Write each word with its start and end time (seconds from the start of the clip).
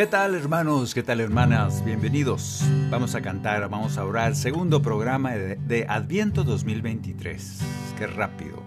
¿Qué 0.00 0.06
tal 0.06 0.34
hermanos? 0.34 0.94
¿Qué 0.94 1.02
tal 1.02 1.20
hermanas? 1.20 1.84
Bienvenidos. 1.84 2.64
Vamos 2.88 3.14
a 3.14 3.20
cantar, 3.20 3.68
vamos 3.68 3.98
a 3.98 4.06
orar. 4.06 4.34
Segundo 4.34 4.80
programa 4.80 5.32
de, 5.32 5.56
de 5.56 5.84
Adviento 5.86 6.42
2023. 6.42 7.60
Qué 7.98 8.06
rápido. 8.06 8.62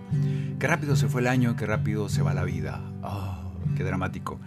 Qué 0.60 0.68
rápido 0.68 0.96
se 0.96 1.08
fue 1.08 1.22
el 1.22 1.28
año, 1.28 1.56
qué 1.56 1.66
rápido 1.66 2.08
se 2.08 2.22
va 2.22 2.36
la 2.36 2.44
vida. 2.44 2.84
Oh, 3.02 3.52
qué 3.76 3.84
dramático. 3.84 4.40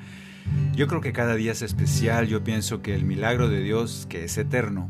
Yo 0.77 0.87
creo 0.87 1.01
que 1.01 1.13
cada 1.13 1.35
día 1.35 1.51
es 1.51 1.63
especial. 1.63 2.29
Yo 2.29 2.45
pienso 2.45 2.83
que 2.83 2.95
el 2.95 3.05
milagro 3.05 3.49
de 3.49 3.63
Dios, 3.63 4.07
que 4.09 4.23
es 4.23 4.39
eterno, 4.39 4.89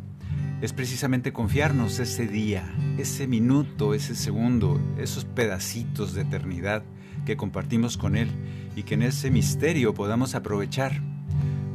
es 0.61 0.75
precisamente 0.75 1.33
confiarnos 1.33 1.99
ese 1.99 2.27
día, 2.27 2.75
ese 2.99 3.27
minuto, 3.27 3.95
ese 3.95 4.15
segundo, 4.17 4.79
esos 4.99 5.25
pedacitos 5.25 6.13
de 6.13 6.21
eternidad 6.21 6.83
que 7.25 7.39
compartimos 7.39 7.97
con 7.97 8.17
Él 8.17 8.29
y 8.77 8.83
que 8.83 8.93
en 8.93 9.03
ese 9.03 9.31
misterio 9.31 9.95
podamos 9.95 10.35
aprovechar 10.35 11.01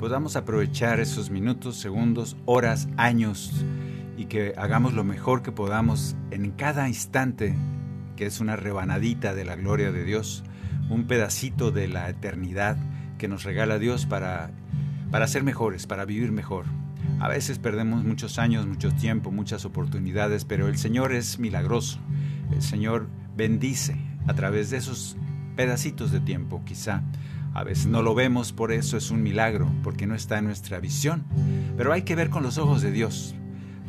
podamos 0.02 0.36
aprovechar 0.36 1.00
esos 1.00 1.30
minutos, 1.30 1.78
segundos, 1.78 2.36
horas, 2.46 2.90
años 2.98 3.52
y 4.18 4.26
que 4.26 4.56
hagamos 4.58 4.94
lo 4.94 5.04
mejor 5.04 5.44
que 5.44 5.52
podamos 5.52 6.16
en 6.32 6.50
cada 6.50 6.88
instante, 6.88 7.56
que 8.16 8.26
es 8.26 8.40
una 8.40 8.56
rebanadita 8.56 9.36
de 9.36 9.46
la 9.46 9.56
gloria 9.56 9.92
de 9.92 10.04
Dios, 10.04 10.44
un 10.90 11.06
pedacito 11.06 11.70
de 11.70 11.88
la 11.88 12.10
eternidad 12.10 12.78
que 13.20 13.28
nos 13.28 13.44
regala 13.44 13.78
Dios 13.78 14.08
para, 14.08 14.50
para 15.12 15.28
ser 15.28 15.44
mejores, 15.44 15.86
para 15.86 16.04
vivir 16.04 16.32
mejor. 16.32 16.66
A 17.20 17.28
veces 17.28 17.60
perdemos 17.60 18.04
muchos 18.04 18.40
años, 18.40 18.66
mucho 18.66 18.92
tiempo, 18.92 19.30
muchas 19.30 19.66
oportunidades, 19.66 20.46
pero 20.46 20.68
el 20.68 20.80
Señor 20.80 21.14
es 21.14 21.38
milagroso. 21.38 22.00
El 22.52 22.64
Señor 22.64 23.08
bendice 23.38 24.02
a 24.26 24.34
través 24.34 24.72
de 24.72 24.78
esos 24.78 25.16
pedacitos 25.56 26.12
de 26.12 26.22
tiempo, 26.22 26.64
quizá. 26.66 27.04
A 27.54 27.64
veces 27.64 27.88
no 27.88 28.02
lo 28.02 28.16
vemos, 28.16 28.54
por 28.54 28.72
eso 28.72 28.96
es 28.96 29.12
un 29.12 29.24
milagro, 29.24 29.70
porque 29.84 30.08
no 30.08 30.16
está 30.16 30.38
en 30.38 30.46
nuestra 30.46 30.80
visión. 30.80 31.26
Pero 31.76 31.92
hay 31.92 32.04
que 32.04 32.16
ver 32.16 32.30
con 32.30 32.44
los 32.44 32.58
ojos 32.58 32.82
de 32.82 32.92
Dios. 32.92 33.36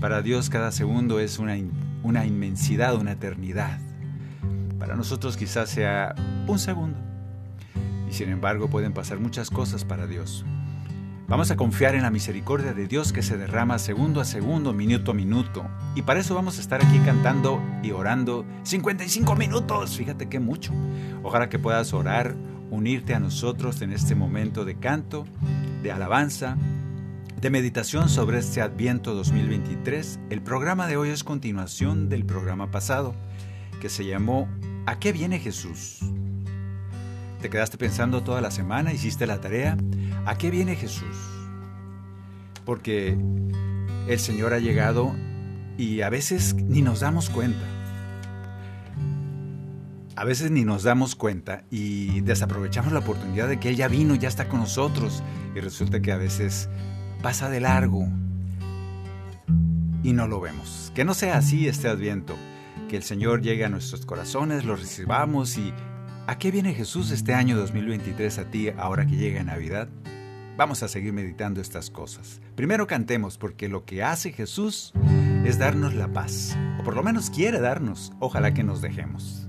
Para 0.00 0.20
Dios 0.20 0.50
cada 0.50 0.72
segundo 0.72 1.20
es 1.20 1.38
una, 1.38 1.56
una 2.02 2.26
inmensidad, 2.26 2.96
una 2.96 3.12
eternidad. 3.12 3.78
Para 4.80 4.96
nosotros 4.96 5.36
quizás 5.36 5.70
sea 5.70 6.14
un 6.48 6.58
segundo. 6.58 6.98
Y 8.08 8.12
sin 8.12 8.30
embargo 8.30 8.68
pueden 8.68 8.92
pasar 8.92 9.20
muchas 9.20 9.48
cosas 9.48 9.84
para 9.84 10.08
Dios. 10.08 10.44
Vamos 11.28 11.50
a 11.50 11.56
confiar 11.56 11.94
en 11.94 12.02
la 12.02 12.10
misericordia 12.10 12.74
de 12.74 12.86
Dios 12.86 13.12
que 13.12 13.22
se 13.22 13.38
derrama 13.38 13.78
segundo 13.78 14.20
a 14.20 14.24
segundo, 14.24 14.74
minuto 14.74 15.12
a 15.12 15.14
minuto. 15.14 15.64
Y 15.94 16.02
para 16.02 16.20
eso 16.20 16.34
vamos 16.34 16.58
a 16.58 16.60
estar 16.60 16.84
aquí 16.84 16.98
cantando 16.98 17.62
y 17.82 17.92
orando 17.92 18.44
55 18.64 19.34
minutos. 19.36 19.96
Fíjate 19.96 20.28
qué 20.28 20.40
mucho. 20.40 20.74
Ojalá 21.22 21.48
que 21.48 21.58
puedas 21.58 21.94
orar, 21.94 22.34
unirte 22.72 23.14
a 23.14 23.20
nosotros 23.20 23.82
en 23.82 23.92
este 23.92 24.14
momento 24.14 24.64
de 24.64 24.76
canto, 24.76 25.26
de 25.82 25.92
alabanza, 25.92 26.56
de 27.38 27.50
meditación 27.50 28.08
sobre 28.08 28.38
este 28.38 28.62
Adviento 28.62 29.14
2023. 29.14 30.18
El 30.30 30.40
programa 30.40 30.86
de 30.86 30.96
hoy 30.96 31.10
es 31.10 31.22
continuación 31.22 32.08
del 32.08 32.24
programa 32.24 32.70
pasado, 32.70 33.14
que 33.82 33.90
se 33.90 34.06
llamó 34.06 34.48
¿A 34.86 34.98
qué 34.98 35.12
viene 35.12 35.38
Jesús? 35.38 35.98
¿Te 37.42 37.50
quedaste 37.50 37.76
pensando 37.76 38.22
toda 38.22 38.40
la 38.40 38.50
semana? 38.50 38.94
¿Hiciste 38.94 39.26
la 39.26 39.40
tarea? 39.40 39.76
¿A 40.24 40.38
qué 40.38 40.50
viene 40.50 40.74
Jesús? 40.74 41.16
Porque 42.64 43.18
el 44.08 44.18
Señor 44.18 44.54
ha 44.54 44.60
llegado 44.60 45.14
y 45.76 46.00
a 46.00 46.08
veces 46.08 46.54
ni 46.54 46.80
nos 46.80 47.00
damos 47.00 47.28
cuenta. 47.28 47.71
A 50.22 50.24
veces 50.24 50.52
ni 50.52 50.64
nos 50.64 50.84
damos 50.84 51.16
cuenta 51.16 51.64
y 51.68 52.20
desaprovechamos 52.20 52.92
la 52.92 53.00
oportunidad 53.00 53.48
de 53.48 53.58
que 53.58 53.70
Él 53.70 53.74
ya 53.74 53.88
vino, 53.88 54.14
ya 54.14 54.28
está 54.28 54.48
con 54.48 54.60
nosotros 54.60 55.20
y 55.52 55.58
resulta 55.58 55.98
que 55.98 56.12
a 56.12 56.16
veces 56.16 56.68
pasa 57.22 57.50
de 57.50 57.58
largo 57.58 58.06
y 60.04 60.12
no 60.12 60.28
lo 60.28 60.40
vemos. 60.40 60.92
Que 60.94 61.04
no 61.04 61.14
sea 61.14 61.38
así 61.38 61.66
este 61.66 61.88
adviento, 61.88 62.36
que 62.88 62.96
el 62.96 63.02
Señor 63.02 63.42
llegue 63.42 63.64
a 63.64 63.68
nuestros 63.68 64.06
corazones, 64.06 64.64
lo 64.64 64.76
recibamos 64.76 65.58
y 65.58 65.74
¿a 66.28 66.38
qué 66.38 66.52
viene 66.52 66.72
Jesús 66.72 67.10
este 67.10 67.34
año 67.34 67.56
2023 67.56 68.38
a 68.38 68.44
ti 68.44 68.68
ahora 68.78 69.04
que 69.06 69.16
llega 69.16 69.42
Navidad? 69.42 69.88
Vamos 70.56 70.84
a 70.84 70.88
seguir 70.88 71.12
meditando 71.12 71.60
estas 71.60 71.90
cosas. 71.90 72.40
Primero 72.54 72.86
cantemos 72.86 73.38
porque 73.38 73.68
lo 73.68 73.84
que 73.84 74.04
hace 74.04 74.30
Jesús 74.30 74.92
es 75.44 75.58
darnos 75.58 75.94
la 75.94 76.06
paz, 76.12 76.56
o 76.78 76.84
por 76.84 76.94
lo 76.94 77.02
menos 77.02 77.28
quiere 77.28 77.58
darnos, 77.58 78.12
ojalá 78.20 78.54
que 78.54 78.62
nos 78.62 78.82
dejemos. 78.82 79.48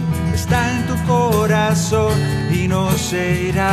está 0.51 0.67
en 0.77 0.85
tu 0.85 0.97
corazón 1.07 2.13
y 2.53 2.67
no 2.67 2.91
se 2.91 3.43
irá. 3.43 3.71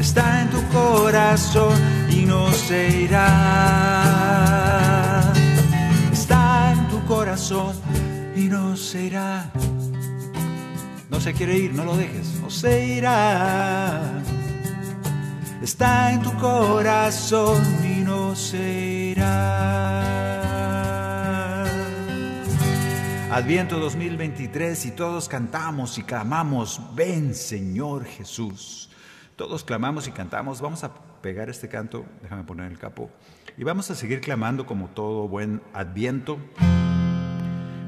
Está 0.00 0.40
en 0.40 0.48
tu 0.48 0.66
corazón 0.68 1.78
y 2.08 2.24
no 2.24 2.50
se 2.52 3.02
irá. 3.02 3.30
Está 6.10 6.72
en 6.72 6.88
tu 6.88 7.04
corazón 7.04 7.74
y 8.34 8.48
no 8.48 8.78
se 8.78 9.02
irá. 9.02 9.52
No 11.10 11.20
se 11.20 11.34
quiere 11.34 11.58
ir, 11.58 11.74
no 11.74 11.84
lo 11.84 11.94
dejes, 11.94 12.40
no 12.40 12.48
se 12.48 12.86
irá. 12.96 14.00
Está 15.62 16.12
en 16.14 16.22
tu 16.22 16.32
corazón 16.38 17.62
y 17.84 18.00
no 18.00 18.34
se 18.34 19.12
irá. 19.12 20.51
Adviento 23.32 23.78
2023 23.78 24.84
y 24.84 24.90
todos 24.90 25.26
cantamos 25.26 25.96
y 25.96 26.02
clamamos, 26.02 26.78
ven 26.94 27.34
Señor 27.34 28.04
Jesús. 28.04 28.90
Todos 29.36 29.64
clamamos 29.64 30.06
y 30.06 30.10
cantamos, 30.10 30.60
vamos 30.60 30.84
a 30.84 30.92
pegar 31.22 31.48
este 31.48 31.66
canto, 31.70 32.04
déjame 32.20 32.44
poner 32.44 32.70
el 32.70 32.78
capo, 32.78 33.10
y 33.56 33.64
vamos 33.64 33.90
a 33.90 33.94
seguir 33.94 34.20
clamando 34.20 34.66
como 34.66 34.88
todo 34.88 35.28
buen 35.28 35.62
adviento. 35.72 36.36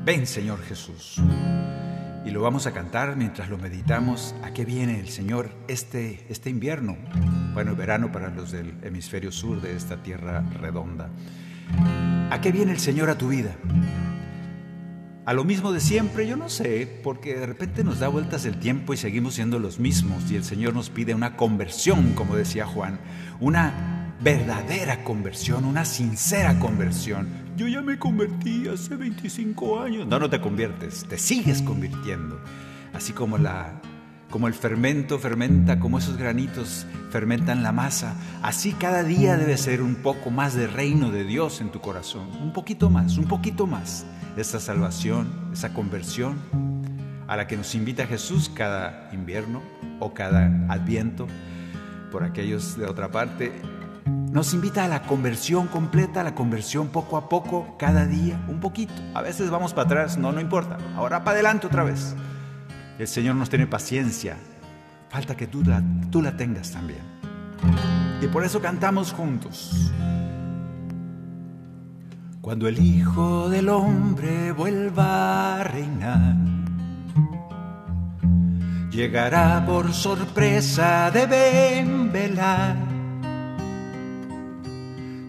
Ven 0.06 0.26
Señor 0.26 0.62
Jesús. 0.62 1.20
y 2.24 2.30
lo 2.30 2.40
vamos 2.40 2.66
a 2.66 2.72
cantar 2.72 3.14
mientras 3.14 3.50
lo 3.50 3.58
meditamos. 3.58 4.34
¿A 4.42 4.54
qué 4.54 4.64
viene 4.64 4.98
el 4.98 5.10
Señor 5.10 5.50
este, 5.68 6.24
este 6.30 6.48
invierno? 6.48 6.96
Bueno, 7.52 7.76
verano 7.76 8.10
para 8.10 8.30
los 8.30 8.50
del 8.50 8.78
hemisferio 8.82 9.30
sur 9.30 9.60
de 9.60 9.76
esta 9.76 10.02
tierra 10.02 10.40
redonda. 10.58 11.10
¿A 12.30 12.40
qué 12.40 12.50
viene 12.50 12.72
el 12.72 12.80
Señor 12.80 13.10
a 13.10 13.18
tu 13.18 13.28
vida? 13.28 13.54
A 15.26 15.32
lo 15.32 15.44
mismo 15.44 15.72
de 15.72 15.80
siempre, 15.80 16.26
yo 16.26 16.36
no 16.36 16.50
sé, 16.50 17.00
porque 17.02 17.34
de 17.34 17.46
repente 17.46 17.82
nos 17.82 17.98
da 17.98 18.08
vueltas 18.08 18.44
el 18.44 18.58
tiempo 18.58 18.92
y 18.92 18.98
seguimos 18.98 19.34
siendo 19.34 19.58
los 19.58 19.78
mismos 19.78 20.30
y 20.30 20.36
el 20.36 20.44
Señor 20.44 20.74
nos 20.74 20.90
pide 20.90 21.14
una 21.14 21.34
conversión, 21.34 22.12
como 22.12 22.36
decía 22.36 22.66
Juan, 22.66 23.00
una 23.40 24.14
verdadera 24.20 25.02
conversión, 25.02 25.64
una 25.64 25.86
sincera 25.86 26.58
conversión. 26.58 27.26
Yo 27.56 27.66
ya 27.68 27.80
me 27.80 27.98
convertí 27.98 28.68
hace 28.68 28.96
25 28.96 29.80
años. 29.80 30.06
No, 30.06 30.18
no 30.18 30.28
te 30.28 30.42
conviertes, 30.42 31.06
te 31.08 31.16
sigues 31.16 31.62
convirtiendo. 31.62 32.38
Así 32.92 33.14
como 33.14 33.38
la 33.38 33.80
como 34.34 34.48
el 34.48 34.54
fermento 34.54 35.20
fermenta, 35.20 35.78
como 35.78 35.98
esos 35.98 36.16
granitos 36.16 36.88
fermentan 37.10 37.62
la 37.62 37.70
masa, 37.70 38.16
así 38.42 38.72
cada 38.72 39.04
día 39.04 39.36
debe 39.36 39.56
ser 39.56 39.80
un 39.80 39.94
poco 39.94 40.32
más 40.32 40.54
de 40.54 40.66
reino 40.66 41.12
de 41.12 41.22
Dios 41.22 41.60
en 41.60 41.70
tu 41.70 41.80
corazón, 41.80 42.30
un 42.42 42.52
poquito 42.52 42.90
más, 42.90 43.16
un 43.16 43.26
poquito 43.26 43.68
más 43.68 44.04
esa 44.36 44.58
salvación, 44.58 45.50
esa 45.52 45.72
conversión 45.72 46.34
a 47.28 47.36
la 47.36 47.46
que 47.46 47.56
nos 47.56 47.76
invita 47.76 48.08
Jesús 48.08 48.50
cada 48.52 49.08
invierno 49.12 49.62
o 50.00 50.14
cada 50.14 50.46
adviento, 50.68 51.28
por 52.10 52.24
aquellos 52.24 52.76
de 52.76 52.86
otra 52.86 53.12
parte, 53.12 53.52
nos 54.32 54.52
invita 54.52 54.84
a 54.84 54.88
la 54.88 55.02
conversión 55.02 55.68
completa, 55.68 56.22
a 56.22 56.24
la 56.24 56.34
conversión 56.34 56.88
poco 56.88 57.18
a 57.18 57.28
poco, 57.28 57.76
cada 57.78 58.04
día, 58.04 58.44
un 58.48 58.58
poquito. 58.58 58.94
A 59.14 59.22
veces 59.22 59.48
vamos 59.50 59.74
para 59.74 59.86
atrás, 59.86 60.18
no, 60.18 60.32
no 60.32 60.40
importa, 60.40 60.76
ahora 60.96 61.22
para 61.22 61.34
adelante 61.36 61.68
otra 61.68 61.84
vez. 61.84 62.16
El 62.98 63.08
Señor 63.08 63.34
nos 63.34 63.50
tiene 63.50 63.66
paciencia, 63.66 64.36
falta 65.08 65.36
que 65.36 65.48
tú 65.48 65.64
la, 65.64 65.82
tú 66.10 66.22
la 66.22 66.36
tengas 66.36 66.70
también. 66.70 67.00
Y 68.22 68.28
por 68.28 68.44
eso 68.44 68.62
cantamos 68.62 69.12
juntos. 69.12 69.90
Cuando 72.40 72.68
el 72.68 72.78
Hijo 72.78 73.48
del 73.48 73.68
Hombre 73.68 74.52
vuelva 74.52 75.56
a 75.56 75.64
reinar, 75.64 76.36
llegará 78.90 79.64
por 79.66 79.92
sorpresa 79.92 81.10
de 81.10 81.26
velar. 82.12 82.76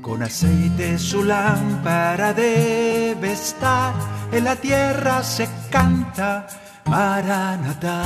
Con 0.02 0.22
aceite 0.22 1.00
su 1.00 1.24
lámpara 1.24 2.32
debe 2.32 3.32
estar, 3.32 3.96
en 4.32 4.44
la 4.44 4.56
tierra 4.56 5.24
se 5.24 5.50
canta 5.72 6.48
Maranatá. 6.86 8.04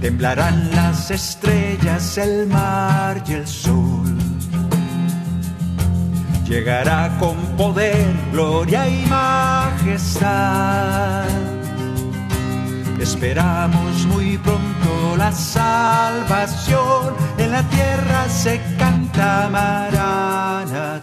Temblarán 0.00 0.70
las 0.74 1.10
estrellas, 1.10 2.18
el 2.18 2.46
mar 2.48 3.22
y 3.26 3.32
el 3.34 3.46
sol 3.46 4.22
llegará 6.52 7.10
con 7.18 7.36
poder, 7.56 8.06
gloria 8.30 8.86
y 8.86 9.06
majestad. 9.06 10.22
Esperamos 13.00 14.06
muy 14.06 14.36
pronto 14.36 15.16
la 15.16 15.32
salvación, 15.32 17.14
en 17.38 17.52
la 17.52 17.62
tierra 17.62 18.28
se 18.28 18.60
canta 18.78 19.48
Maranatha. 19.50 21.02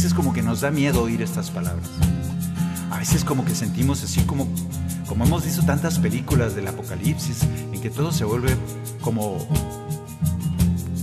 Veces 0.00 0.14
como 0.14 0.32
que 0.32 0.40
nos 0.40 0.62
da 0.62 0.70
miedo 0.70 1.02
oír 1.02 1.20
estas 1.20 1.50
palabras. 1.50 1.86
A 2.90 2.96
veces 2.96 3.22
como 3.22 3.44
que 3.44 3.54
sentimos 3.54 4.02
así 4.02 4.22
como, 4.22 4.48
como 5.06 5.26
hemos 5.26 5.44
visto 5.44 5.62
tantas 5.62 5.98
películas 5.98 6.54
del 6.54 6.68
apocalipsis, 6.68 7.42
en 7.42 7.78
que 7.82 7.90
todo 7.90 8.10
se 8.10 8.24
vuelve 8.24 8.56
como 9.02 9.46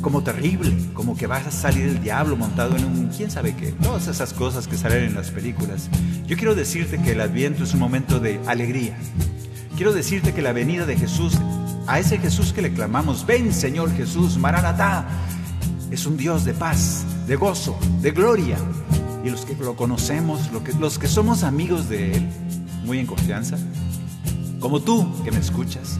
como 0.01 0.23
terrible, 0.23 0.75
como 0.95 1.15
que 1.15 1.27
va 1.27 1.37
a 1.37 1.51
salir 1.51 1.85
el 1.85 2.01
diablo 2.01 2.37
montado 2.37 2.75
en 2.75 2.85
un 2.85 3.07
quién 3.15 3.29
sabe 3.29 3.55
qué, 3.55 3.71
todas 3.71 4.07
esas 4.07 4.33
cosas 4.33 4.67
que 4.67 4.77
salen 4.77 5.03
en 5.03 5.13
las 5.13 5.29
películas. 5.29 5.91
Yo 6.25 6.35
quiero 6.35 6.55
decirte 6.55 6.99
que 6.99 7.11
el 7.11 7.21
adviento 7.21 7.65
es 7.65 7.75
un 7.75 7.79
momento 7.79 8.19
de 8.19 8.41
alegría. 8.47 8.97
Quiero 9.75 9.93
decirte 9.93 10.33
que 10.33 10.41
la 10.41 10.53
venida 10.53 10.87
de 10.87 10.97
Jesús, 10.97 11.37
a 11.85 11.99
ese 11.99 12.17
Jesús 12.17 12.51
que 12.51 12.63
le 12.63 12.73
clamamos, 12.73 13.27
ven 13.27 13.53
Señor 13.53 13.95
Jesús, 13.95 14.39
Maranatá, 14.39 15.05
es 15.91 16.07
un 16.07 16.17
Dios 16.17 16.45
de 16.45 16.55
paz, 16.55 17.05
de 17.27 17.35
gozo, 17.35 17.77
de 18.01 18.11
gloria. 18.11 18.57
Y 19.23 19.29
los 19.29 19.45
que 19.45 19.55
lo 19.55 19.75
conocemos, 19.75 20.49
los 20.79 20.97
que 20.97 21.07
somos 21.07 21.43
amigos 21.43 21.89
de 21.89 22.13
Él, 22.13 22.27
muy 22.85 22.99
en 22.99 23.05
confianza, 23.05 23.57
como 24.59 24.79
tú 24.79 25.05
que 25.23 25.31
me 25.31 25.39
escuchas, 25.39 25.99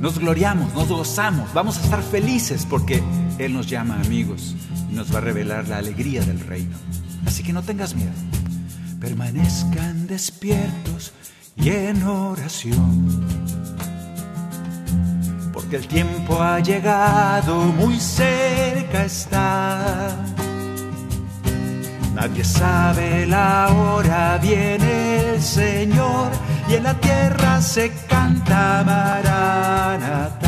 nos 0.00 0.18
gloriamos, 0.18 0.74
nos 0.74 0.88
gozamos, 0.88 1.52
vamos 1.54 1.78
a 1.78 1.82
estar 1.82 2.02
felices 2.02 2.66
porque 2.68 3.02
Él 3.38 3.54
nos 3.54 3.68
llama 3.68 4.00
amigos 4.00 4.56
y 4.90 4.94
nos 4.94 5.14
va 5.14 5.18
a 5.18 5.20
revelar 5.20 5.68
la 5.68 5.78
alegría 5.78 6.22
del 6.22 6.40
reino. 6.40 6.76
Así 7.26 7.42
que 7.42 7.52
no 7.52 7.62
tengas 7.62 7.94
miedo. 7.94 8.12
Permanezcan 9.00 10.06
despiertos 10.08 11.12
y 11.56 11.68
en 11.68 12.02
oración. 12.02 13.24
Porque 15.52 15.76
el 15.76 15.86
tiempo 15.86 16.40
ha 16.42 16.60
llegado, 16.60 17.64
muy 17.64 17.98
cerca 18.00 19.04
está. 19.04 20.16
Nadie 22.20 22.42
sabe 22.42 23.26
la 23.26 23.68
hora, 23.68 24.38
viene 24.42 25.34
el 25.34 25.40
Señor 25.40 26.32
y 26.68 26.74
en 26.74 26.82
la 26.82 26.94
tierra 26.94 27.62
se 27.62 27.92
canta 28.08 28.82
Maranatha. 28.84 30.47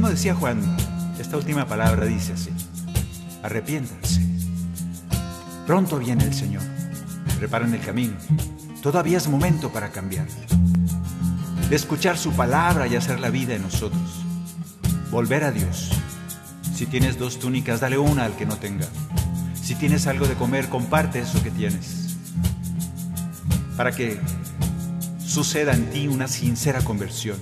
Como 0.00 0.12
decía 0.12 0.34
Juan, 0.34 0.62
esta 1.18 1.36
última 1.36 1.66
palabra 1.66 2.06
dice 2.06 2.32
así, 2.32 2.48
arrepiéntanse. 3.42 4.22
Pronto 5.66 5.98
viene 5.98 6.24
el 6.24 6.32
Señor, 6.32 6.62
preparen 7.38 7.74
el 7.74 7.82
camino, 7.82 8.14
todavía 8.80 9.18
es 9.18 9.28
momento 9.28 9.70
para 9.70 9.90
cambiar, 9.90 10.26
de 11.68 11.76
escuchar 11.76 12.16
su 12.16 12.32
palabra 12.32 12.86
y 12.86 12.96
hacer 12.96 13.20
la 13.20 13.28
vida 13.28 13.54
en 13.54 13.60
nosotros, 13.60 14.24
volver 15.10 15.44
a 15.44 15.52
Dios. 15.52 15.90
Si 16.74 16.86
tienes 16.86 17.18
dos 17.18 17.38
túnicas, 17.38 17.80
dale 17.80 17.98
una 17.98 18.24
al 18.24 18.34
que 18.36 18.46
no 18.46 18.56
tenga. 18.56 18.86
Si 19.62 19.74
tienes 19.74 20.06
algo 20.06 20.26
de 20.26 20.34
comer, 20.34 20.70
comparte 20.70 21.20
eso 21.20 21.42
que 21.42 21.50
tienes. 21.50 22.16
Para 23.76 23.92
que 23.92 24.18
suceda 25.22 25.74
en 25.74 25.90
ti 25.90 26.08
una 26.08 26.26
sincera 26.26 26.80
conversión. 26.80 27.36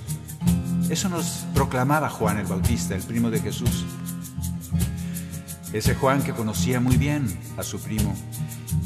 Eso 0.89 1.07
nos 1.07 1.45
proclamaba 1.53 2.09
Juan 2.09 2.39
el 2.39 2.47
Bautista, 2.47 2.95
el 2.95 3.03
primo 3.03 3.29
de 3.29 3.39
Jesús. 3.39 3.85
Ese 5.71 5.93
Juan 5.93 6.23
que 6.23 6.33
conocía 6.33 6.79
muy 6.79 6.97
bien 6.97 7.27
a 7.57 7.63
su 7.63 7.79
primo 7.79 8.15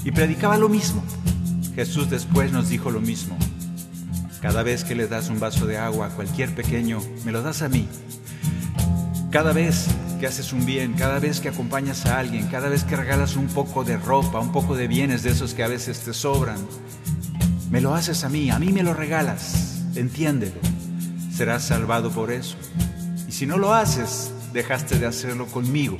y 0.04 0.12
predicaba 0.12 0.58
lo 0.58 0.68
mismo. 0.68 1.02
Jesús 1.76 2.10
después 2.10 2.52
nos 2.52 2.68
dijo 2.68 2.92
lo 2.92 3.00
mismo. 3.00 3.38
Cada 4.42 4.64
vez 4.64 4.84
que 4.84 4.96
le 4.96 5.08
das 5.08 5.30
un 5.30 5.40
vaso 5.40 5.66
de 5.66 5.78
agua 5.78 6.08
a 6.08 6.10
cualquier 6.10 6.54
pequeño, 6.54 7.00
me 7.24 7.32
lo 7.32 7.42
das 7.42 7.62
a 7.62 7.70
mí. 7.70 7.88
Cada 9.32 9.54
vez 9.54 9.88
que 10.20 10.28
haces 10.28 10.52
un 10.52 10.66
bien, 10.66 10.94
cada 10.94 11.20
vez 11.20 11.40
que 11.40 11.48
acompañas 11.48 12.06
a 12.06 12.20
alguien, 12.20 12.48
cada 12.48 12.68
vez 12.68 12.84
que 12.84 12.98
regalas 12.98 13.38
un 13.38 13.48
poco 13.48 13.86
de 13.86 13.96
ropa, 13.96 14.42
un 14.42 14.52
poco 14.52 14.76
de 14.76 14.90
bienes 14.90 15.24
de 15.24 15.32
esos 15.32 15.54
que 15.54 15.64
a 15.64 15.70
veces 15.70 16.02
te 16.02 16.14
sobran, 16.14 16.58
me 17.72 17.80
lo 17.80 17.96
haces 17.96 18.26
a 18.26 18.30
mí, 18.30 18.52
a 18.52 18.60
mí 18.60 18.74
me 18.74 18.84
lo 18.84 18.94
regalas, 18.94 19.82
entiéndelo. 19.96 20.83
Serás 21.36 21.64
salvado 21.64 22.12
por 22.12 22.32
eso. 22.32 22.56
Y 23.28 23.32
si 23.32 23.48
no 23.48 23.58
lo 23.58 23.74
haces, 23.74 24.32
dejaste 24.54 25.00
de 25.00 25.08
hacerlo 25.08 25.48
conmigo. 25.48 25.98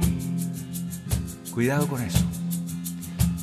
Cuidado 1.52 1.88
con 1.88 2.04
eso. 2.04 2.24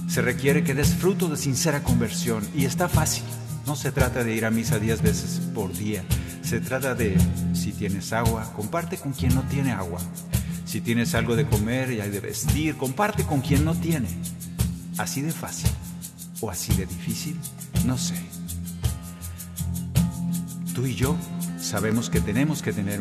Se 0.08 0.22
requiere 0.22 0.62
que 0.62 0.74
des 0.74 0.94
fruto 0.94 1.28
de 1.28 1.36
sincera 1.36 1.82
conversión 1.82 2.46
y 2.54 2.64
está 2.64 2.88
fácil. 2.88 3.24
No 3.66 3.74
se 3.74 3.90
trata 3.90 4.22
de 4.22 4.34
ir 4.34 4.44
a 4.44 4.50
misa 4.52 4.78
diez 4.78 5.02
veces 5.02 5.40
por 5.52 5.72
día. 5.72 6.04
Se 6.42 6.60
trata 6.60 6.94
de, 6.94 7.16
si 7.54 7.72
tienes 7.72 8.12
agua, 8.12 8.52
comparte 8.54 8.96
con 8.96 9.12
quien 9.12 9.34
no 9.34 9.42
tiene 9.42 9.72
agua. 9.72 10.00
Si 10.66 10.80
tienes 10.80 11.16
algo 11.16 11.34
de 11.34 11.46
comer 11.46 11.90
y 11.90 12.00
hay 12.00 12.10
de 12.10 12.20
vestir, 12.20 12.76
comparte 12.76 13.24
con 13.24 13.40
quien 13.40 13.64
no 13.64 13.74
tiene. 13.74 14.08
Así 14.96 15.22
de 15.22 15.32
fácil 15.32 15.70
o 16.40 16.50
así 16.50 16.72
de 16.74 16.86
difícil, 16.86 17.36
no 17.84 17.98
sé. 17.98 18.14
Tú 20.74 20.86
y 20.86 20.94
yo 20.94 21.16
sabemos 21.70 22.10
que 22.10 22.20
tenemos 22.20 22.62
que 22.62 22.72
tener 22.72 23.00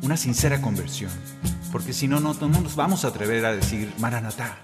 una 0.00 0.16
sincera 0.16 0.62
conversión, 0.62 1.10
porque 1.70 1.92
si 1.92 2.08
no, 2.08 2.18
no, 2.18 2.32
no 2.32 2.48
nos 2.48 2.76
vamos 2.76 3.04
a 3.04 3.08
atrever 3.08 3.44
a 3.44 3.54
decir 3.54 3.92
Maranatá. 3.98 4.56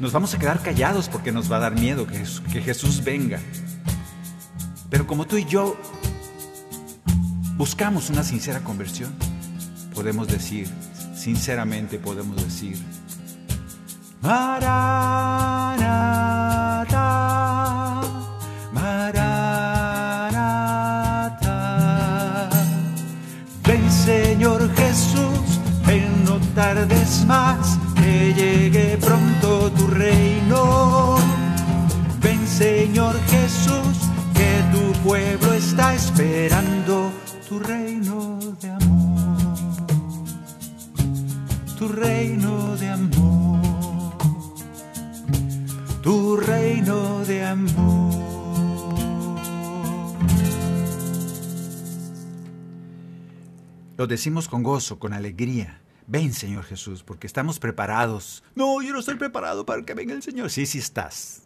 Nos 0.00 0.10
vamos 0.10 0.34
a 0.34 0.40
quedar 0.40 0.60
callados 0.60 1.08
porque 1.08 1.30
nos 1.30 1.52
va 1.52 1.58
a 1.58 1.60
dar 1.60 1.78
miedo 1.78 2.04
que, 2.04 2.24
que 2.52 2.62
Jesús 2.62 3.04
venga. 3.04 3.38
Pero 4.90 5.06
como 5.06 5.24
tú 5.24 5.36
y 5.36 5.44
yo 5.44 5.76
buscamos 7.56 8.10
una 8.10 8.24
sincera 8.24 8.58
conversión, 8.64 9.14
podemos 9.94 10.26
decir, 10.26 10.68
sinceramente 11.14 12.00
podemos 12.00 12.42
decir, 12.42 12.76
Maranatá, 14.20 14.68
tardes 26.78 27.24
más, 27.26 27.78
que 27.96 28.32
llegue 28.34 28.98
pronto 28.98 29.70
tu 29.72 29.86
reino. 29.88 31.16
Ven 32.20 32.46
Señor 32.46 33.16
Jesús, 33.26 33.96
que 34.34 34.62
tu 34.72 34.92
pueblo 35.02 35.54
está 35.54 35.94
esperando 35.94 37.10
tu 37.48 37.58
reino 37.58 38.38
de 38.60 38.70
amor, 38.70 39.56
tu 41.78 41.88
reino 41.88 42.76
de 42.76 42.88
amor 42.88 43.28
tu 46.02 46.36
reino 46.36 47.22
de 47.26 47.44
amor. 47.44 48.14
Lo 53.98 54.06
decimos 54.06 54.48
con 54.48 54.62
gozo, 54.62 54.98
con 54.98 55.12
alegría. 55.12 55.82
Ven, 56.10 56.32
Señor 56.32 56.64
Jesús, 56.64 57.02
porque 57.02 57.26
estamos 57.26 57.58
preparados. 57.58 58.42
No, 58.54 58.80
yo 58.80 58.94
no 58.94 59.00
estoy 59.00 59.16
preparado 59.16 59.66
para 59.66 59.82
que 59.82 59.92
venga 59.92 60.14
el 60.14 60.22
Señor. 60.22 60.48
Sí, 60.48 60.64
sí 60.64 60.78
estás. 60.78 61.42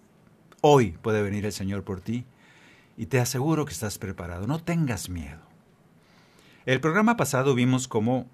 Hoy 0.61 0.92
puede 1.02 1.21
venir 1.21 1.45
el 1.45 1.52
Señor 1.52 1.83
por 1.83 2.00
ti 2.00 2.25
y 2.97 3.07
te 3.07 3.19
aseguro 3.19 3.64
que 3.64 3.73
estás 3.73 3.99
preparado. 3.99 4.47
No 4.47 4.62
tengas 4.62 5.09
miedo. 5.09 5.40
El 6.64 6.81
programa 6.81 7.16
pasado 7.16 7.57
vimos 7.57 7.88
cómo 7.88 8.28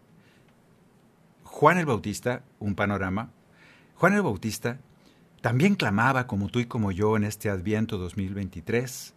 Juan 1.45 1.79
el 1.79 1.87
Bautista, 1.87 2.43
un 2.59 2.75
panorama, 2.75 3.31
Juan 3.95 4.13
el 4.13 4.21
Bautista 4.21 4.79
también 5.41 5.77
clamaba 5.77 6.27
como 6.27 6.51
tú 6.51 6.59
y 6.59 6.67
como 6.67 6.93
yo 6.93 7.17
en 7.17 7.25
este 7.25 7.49
Adviento 7.49 7.97
2023, 7.97 9.15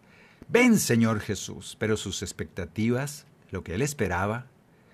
ven 0.47 0.79
Señor 0.79 1.19
Jesús, 1.19 1.75
pero 1.77 1.97
sus 1.97 2.21
expectativas, 2.21 3.25
lo 3.49 3.65
que 3.65 3.75
él 3.75 3.81
esperaba 3.81 4.45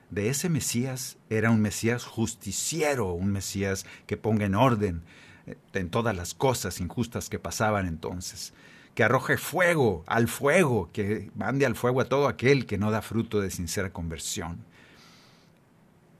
de 0.10 0.30
ese 0.30 0.50
Mesías 0.50 1.18
era 1.30 1.52
un 1.52 1.62
Mesías 1.62 2.06
justiciero, 2.06 3.12
un 3.14 3.32
Mesías 3.32 3.86
que 4.06 4.18
ponga 4.18 4.46
en 4.46 4.56
orden 4.56 5.04
eh, 5.46 5.58
en 5.74 5.90
todas 5.90 6.16
las 6.16 6.34
cosas 6.34 6.80
injustas 6.80 7.30
que 7.30 7.40
pasaban 7.40 7.88
entonces, 7.88 8.54
que 8.96 9.04
arroje 9.04 9.38
fuego 9.38 10.04
al 10.08 10.28
fuego, 10.28 10.90
que 10.92 11.32
mande 11.36 11.66
al 11.66 11.76
fuego 11.76 12.02
a 12.02 12.06
todo 12.06 12.28
aquel 12.28 12.66
que 12.66 12.78
no 12.78 12.92
da 12.92 13.02
fruto 13.02 13.42
de 13.42 13.52
sincera 13.52 13.92
conversión 13.92 14.66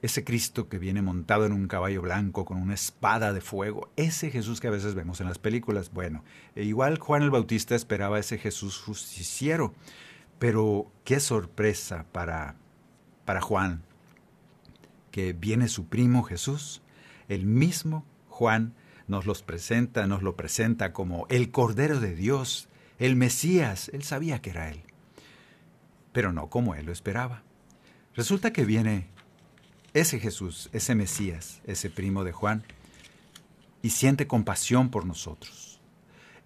ese 0.02 0.24
Cristo 0.24 0.68
que 0.68 0.78
viene 0.78 1.02
montado 1.02 1.44
en 1.44 1.52
un 1.52 1.66
caballo 1.66 2.02
blanco 2.02 2.44
con 2.44 2.58
una 2.58 2.74
espada 2.74 3.32
de 3.32 3.40
fuego, 3.40 3.90
ese 3.96 4.30
Jesús 4.30 4.60
que 4.60 4.68
a 4.68 4.72
veces 4.72 4.94
vemos 4.94 5.20
en 5.20 5.26
las 5.28 5.38
películas. 5.38 5.90
Bueno, 5.92 6.24
e 6.54 6.64
igual 6.64 6.98
Juan 6.98 7.22
el 7.22 7.30
Bautista 7.30 7.74
esperaba 7.74 8.18
ese 8.18 8.38
Jesús 8.38 8.78
justiciero, 8.78 9.74
pero 10.38 10.90
qué 11.04 11.18
sorpresa 11.20 12.06
para, 12.12 12.54
para 13.28 13.42
Juan, 13.42 13.82
que 15.10 15.34
viene 15.34 15.68
su 15.68 15.86
primo 15.86 16.22
Jesús, 16.22 16.80
el 17.28 17.44
mismo 17.44 18.06
Juan 18.30 18.72
nos 19.06 19.26
los 19.26 19.42
presenta, 19.42 20.06
nos 20.06 20.22
lo 20.22 20.34
presenta 20.34 20.94
como 20.94 21.26
el 21.28 21.50
Cordero 21.50 22.00
de 22.00 22.14
Dios, 22.14 22.70
el 22.98 23.16
Mesías, 23.16 23.90
él 23.92 24.02
sabía 24.02 24.40
que 24.40 24.48
era 24.48 24.70
él, 24.70 24.80
pero 26.12 26.32
no 26.32 26.48
como 26.48 26.74
él 26.74 26.86
lo 26.86 26.92
esperaba. 26.92 27.42
Resulta 28.14 28.50
que 28.50 28.64
viene 28.64 29.08
ese 29.92 30.20
Jesús, 30.20 30.70
ese 30.72 30.94
Mesías, 30.94 31.60
ese 31.66 31.90
primo 31.90 32.24
de 32.24 32.32
Juan, 32.32 32.64
y 33.82 33.90
siente 33.90 34.26
compasión 34.26 34.88
por 34.88 35.04
nosotros. 35.04 35.82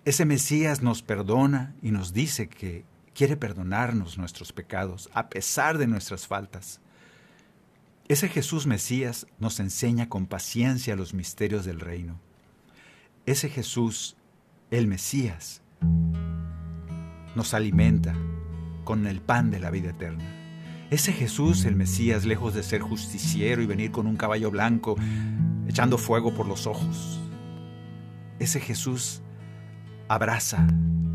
Ese 0.04 0.24
Mesías 0.24 0.82
nos 0.82 1.02
perdona 1.02 1.76
y 1.80 1.92
nos 1.92 2.12
dice 2.12 2.48
que 2.48 2.84
quiere 3.14 3.36
perdonarnos 3.36 4.18
nuestros 4.18 4.52
pecados 4.52 5.10
a 5.12 5.28
pesar 5.28 5.78
de 5.78 5.86
nuestras 5.86 6.26
faltas. 6.26 6.80
Ese 8.08 8.28
Jesús 8.28 8.66
Mesías 8.66 9.26
nos 9.38 9.60
enseña 9.60 10.08
con 10.08 10.26
paciencia 10.26 10.96
los 10.96 11.14
misterios 11.14 11.64
del 11.64 11.80
reino. 11.80 12.20
Ese 13.26 13.48
Jesús, 13.48 14.16
el 14.70 14.86
Mesías, 14.86 15.62
nos 17.34 17.54
alimenta 17.54 18.14
con 18.84 19.06
el 19.06 19.20
pan 19.20 19.50
de 19.50 19.60
la 19.60 19.70
vida 19.70 19.90
eterna. 19.90 20.24
Ese 20.90 21.12
Jesús, 21.12 21.64
el 21.64 21.76
Mesías, 21.76 22.26
lejos 22.26 22.52
de 22.52 22.62
ser 22.62 22.82
justiciero 22.82 23.62
y 23.62 23.66
venir 23.66 23.92
con 23.92 24.06
un 24.06 24.16
caballo 24.16 24.50
blanco, 24.50 24.96
echando 25.66 25.96
fuego 25.96 26.34
por 26.34 26.46
los 26.46 26.66
ojos. 26.66 27.18
Ese 28.38 28.60
Jesús 28.60 29.22
abraza, 30.08 30.66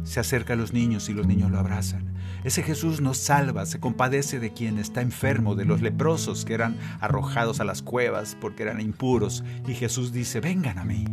se 0.08 0.22
acerca 0.22 0.54
a 0.54 0.56
los 0.56 0.72
niños 0.72 1.10
y 1.10 1.14
los 1.14 1.28
niños 1.28 1.52
lo 1.52 1.60
abrazan. 1.60 2.14
Ese 2.46 2.64
Jesús 2.64 3.02
nos 3.02 3.18
salva, 3.18 3.66
se 3.66 3.82
compadece 3.82 4.40
de 4.40 4.54
quien 4.54 4.80
está 4.80 5.02
enfermo, 5.02 5.54
de 5.54 5.66
los 5.66 5.82
leprosos 5.82 6.46
que 6.46 6.54
eran 6.54 6.78
arrojados 7.02 7.60
a 7.60 7.66
las 7.66 7.82
cuevas 7.82 8.38
porque 8.40 8.64
eran 8.64 8.80
impuros. 8.80 9.44
Y 9.68 9.74
Jesús 9.74 10.14
dice, 10.14 10.40
vengan 10.40 10.80
a 10.80 10.86
mí. 10.86 11.04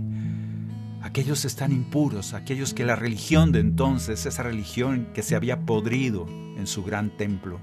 Aquellos 1.02 1.44
están 1.44 1.72
impuros, 1.72 2.34
aquellos 2.34 2.72
que 2.72 2.84
la 2.84 2.94
religión 2.94 3.50
de 3.50 3.60
entonces, 3.60 4.26
esa 4.26 4.44
religión 4.44 5.08
que 5.12 5.22
se 5.22 5.34
había 5.34 5.60
podrido 5.66 6.26
en 6.56 6.66
su 6.68 6.84
gran 6.84 7.16
templo, 7.16 7.58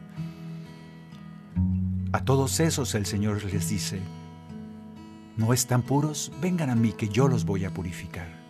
a 2.11 2.25
todos 2.25 2.59
esos 2.59 2.93
el 2.93 3.05
Señor 3.05 3.41
les 3.45 3.69
dice, 3.69 4.01
¿no 5.38 5.53
están 5.53 5.81
puros? 5.81 6.31
Vengan 6.41 6.69
a 6.69 6.75
mí 6.75 6.91
que 6.91 7.07
yo 7.07 7.29
los 7.29 7.45
voy 7.45 7.63
a 7.63 7.73
purificar. 7.73 8.40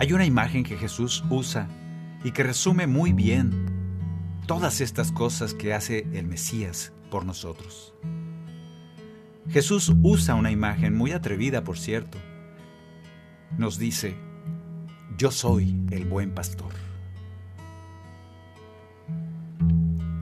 Hay 0.00 0.14
una 0.14 0.24
imagen 0.24 0.64
que 0.64 0.78
Jesús 0.78 1.22
usa 1.28 1.68
y 2.24 2.30
que 2.30 2.42
resume 2.42 2.86
muy 2.86 3.12
bien 3.12 3.66
todas 4.46 4.80
estas 4.80 5.12
cosas 5.12 5.52
que 5.52 5.74
hace 5.74 6.06
el 6.14 6.26
Mesías 6.26 6.94
por 7.10 7.26
nosotros. 7.26 7.92
Jesús 9.50 9.92
usa 10.02 10.36
una 10.36 10.50
imagen 10.50 10.96
muy 10.96 11.12
atrevida, 11.12 11.64
por 11.64 11.78
cierto. 11.78 12.16
Nos 13.58 13.76
dice, 13.76 14.16
yo 15.18 15.30
soy 15.30 15.78
el 15.90 16.06
buen 16.06 16.32
pastor. 16.32 16.72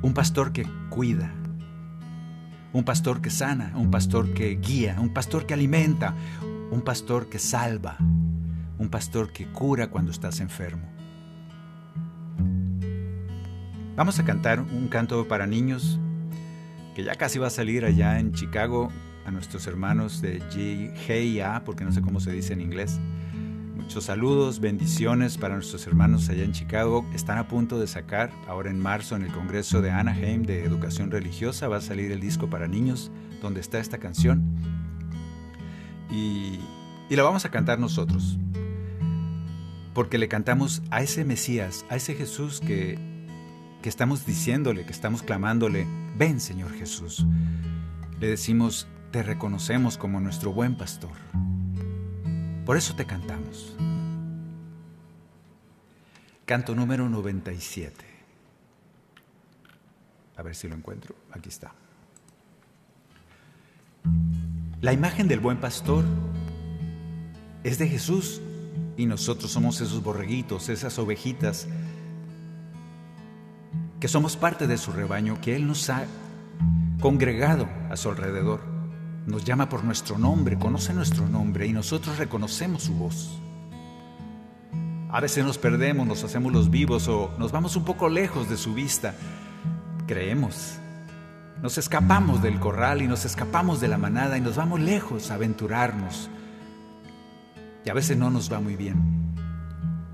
Un 0.02 0.12
pastor 0.12 0.50
que 0.50 0.66
cuida, 0.90 1.32
un 2.72 2.82
pastor 2.82 3.20
que 3.20 3.30
sana, 3.30 3.74
un 3.76 3.92
pastor 3.92 4.34
que 4.34 4.56
guía, 4.56 4.96
un 4.98 5.14
pastor 5.14 5.46
que 5.46 5.54
alimenta, 5.54 6.16
un 6.72 6.82
pastor 6.82 7.28
que 7.28 7.38
salva, 7.38 7.96
un 8.78 8.88
pastor 8.88 9.32
que 9.32 9.46
cura 9.46 9.88
cuando 9.88 10.10
estás 10.10 10.40
enfermo. 10.40 10.88
Vamos 13.96 14.18
a 14.20 14.24
cantar 14.24 14.60
un 14.60 14.88
canto 14.88 15.26
para 15.26 15.46
niños 15.46 15.98
que 16.94 17.02
ya 17.02 17.16
casi 17.16 17.38
va 17.38 17.48
a 17.48 17.50
salir 17.50 17.84
allá 17.84 18.18
en 18.20 18.32
Chicago 18.32 18.90
a 19.26 19.30
nuestros 19.30 19.66
hermanos 19.66 20.22
de 20.22 20.40
GIA, 21.06 21.62
porque 21.64 21.84
no 21.84 21.92
sé 21.92 22.00
cómo 22.00 22.20
se 22.20 22.32
dice 22.32 22.52
en 22.52 22.60
inglés. 22.60 23.00
Muchos 23.76 24.04
saludos, 24.04 24.60
bendiciones 24.60 25.38
para 25.38 25.54
nuestros 25.54 25.86
hermanos 25.86 26.28
allá 26.28 26.44
en 26.44 26.52
Chicago. 26.52 27.04
Están 27.14 27.38
a 27.38 27.48
punto 27.48 27.78
de 27.78 27.86
sacar, 27.86 28.30
ahora 28.46 28.70
en 28.70 28.78
marzo, 28.78 29.16
en 29.16 29.22
el 29.22 29.32
Congreso 29.32 29.80
de 29.80 29.90
Anaheim 29.90 30.42
de 30.42 30.64
Educación 30.64 31.10
Religiosa, 31.10 31.68
va 31.68 31.78
a 31.78 31.80
salir 31.80 32.12
el 32.12 32.20
disco 32.20 32.48
para 32.48 32.68
niños, 32.68 33.10
donde 33.42 33.60
está 33.60 33.78
esta 33.78 33.98
canción. 33.98 34.42
Y, 36.10 36.58
y 37.08 37.16
la 37.16 37.22
vamos 37.22 37.44
a 37.44 37.50
cantar 37.50 37.78
nosotros. 37.78 38.38
Porque 39.98 40.18
le 40.18 40.28
cantamos 40.28 40.80
a 40.92 41.02
ese 41.02 41.24
Mesías, 41.24 41.84
a 41.88 41.96
ese 41.96 42.14
Jesús 42.14 42.60
que, 42.60 42.96
que 43.82 43.88
estamos 43.88 44.24
diciéndole, 44.24 44.86
que 44.86 44.92
estamos 44.92 45.24
clamándole, 45.24 45.88
ven 46.16 46.38
Señor 46.38 46.72
Jesús. 46.72 47.26
Le 48.20 48.28
decimos, 48.28 48.86
te 49.10 49.24
reconocemos 49.24 49.98
como 49.98 50.20
nuestro 50.20 50.52
buen 50.52 50.76
pastor. 50.76 51.16
Por 52.64 52.76
eso 52.76 52.94
te 52.94 53.06
cantamos. 53.06 53.74
Canto 56.44 56.76
número 56.76 57.08
97. 57.08 58.04
A 60.36 60.42
ver 60.44 60.54
si 60.54 60.68
lo 60.68 60.76
encuentro. 60.76 61.16
Aquí 61.32 61.48
está. 61.48 61.72
La 64.80 64.92
imagen 64.92 65.26
del 65.26 65.40
buen 65.40 65.58
pastor 65.58 66.04
es 67.64 67.78
de 67.78 67.88
Jesús 67.88 68.40
y 68.98 69.06
nosotros 69.06 69.50
somos 69.50 69.80
esos 69.80 70.02
borreguitos, 70.02 70.68
esas 70.68 70.98
ovejitas, 70.98 71.68
que 74.00 74.08
somos 74.08 74.36
parte 74.36 74.66
de 74.66 74.76
su 74.76 74.92
rebaño, 74.92 75.40
que 75.40 75.56
Él 75.56 75.66
nos 75.68 75.88
ha 75.88 76.04
congregado 77.00 77.68
a 77.90 77.96
su 77.96 78.10
alrededor. 78.10 78.60
Nos 79.26 79.44
llama 79.44 79.68
por 79.68 79.84
nuestro 79.84 80.18
nombre, 80.18 80.58
conoce 80.58 80.92
nuestro 80.92 81.28
nombre 81.28 81.66
y 81.66 81.72
nosotros 81.72 82.18
reconocemos 82.18 82.82
su 82.82 82.94
voz. 82.94 83.40
A 85.10 85.20
veces 85.20 85.44
nos 85.44 85.58
perdemos, 85.58 86.06
nos 86.06 86.24
hacemos 86.24 86.52
los 86.52 86.68
vivos 86.68 87.06
o 87.06 87.30
nos 87.38 87.52
vamos 87.52 87.76
un 87.76 87.84
poco 87.84 88.08
lejos 88.08 88.50
de 88.50 88.56
su 88.56 88.74
vista. 88.74 89.14
Creemos. 90.08 90.74
Nos 91.62 91.78
escapamos 91.78 92.42
del 92.42 92.58
corral 92.58 93.00
y 93.00 93.06
nos 93.06 93.24
escapamos 93.24 93.80
de 93.80 93.88
la 93.88 93.98
manada 93.98 94.36
y 94.38 94.40
nos 94.40 94.56
vamos 94.56 94.80
lejos 94.80 95.30
a 95.30 95.34
aventurarnos, 95.34 96.30
y 97.88 97.90
a 97.90 97.94
veces 97.94 98.18
no 98.18 98.28
nos 98.28 98.52
va 98.52 98.60
muy 98.60 98.76
bien. 98.76 99.34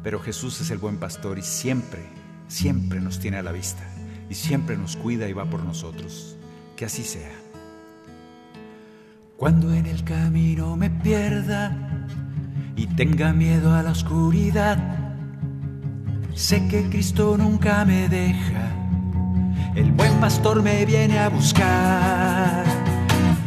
Pero 0.05 0.21
Jesús 0.21 0.61
es 0.61 0.71
el 0.71 0.79
buen 0.79 0.99
pastor 0.99 1.41
y 1.41 1.43
siempre, 1.43 2.05
siempre 2.47 3.01
nos 3.01 3.19
tiene 3.19 3.39
a 3.39 3.43
la 3.43 3.51
vista 3.51 3.83
y 4.31 4.35
siempre 4.37 4.77
nos 4.77 4.97
cuida 4.97 5.29
y 5.29 5.33
va 5.33 5.45
por 5.45 5.65
nosotros. 5.65 6.37
Que 6.77 6.85
así 6.85 7.03
sea. 7.03 7.33
Cuando 9.37 9.75
en 9.75 9.87
el 9.87 10.05
camino 10.05 10.77
me 10.77 10.89
pierda 10.89 11.77
y 12.77 12.87
tenga 12.95 13.33
miedo 13.33 13.75
a 13.75 13.83
la 13.83 13.91
oscuridad, 13.91 14.79
sé 16.33 16.69
que 16.69 16.89
Cristo 16.91 17.37
nunca 17.37 17.85
me 17.85 18.09
deja. 18.09 18.71
El 19.75 19.91
buen 19.91 20.21
pastor 20.21 20.63
me 20.63 20.87
viene 20.87 21.19
a 21.19 21.29
buscar 21.29 22.65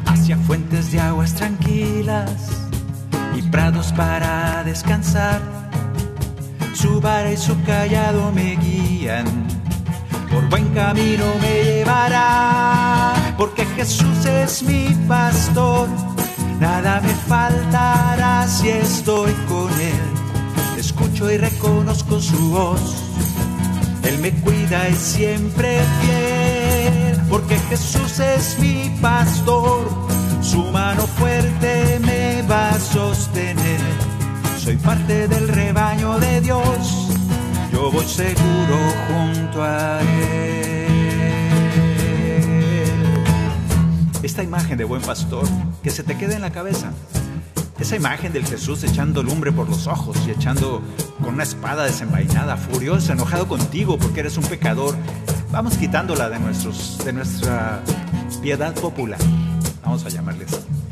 hacia 0.06 0.36
fuentes 0.36 0.92
de 0.92 1.00
aguas 1.00 1.34
tranquilas 1.34 2.67
y 3.38 3.42
prados 3.44 3.92
para 3.94 4.64
descansar. 4.64 5.42
Su 6.74 7.00
vara 7.00 7.32
y 7.32 7.38
su 7.38 7.62
callado 7.64 8.32
me 8.32 8.56
guían, 8.56 9.26
por 10.32 10.48
buen 10.50 10.68
camino 10.74 11.26
me 11.42 11.64
llevará, 11.64 13.14
porque 13.38 13.66
Jesús 13.76 14.26
es 14.26 14.64
mi 14.64 14.90
pastor, 15.08 15.88
nada 16.60 17.02
me 17.02 17.14
faltará 17.14 18.48
si 18.48 18.70
estoy 18.70 19.32
con 19.48 19.72
Él. 19.80 20.78
Escucho 20.78 21.32
y 21.32 21.38
reconozco 21.38 22.20
su 22.20 22.52
voz, 22.52 23.04
Él 24.04 24.20
me 24.20 24.32
cuida 24.32 24.90
y 24.90 24.96
siempre 24.96 25.80
fiel, 26.02 27.20
porque 27.30 27.58
Jesús 27.70 28.20
es 28.20 28.58
mi 28.60 28.96
pastor, 29.02 29.90
su 30.42 30.64
mano 30.66 31.08
fuerte 31.08 32.00
me 32.02 32.07
va 32.50 32.70
a 32.70 32.80
sostener. 32.80 33.80
Soy 34.58 34.76
parte 34.78 35.28
del 35.28 35.48
rebaño 35.48 36.20
de 36.20 36.42
Dios, 36.42 37.10
yo 37.72 37.92
voy 37.92 38.06
seguro 38.06 38.78
junto 39.08 39.64
a 39.64 40.02
Él. 40.02 40.48
Esta 44.24 44.44
imagen 44.44 44.78
de 44.78 44.84
buen 44.84 45.02
pastor, 45.02 45.48
que 45.84 45.90
se 45.90 46.04
te 46.04 46.18
quede 46.18 46.36
en 46.36 46.42
la 46.42 46.52
cabeza. 46.52 46.92
Esa 47.80 47.96
imagen 47.96 48.34
del 48.34 48.46
Jesús 48.46 48.84
echando 48.84 49.22
lumbre 49.22 49.52
por 49.52 49.70
los 49.70 49.86
ojos 49.86 50.18
y 50.28 50.32
echando 50.32 50.82
con 51.24 51.36
una 51.36 51.44
espada 51.44 51.86
desenvainada, 51.86 52.58
furioso, 52.58 53.14
enojado 53.14 53.48
contigo 53.48 53.98
porque 53.98 54.22
eres 54.22 54.38
un 54.38 54.44
pecador. 54.46 54.96
Vamos 55.52 55.78
quitándola 55.78 56.30
de, 56.30 56.40
nuestros, 56.40 56.98
de 57.06 57.14
nuestra 57.14 57.82
piedad 58.42 58.74
popular. 58.74 59.20
Vamos 59.84 60.04
a 60.06 60.10
llamarle 60.10 60.46
así. 60.46 60.87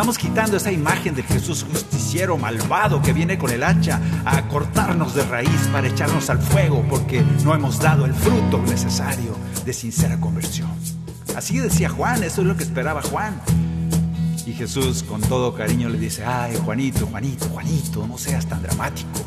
Vamos 0.00 0.16
quitando 0.16 0.56
esa 0.56 0.72
imagen 0.72 1.14
del 1.14 1.26
Jesús 1.26 1.62
justiciero 1.70 2.38
malvado 2.38 3.02
que 3.02 3.12
viene 3.12 3.36
con 3.36 3.50
el 3.50 3.62
hacha 3.62 4.00
a 4.24 4.48
cortarnos 4.48 5.14
de 5.14 5.22
raíz 5.24 5.68
para 5.70 5.88
echarnos 5.88 6.30
al 6.30 6.38
fuego 6.38 6.82
porque 6.88 7.22
no 7.44 7.54
hemos 7.54 7.78
dado 7.78 8.06
el 8.06 8.14
fruto 8.14 8.62
necesario 8.62 9.36
de 9.62 9.74
sincera 9.74 10.18
conversión. 10.18 10.70
Así 11.36 11.58
decía 11.58 11.90
Juan, 11.90 12.22
eso 12.22 12.40
es 12.40 12.46
lo 12.46 12.56
que 12.56 12.62
esperaba 12.62 13.02
Juan. 13.02 13.42
Y 14.46 14.54
Jesús 14.54 15.02
con 15.02 15.20
todo 15.20 15.52
cariño 15.52 15.90
le 15.90 15.98
dice, 15.98 16.24
ay 16.24 16.58
Juanito, 16.64 17.06
Juanito, 17.06 17.44
Juanito, 17.50 18.06
no 18.06 18.16
seas 18.16 18.46
tan 18.46 18.62
dramático. 18.62 19.20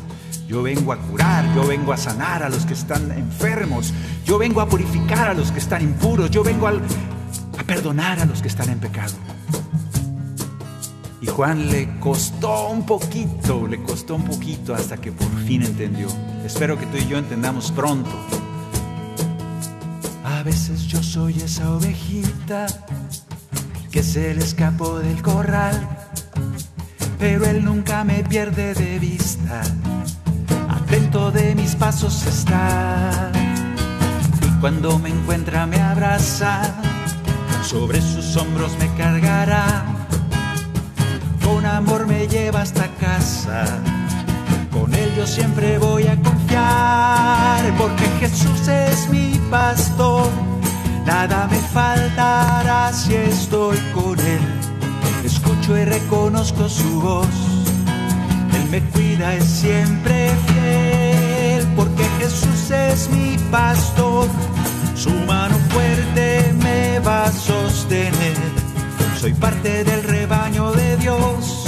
Yo 0.48 0.64
vengo 0.64 0.92
a 0.92 0.98
curar, 0.98 1.54
yo 1.54 1.68
vengo 1.68 1.92
a 1.92 1.96
sanar 1.96 2.42
a 2.42 2.48
los 2.48 2.66
que 2.66 2.74
están 2.74 3.12
enfermos, 3.12 3.94
yo 4.26 4.38
vengo 4.38 4.60
a 4.60 4.68
purificar 4.68 5.28
a 5.28 5.34
los 5.34 5.52
que 5.52 5.60
están 5.60 5.82
impuros, 5.82 6.32
yo 6.32 6.42
vengo 6.42 6.66
a, 6.66 6.72
a 6.72 7.62
perdonar 7.62 8.18
a 8.18 8.24
los 8.24 8.42
que 8.42 8.48
están 8.48 8.70
en 8.70 8.80
pecado. 8.80 9.14
Juan 11.34 11.68
le 11.68 11.88
costó 11.98 12.68
un 12.68 12.86
poquito, 12.86 13.66
le 13.66 13.82
costó 13.82 14.14
un 14.14 14.22
poquito 14.22 14.72
hasta 14.72 14.98
que 14.98 15.10
por 15.10 15.28
fin 15.44 15.64
entendió. 15.64 16.06
Espero 16.46 16.78
que 16.78 16.86
tú 16.86 16.96
y 16.96 17.08
yo 17.08 17.18
entendamos 17.18 17.72
pronto. 17.72 18.10
A 20.24 20.44
veces 20.44 20.82
yo 20.82 21.02
soy 21.02 21.34
esa 21.40 21.74
ovejita 21.74 22.66
que 23.90 24.04
se 24.04 24.32
le 24.32 24.44
escapó 24.44 25.00
del 25.00 25.20
corral, 25.22 25.74
pero 27.18 27.44
él 27.46 27.64
nunca 27.64 28.04
me 28.04 28.22
pierde 28.22 28.72
de 28.72 29.00
vista. 29.00 29.62
Atento 30.68 31.32
de 31.32 31.56
mis 31.56 31.74
pasos 31.74 32.24
está. 32.28 33.32
Y 34.40 34.60
cuando 34.60 35.00
me 35.00 35.08
encuentra 35.08 35.66
me 35.66 35.80
abraza, 35.80 36.62
sobre 37.64 38.00
sus 38.00 38.36
hombros 38.36 38.70
me 38.78 38.86
cargará 38.94 39.93
con 41.44 41.66
amor 41.66 42.06
me 42.06 42.26
lleva 42.26 42.62
hasta 42.62 42.88
casa. 43.00 43.64
Con 44.72 44.92
él 44.94 45.12
yo 45.16 45.26
siempre 45.26 45.78
voy 45.78 46.06
a 46.06 46.16
confiar, 46.16 47.62
porque 47.78 48.04
Jesús 48.20 48.68
es 48.68 49.08
mi 49.10 49.40
pastor. 49.50 50.28
Nada 51.06 51.46
me 51.50 51.58
faltará 51.58 52.92
si 52.92 53.14
estoy 53.14 53.78
con 53.94 54.18
él. 54.18 54.40
Escucho 55.24 55.76
y 55.76 55.84
reconozco 55.84 56.68
su 56.68 57.00
voz. 57.00 57.36
Él 58.56 58.70
me 58.70 58.80
cuida, 58.90 59.34
es 59.34 59.44
siempre 59.44 60.30
fiel, 60.46 61.66
porque 61.76 62.04
Jesús 62.18 62.70
es 62.70 63.08
mi 63.10 63.36
pastor. 63.50 64.26
Su 64.94 65.10
mano 65.26 65.56
fuerte 65.70 66.52
me 66.62 66.98
va 67.00 67.24
a 67.26 67.32
sostener 67.32 68.63
soy 69.18 69.32
parte 69.34 69.84
del 69.84 70.02
rebaño 70.02 70.72
de 70.72 70.96
Dios, 70.96 71.64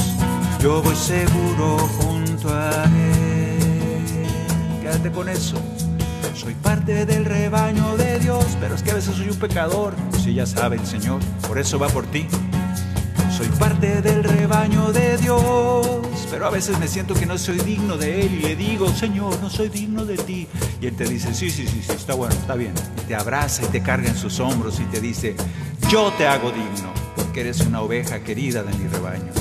yo 0.61 0.83
voy 0.83 0.95
seguro 0.95 1.79
junto 1.79 2.49
a 2.49 2.85
Él. 2.85 4.27
Quédate 4.83 5.11
con 5.11 5.29
eso. 5.29 5.57
Soy 6.35 6.55
parte 6.55 7.07
del 7.07 7.25
rebaño 7.25 7.97
de 7.97 8.19
Dios, 8.19 8.45
pero 8.61 8.75
es 8.75 8.83
que 8.83 8.91
a 8.91 8.95
veces 8.95 9.17
soy 9.17 9.29
un 9.31 9.39
pecador. 9.39 9.95
Si 10.23 10.35
ya 10.35 10.47
sabe 10.47 10.77
el 10.77 10.87
Señor, 10.87 11.21
por 11.47 11.59
eso 11.59 11.79
va 11.79 11.89
por 11.89 12.07
ti. 12.07 12.27
Soy 13.37 13.49
parte 13.59 14.01
del 14.03 14.25
rebaño 14.25 14.93
de 14.93 15.17
Dios, 15.19 15.87
pero 16.31 16.47
a 16.47 16.51
veces 16.51 16.79
me 16.79 16.89
siento 16.89 17.15
que 17.15 17.27
no 17.27 17.37
soy 17.37 17.59
digno 17.59 17.97
de 17.97 18.23
Él 18.23 18.35
y 18.35 18.43
le 18.43 18.57
digo, 18.57 18.89
Señor, 18.89 19.39
no 19.43 19.51
soy 19.51 19.69
digno 19.69 20.05
de 20.05 20.17
ti. 20.17 20.49
Y 20.81 20.87
Él 20.87 20.97
te 20.97 21.05
dice, 21.05 21.35
sí, 21.35 21.51
sí, 21.51 21.67
sí, 21.67 21.83
sí, 21.87 21.93
está 21.93 22.15
bueno, 22.15 22.35
está 22.35 22.55
bien. 22.55 22.73
Y 22.99 23.07
te 23.07 23.15
abraza 23.15 23.63
y 23.63 23.67
te 23.67 23.83
carga 23.83 24.09
en 24.09 24.17
sus 24.17 24.41
hombros 24.41 24.81
y 24.81 24.85
te 24.85 25.01
dice, 25.01 25.37
yo 25.91 26.13
te 26.17 26.27
hago 26.27 26.51
digno 26.51 26.96
eres 27.41 27.61
una 27.61 27.83
oveja 27.83 28.21
querida 28.21 28.63
de 28.63 28.77
mi 28.79 28.89
rebaño. 28.89 29.33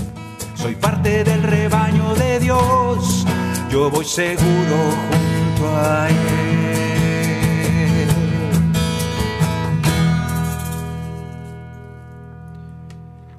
Soy 0.55 0.75
parte 0.75 1.23
del 1.23 1.43
rebaño 1.43 2.15
de 2.15 2.39
Dios, 2.39 3.25
yo 3.71 3.89
voy 3.89 4.05
seguro 4.05 4.91
junto 5.09 5.75
a 5.75 6.09
Él. 6.09 6.45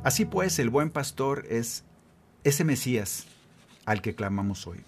Así 0.03 0.25
pues, 0.25 0.61
el 0.61 0.71
buen 0.71 0.91
pastor 0.91 1.45
es 1.51 1.85
ese 2.45 2.63
Mesías 2.63 3.27
al 3.87 4.01
que 4.01 4.15
clamamos 4.15 4.67
hoy. 4.69 4.85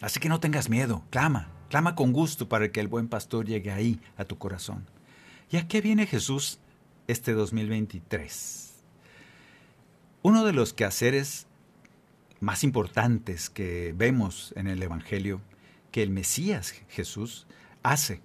Así 0.00 0.20
que 0.20 0.30
no 0.30 0.40
tengas 0.40 0.70
miedo, 0.70 1.02
clama, 1.10 1.48
clama 1.68 1.94
con 1.94 2.12
gusto 2.12 2.48
para 2.48 2.72
que 2.72 2.80
el 2.80 2.88
buen 2.88 3.08
pastor 3.08 3.44
llegue 3.44 3.72
ahí, 3.72 4.00
a 4.16 4.24
tu 4.24 4.38
corazón. 4.38 4.86
¿Y 5.50 5.58
a 5.58 5.68
qué 5.68 5.82
viene 5.82 6.06
Jesús 6.06 6.60
este 7.06 7.32
2023. 7.32 8.74
Uno 10.22 10.44
de 10.44 10.52
los 10.52 10.72
quehaceres 10.72 11.46
más 12.40 12.64
importantes 12.64 13.50
que 13.50 13.94
vemos 13.96 14.52
en 14.56 14.66
el 14.66 14.82
Evangelio 14.82 15.40
que 15.90 16.02
el 16.02 16.10
Mesías 16.10 16.74
Jesús 16.88 17.46
hace 17.82 18.20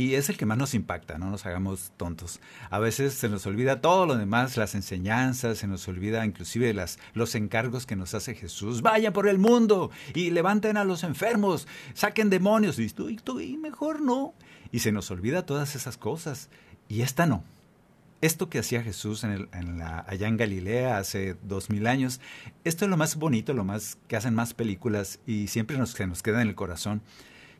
y 0.00 0.14
es 0.14 0.30
el 0.30 0.36
que 0.38 0.46
más 0.46 0.56
nos 0.56 0.74
impacta, 0.74 1.18
no 1.18 1.30
nos 1.30 1.44
hagamos 1.44 1.92
tontos. 1.98 2.40
A 2.70 2.78
veces 2.78 3.12
se 3.12 3.28
nos 3.28 3.44
olvida 3.46 3.82
todo 3.82 4.06
lo 4.06 4.16
demás, 4.16 4.56
las 4.56 4.74
enseñanzas, 4.74 5.58
se 5.58 5.66
nos 5.66 5.86
olvida 5.88 6.24
inclusive 6.24 6.72
las, 6.72 6.98
los 7.12 7.34
encargos 7.34 7.84
que 7.84 7.96
nos 7.96 8.14
hace 8.14 8.34
Jesús. 8.34 8.80
Vayan 8.80 9.12
por 9.12 9.28
el 9.28 9.38
mundo 9.38 9.90
y 10.14 10.30
levanten 10.30 10.76
a 10.76 10.84
los 10.84 11.02
enfermos, 11.02 11.68
saquen 11.92 12.30
demonios. 12.30 12.78
Y 12.78 12.88
tú, 12.88 13.10
y 13.10 13.16
tú, 13.16 13.40
y 13.40 13.58
mejor 13.58 14.00
no. 14.00 14.32
Y 14.72 14.78
se 14.78 14.90
nos 14.90 15.10
olvida 15.10 15.44
todas 15.44 15.76
esas 15.76 15.98
cosas. 15.98 16.48
Y 16.88 17.02
esta 17.02 17.26
no. 17.26 17.44
Esto 18.20 18.50
que 18.50 18.58
hacía 18.58 18.82
Jesús 18.82 19.24
en, 19.24 19.78
la, 19.78 20.04
allá 20.06 20.28
en 20.28 20.36
Galilea 20.36 20.98
hace 20.98 21.36
dos 21.42 21.70
mil 21.70 21.86
años, 21.86 22.20
esto 22.64 22.84
es 22.84 22.90
lo 22.90 22.98
más 22.98 23.16
bonito, 23.16 23.54
lo 23.54 23.64
más 23.64 23.96
que 24.08 24.16
hacen 24.16 24.34
más 24.34 24.52
películas 24.52 25.20
y 25.26 25.46
siempre 25.46 25.78
nos, 25.78 25.92
se 25.92 26.06
nos 26.06 26.22
queda 26.22 26.42
en 26.42 26.48
el 26.48 26.54
corazón. 26.54 27.02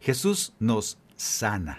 Jesús 0.01 0.53
nos 0.59 0.99
sana. 1.17 1.79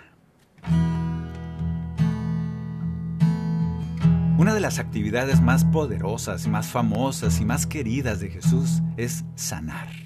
Una 4.39 4.55
de 4.55 4.59
las 4.59 4.79
actividades 4.79 5.41
más 5.41 5.63
poderosas, 5.65 6.47
más 6.47 6.65
famosas 6.65 7.39
y 7.39 7.45
más 7.45 7.67
queridas 7.67 8.19
de 8.19 8.29
Jesús 8.29 8.81
es 8.97 9.23
sanar. 9.35 10.00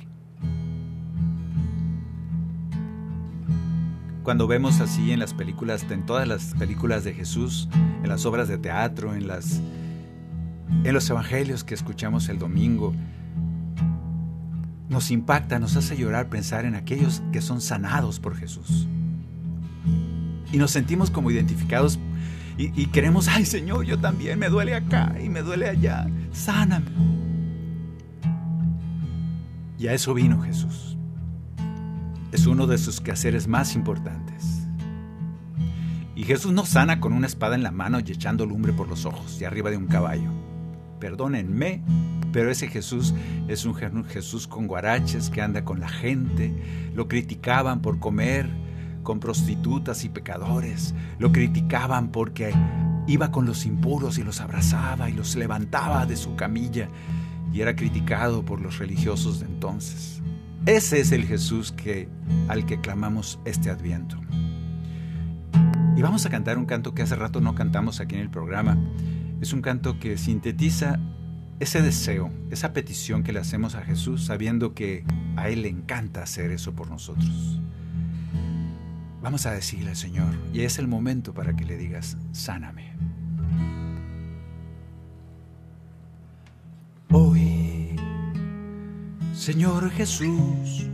Cuando 4.26 4.48
vemos 4.48 4.82
así 4.82 5.12
en 5.12 5.20
las 5.20 5.36
películas, 5.36 5.86
en 5.88 6.04
todas 6.04 6.28
las 6.28 6.56
películas 6.56 7.04
de 7.04 7.14
Jesús, 7.14 7.70
en 8.02 8.10
las 8.10 8.26
obras 8.26 8.48
de 8.48 8.58
teatro, 8.58 9.14
en 9.14 9.28
las 9.28 9.62
en 10.84 10.94
los 10.96 11.08
evangelios 11.12 11.64
que 11.64 11.76
escuchamos 11.76 12.28
el 12.28 12.40
domingo, 12.40 12.96
nos 14.90 15.12
impacta, 15.12 15.60
nos 15.60 15.76
hace 15.76 15.96
llorar 15.96 16.28
pensar 16.28 16.66
en 16.66 16.74
aquellos 16.74 17.22
que 17.32 17.40
son 17.40 17.62
sanados 17.62 18.20
por 18.20 18.36
Jesús 18.36 18.88
y 20.52 20.58
nos 20.58 20.72
sentimos 20.72 21.12
como 21.12 21.30
identificados 21.30 22.00
y, 22.58 22.88
queremos, 22.88 23.28
ay 23.28 23.46
Señor, 23.46 23.86
yo 23.86 24.00
también, 24.00 24.40
me 24.40 24.50
duele 24.50 24.74
acá 24.74 25.14
y 25.24 25.30
me 25.30 25.44
duele 25.44 25.70
allá, 25.70 26.08
sáname. 26.32 26.88
Y 29.78 29.88
a 29.88 29.94
eso 29.94 30.16
vino 30.16 30.42
Jesús. 30.42 30.95
Es 32.36 32.48
uno 32.48 32.68
de 32.68 32.78
sus 32.78 33.00
quehaceres 33.00 33.48
más 33.48 33.76
importantes. 33.76 34.68
Y 36.18 36.26
Jesús 36.26 36.52
no 36.52 36.66
sana 36.66 37.00
con 37.00 37.14
una 37.14 37.28
espada 37.28 37.56
en 37.56 37.64
la 37.64 37.72
mano 37.72 37.98
y 38.02 38.12
echando 38.12 38.46
lumbre 38.46 38.74
por 38.74 38.90
los 38.90 39.06
ojos 39.06 39.40
y 39.40 39.46
arriba 39.46 39.70
de 39.70 39.78
un 39.78 39.88
caballo. 39.88 40.30
Perdónenme, 41.00 41.82
pero 42.34 42.52
ese 42.52 42.68
Jesús 42.68 43.14
es 43.48 43.64
un 43.64 43.74
Jesús 43.74 44.48
con 44.48 44.68
guaraches 44.68 45.30
que 45.30 45.42
anda 45.42 45.64
con 45.64 45.80
la 45.80 45.88
gente. 45.88 46.54
Lo 46.94 47.08
criticaban 47.08 47.82
por 47.82 48.00
comer 48.00 48.50
con 49.02 49.22
prostitutas 49.22 50.04
y 50.04 50.10
pecadores. 50.10 50.94
Lo 51.20 51.32
criticaban 51.32 52.10
porque 52.10 52.52
iba 53.08 53.32
con 53.32 53.46
los 53.46 53.66
impuros 53.66 54.18
y 54.18 54.26
los 54.26 54.42
abrazaba 54.42 55.10
y 55.10 55.14
los 55.14 55.38
levantaba 55.38 56.06
de 56.06 56.18
su 56.18 56.36
camilla 56.36 56.90
y 57.54 57.62
era 57.62 57.78
criticado 57.78 58.44
por 58.44 58.60
los 58.60 58.78
religiosos 58.78 59.40
de 59.40 59.46
entonces. 59.46 60.15
Ese 60.66 61.00
es 61.00 61.12
el 61.12 61.26
Jesús 61.26 61.72
que, 61.72 62.10
al 62.48 62.66
que 62.66 62.82
clamamos 62.82 63.40
este 63.46 63.70
adviento. 63.70 64.20
Y 65.96 66.02
vamos 66.02 66.26
a 66.26 66.30
cantar 66.32 66.58
un 66.58 66.66
canto 66.66 66.96
que 66.96 67.04
hace 67.04 67.16
rato 67.16 67.40
no 67.40 67.54
cantamos 67.54 68.00
aquí 68.00 68.16
en 68.16 68.22
el 68.22 68.32
programa. 68.32 68.76
Es 69.42 69.54
un 69.54 69.62
canto 69.62 70.00
que 70.00 70.18
sintetiza 70.18 71.00
ese 71.60 71.84
deseo, 71.84 72.32
esa 72.50 72.74
petición 72.74 73.22
que 73.22 73.32
le 73.32 73.40
hacemos 73.40 73.76
a 73.76 73.82
Jesús 73.82 74.26
sabiendo 74.26 74.74
que 74.74 75.06
a 75.36 75.50
Él 75.50 75.62
le 75.62 75.70
encanta 75.70 76.24
hacer 76.24 76.50
eso 76.50 76.74
por 76.74 76.90
nosotros. 76.90 77.62
Vamos 79.22 79.46
a 79.46 79.52
decirle 79.52 79.92
al 79.92 79.96
Señor, 79.96 80.34
y 80.52 80.62
es 80.62 80.80
el 80.80 80.88
momento 80.88 81.34
para 81.34 81.56
que 81.56 81.66
le 81.66 81.78
digas, 81.78 82.18
sáname. 82.32 82.94
Hoy, 87.12 87.75
Señor 89.36 89.92
Jesús, 89.92 90.88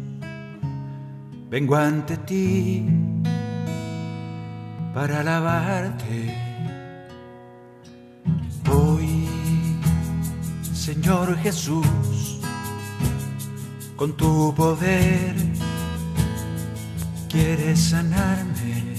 vengo 1.50 1.76
ante 1.76 2.18
ti 2.18 2.86
para 4.96 5.20
alabarte. 5.20 6.36
Hoy, 8.70 9.28
Señor 10.74 11.38
Jesús, 11.38 12.42
con 13.96 14.18
tu 14.18 14.54
poder, 14.56 15.36
quieres 17.30 17.80
sanarme. 17.80 18.96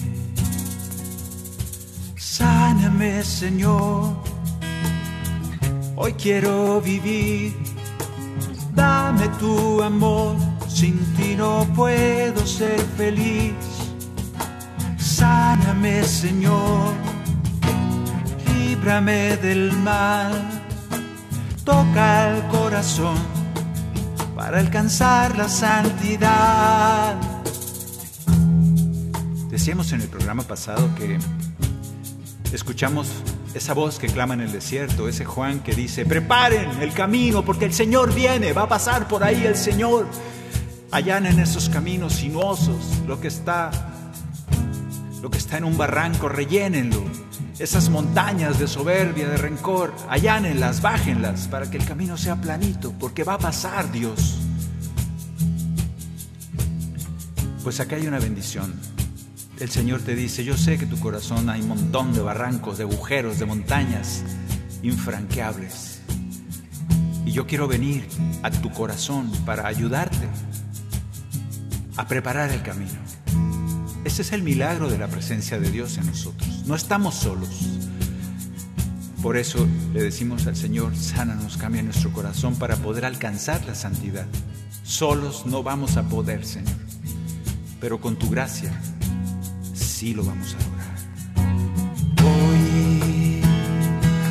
Sáname, 2.16 3.24
Señor. 3.24 4.14
Hoy 5.96 6.12
quiero 6.14 6.80
vivir. 6.80 7.71
Dame 8.74 9.28
tu 9.38 9.82
amor. 9.82 10.36
Sin 10.68 10.98
ti 11.14 11.34
no 11.36 11.66
puedo 11.74 12.46
ser 12.46 12.80
feliz. 12.96 13.54
Sáname, 14.98 16.02
Señor. 16.04 16.94
Líbrame 18.54 19.36
del 19.36 19.72
mal. 19.72 20.32
Toca 21.64 22.30
el 22.30 22.42
corazón 22.48 23.16
para 24.34 24.58
alcanzar 24.58 25.36
la 25.36 25.48
santidad. 25.48 27.14
Decíamos 29.48 29.92
en 29.92 30.00
el 30.00 30.08
programa 30.08 30.42
pasado 30.42 30.88
que 30.96 31.18
escuchamos 32.52 33.08
esa 33.54 33.74
voz 33.74 33.98
que 33.98 34.08
clama 34.08 34.34
en 34.34 34.40
el 34.40 34.52
desierto, 34.52 35.08
ese 35.08 35.24
Juan 35.24 35.60
que 35.60 35.74
dice, 35.74 36.06
preparen 36.06 36.80
el 36.80 36.92
camino 36.92 37.44
porque 37.44 37.66
el 37.66 37.74
Señor 37.74 38.14
viene, 38.14 38.52
va 38.52 38.62
a 38.62 38.68
pasar 38.68 39.08
por 39.08 39.22
ahí 39.22 39.44
el 39.44 39.56
Señor. 39.56 40.06
Allanen 40.90 41.38
esos 41.38 41.68
caminos 41.68 42.14
sinuosos, 42.14 43.02
lo 43.06 43.20
que 43.20 43.28
está, 43.28 43.70
lo 45.20 45.30
que 45.30 45.38
está 45.38 45.58
en 45.58 45.64
un 45.64 45.76
barranco, 45.76 46.28
rellénenlo. 46.28 47.02
Esas 47.58 47.90
montañas 47.90 48.58
de 48.58 48.66
soberbia, 48.66 49.28
de 49.28 49.36
rencor, 49.36 49.94
allánenlas, 50.08 50.80
bájenlas 50.80 51.48
para 51.48 51.70
que 51.70 51.76
el 51.76 51.84
camino 51.84 52.16
sea 52.16 52.36
planito, 52.36 52.92
porque 52.98 53.24
va 53.24 53.34
a 53.34 53.38
pasar 53.38 53.92
Dios. 53.92 54.38
Pues 57.62 57.78
acá 57.78 57.96
hay 57.96 58.06
una 58.06 58.18
bendición 58.18 58.74
el 59.58 59.70
Señor 59.70 60.00
te 60.00 60.14
dice, 60.14 60.44
yo 60.44 60.56
sé 60.56 60.78
que 60.78 60.86
tu 60.86 60.98
corazón 60.98 61.48
hay 61.50 61.60
un 61.60 61.68
montón 61.68 62.12
de 62.14 62.20
barrancos, 62.20 62.78
de 62.78 62.84
agujeros, 62.84 63.38
de 63.38 63.46
montañas 63.46 64.24
infranqueables. 64.82 66.00
Y 67.24 67.32
yo 67.32 67.46
quiero 67.46 67.68
venir 67.68 68.06
a 68.42 68.50
tu 68.50 68.70
corazón 68.70 69.30
para 69.44 69.66
ayudarte 69.66 70.28
a 71.96 72.08
preparar 72.08 72.50
el 72.50 72.62
camino. 72.62 72.98
Ese 74.04 74.22
es 74.22 74.32
el 74.32 74.42
milagro 74.42 74.90
de 74.90 74.98
la 74.98 75.06
presencia 75.06 75.60
de 75.60 75.70
Dios 75.70 75.96
en 75.98 76.06
nosotros. 76.06 76.64
No 76.66 76.74
estamos 76.74 77.14
solos. 77.14 77.68
Por 79.22 79.36
eso 79.36 79.68
le 79.92 80.02
decimos 80.02 80.48
al 80.48 80.56
Señor, 80.56 80.96
sánanos, 80.96 81.56
cambia 81.56 81.82
nuestro 81.82 82.12
corazón 82.12 82.56
para 82.56 82.76
poder 82.76 83.04
alcanzar 83.04 83.64
la 83.64 83.76
santidad. 83.76 84.26
Solos 84.82 85.46
no 85.46 85.62
vamos 85.62 85.96
a 85.96 86.02
poder, 86.08 86.44
Señor. 86.44 86.74
Pero 87.80 88.00
con 88.00 88.16
tu 88.16 88.28
gracia 88.28 88.72
sí 90.02 90.10
lo 90.14 90.24
vamos 90.24 90.56
a 90.56 90.58
lograr. 90.64 90.96
Hoy, 92.24 93.40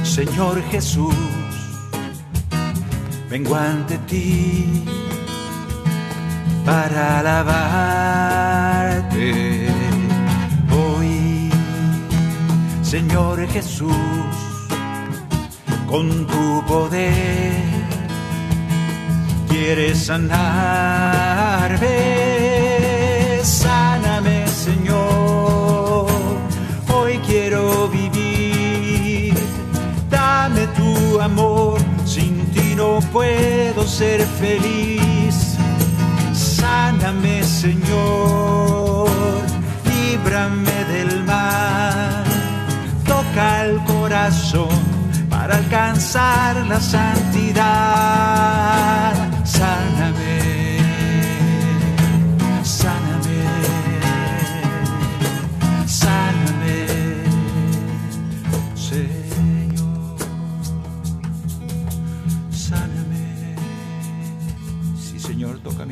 Señor 0.04 0.62
Jesús, 0.70 1.16
vengo 3.30 3.56
ante 3.56 3.98
ti 4.00 4.84
para 6.66 7.20
alabarte. 7.20 7.70
Hoy, 10.82 11.50
Señor 12.84 13.48
Jesús, 13.48 13.96
con 15.88 16.28
tu 16.28 16.66
poder 16.68 17.64
quieres 19.48 19.98
sanarme, 20.00 21.02
amor, 31.22 31.80
sin 32.06 32.46
ti 32.52 32.74
no 32.76 33.00
puedo 33.12 33.88
ser 33.88 34.22
feliz. 34.26 35.58
Sáname, 36.34 37.44
Señor, 37.44 39.10
líbrame 39.86 40.86
del 40.86 41.24
mal. 41.24 42.24
Toca 43.06 43.66
el 43.66 43.78
corazón 43.84 44.70
para 45.30 45.58
alcanzar 45.58 46.66
la 46.68 46.80
santidad. 46.80 47.62
Sáname. 49.44 50.41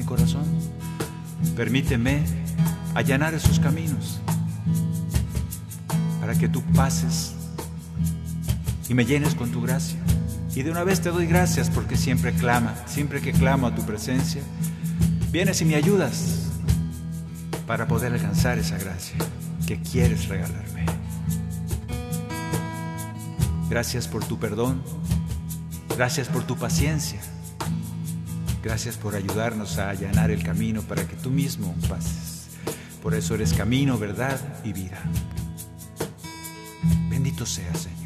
Corazón. 0.09 0.43
Permíteme 1.55 2.23
allanar 2.95 3.35
esos 3.35 3.59
caminos 3.59 4.19
para 6.19 6.33
que 6.33 6.49
tú 6.49 6.63
pases 6.73 7.35
y 8.89 8.95
me 8.95 9.05
llenes 9.05 9.35
con 9.35 9.51
tu 9.51 9.61
gracia. 9.61 9.99
Y 10.55 10.63
de 10.63 10.71
una 10.71 10.83
vez 10.83 10.99
te 10.99 11.11
doy 11.11 11.27
gracias 11.27 11.69
porque 11.69 11.95
siempre 11.95 12.33
clama, 12.33 12.73
siempre 12.87 13.21
que 13.21 13.31
clamo 13.31 13.67
a 13.67 13.75
tu 13.75 13.85
presencia, 13.85 14.41
vienes 15.31 15.61
y 15.61 15.65
me 15.65 15.75
ayudas 15.75 16.49
para 17.67 17.87
poder 17.87 18.11
alcanzar 18.11 18.57
esa 18.57 18.79
gracia 18.79 19.15
que 19.67 19.79
quieres 19.79 20.27
regalarme. 20.27 20.85
Gracias 23.69 24.07
por 24.07 24.25
tu 24.25 24.39
perdón, 24.39 24.81
gracias 25.95 26.27
por 26.27 26.43
tu 26.43 26.57
paciencia, 26.57 27.21
gracias 28.63 28.97
por 28.97 29.15
ayudarnos 29.15 29.77
a 29.77 29.89
allanar 29.89 30.31
el 30.31 30.43
camino 30.43 30.81
para 30.81 31.07
que 31.07 31.15
tú 31.15 31.29
mismo 31.29 31.75
pases. 31.87 32.49
Por 33.01 33.13
eso 33.13 33.35
eres 33.35 33.53
camino, 33.53 33.97
verdad 33.97 34.39
y 34.63 34.73
vida. 34.73 35.01
Bendito 37.09 37.45
seas, 37.45 37.79
Señor. 37.79 37.99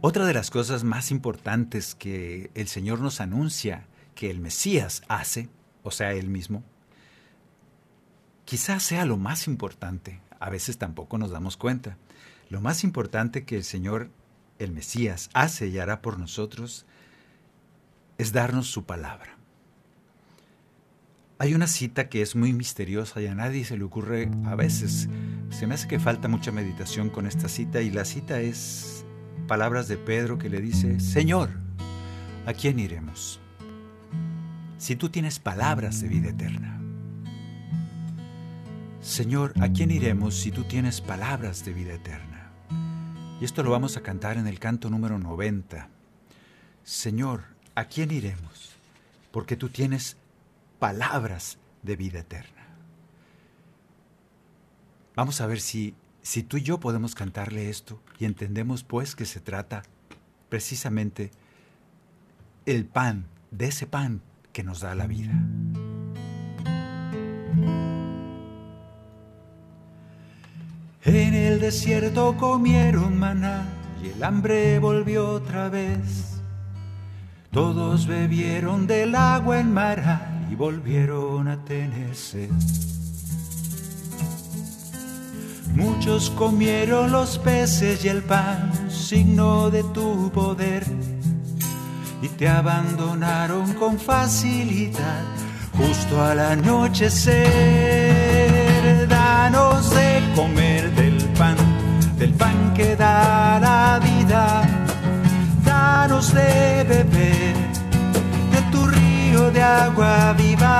Otra 0.00 0.24
de 0.24 0.34
las 0.34 0.50
cosas 0.50 0.84
más 0.84 1.10
importantes 1.10 1.94
que 1.94 2.50
el 2.54 2.68
Señor 2.68 3.00
nos 3.00 3.20
anuncia 3.20 3.86
que 4.14 4.30
el 4.30 4.38
Mesías 4.40 5.02
hace, 5.08 5.48
o 5.82 5.90
sea, 5.90 6.12
Él 6.12 6.28
mismo, 6.28 6.62
quizás 8.44 8.82
sea 8.84 9.04
lo 9.04 9.16
más 9.16 9.48
importante, 9.48 10.20
a 10.38 10.48
veces 10.48 10.78
tampoco 10.78 11.18
nos 11.18 11.30
damos 11.30 11.56
cuenta, 11.56 11.98
lo 12.48 12.60
más 12.60 12.84
importante 12.84 13.44
que 13.44 13.56
el 13.56 13.64
Señor, 13.64 14.10
el 14.58 14.72
Mesías, 14.72 15.30
hace 15.34 15.68
y 15.68 15.78
hará 15.78 16.02
por 16.02 16.18
nosotros 16.18 16.86
es 18.18 18.32
darnos 18.32 18.68
su 18.68 18.84
palabra. 18.84 19.36
Hay 21.38 21.54
una 21.54 21.66
cita 21.66 22.08
que 22.08 22.22
es 22.22 22.34
muy 22.34 22.54
misteriosa 22.54 23.20
y 23.20 23.26
a 23.26 23.34
nadie 23.34 23.64
se 23.64 23.76
le 23.76 23.84
ocurre 23.84 24.30
a 24.46 24.54
veces. 24.54 25.08
Se 25.50 25.66
me 25.66 25.74
hace 25.74 25.86
que 25.86 25.98
falta 25.98 26.28
mucha 26.28 26.50
meditación 26.50 27.10
con 27.10 27.26
esta 27.26 27.48
cita 27.48 27.82
y 27.82 27.90
la 27.90 28.06
cita 28.06 28.40
es 28.40 29.04
palabras 29.46 29.86
de 29.86 29.98
Pedro 29.98 30.38
que 30.38 30.48
le 30.48 30.62
dice, 30.62 30.98
Señor, 30.98 31.50
¿a 32.46 32.54
quién 32.54 32.78
iremos? 32.78 33.38
Si 34.78 34.96
tú 34.96 35.10
tienes 35.10 35.38
palabras 35.38 36.00
de 36.00 36.08
vida 36.08 36.30
eterna. 36.30 36.80
Señor, 39.00 39.52
¿a 39.60 39.68
quién 39.68 39.90
iremos 39.90 40.34
si 40.34 40.50
tú 40.50 40.64
tienes 40.64 41.00
palabras 41.00 41.64
de 41.64 41.72
vida 41.72 41.94
eterna? 41.94 42.35
Y 43.40 43.44
esto 43.44 43.62
lo 43.62 43.70
vamos 43.70 43.96
a 43.96 44.02
cantar 44.02 44.38
en 44.38 44.46
el 44.46 44.58
canto 44.58 44.90
número 44.90 45.18
90. 45.18 45.88
Señor, 46.84 47.44
¿a 47.74 47.84
quién 47.84 48.10
iremos? 48.10 48.74
Porque 49.30 49.56
tú 49.56 49.68
tienes 49.68 50.16
palabras 50.78 51.58
de 51.82 51.96
vida 51.96 52.20
eterna. 52.20 52.66
Vamos 55.14 55.40
a 55.40 55.46
ver 55.46 55.60
si 55.60 55.94
si 56.26 56.42
tú 56.42 56.56
y 56.56 56.62
yo 56.62 56.80
podemos 56.80 57.14
cantarle 57.14 57.70
esto 57.70 58.02
y 58.18 58.24
entendemos 58.24 58.82
pues 58.82 59.14
que 59.14 59.26
se 59.26 59.38
trata 59.38 59.84
precisamente 60.48 61.30
el 62.64 62.84
pan, 62.84 63.26
de 63.52 63.66
ese 63.66 63.86
pan 63.86 64.22
que 64.52 64.64
nos 64.64 64.80
da 64.80 64.96
la 64.96 65.06
vida. 65.06 65.40
En 71.06 71.34
el 71.34 71.60
desierto 71.60 72.36
comieron 72.36 73.16
maná 73.16 73.64
y 74.02 74.08
el 74.08 74.24
hambre 74.24 74.80
volvió 74.80 75.28
otra 75.30 75.68
vez. 75.68 76.40
Todos 77.52 78.08
bebieron 78.08 78.88
del 78.88 79.14
agua 79.14 79.60
en 79.60 79.72
Mara 79.72 80.46
y 80.50 80.56
volvieron 80.56 81.46
a 81.46 81.64
tener 81.64 82.16
sed. 82.16 82.50
Muchos 85.76 86.30
comieron 86.30 87.12
los 87.12 87.38
peces 87.38 88.04
y 88.04 88.08
el 88.08 88.22
pan, 88.22 88.72
signo 88.90 89.70
de 89.70 89.84
tu 89.84 90.32
poder, 90.32 90.84
y 92.20 92.26
te 92.28 92.48
abandonaron 92.48 93.74
con 93.74 93.96
facilidad 93.96 95.22
justo 95.76 96.20
al 96.20 96.40
anochecer. 96.40 97.86
De 106.36 106.84
beber 106.92 107.54
de 108.52 108.60
tu 108.70 108.80
río 108.86 109.50
de 109.50 109.62
agua 109.62 110.34
viva. 110.38 110.76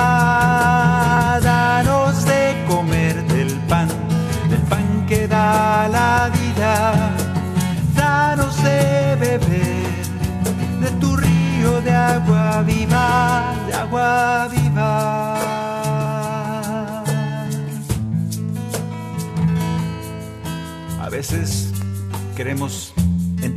Danos 1.43 2.25
de 2.25 2.41
comer 2.69 3.15
del 3.33 3.53
pan 3.69 3.89
que 5.07 5.27
da 5.27 5.87
la 5.87 6.29
vida, 6.37 6.93
danos 7.95 8.55
de 8.61 9.15
beber 9.19 9.93
de 10.81 10.89
tu 10.99 11.15
río 11.15 11.81
de 11.81 11.91
agua 11.91 12.61
viva, 12.63 13.53
de 13.67 13.73
agua 13.73 14.49
viva. 14.51 14.91
A 21.01 21.09
veces 21.09 21.71
queremos, 22.35 22.86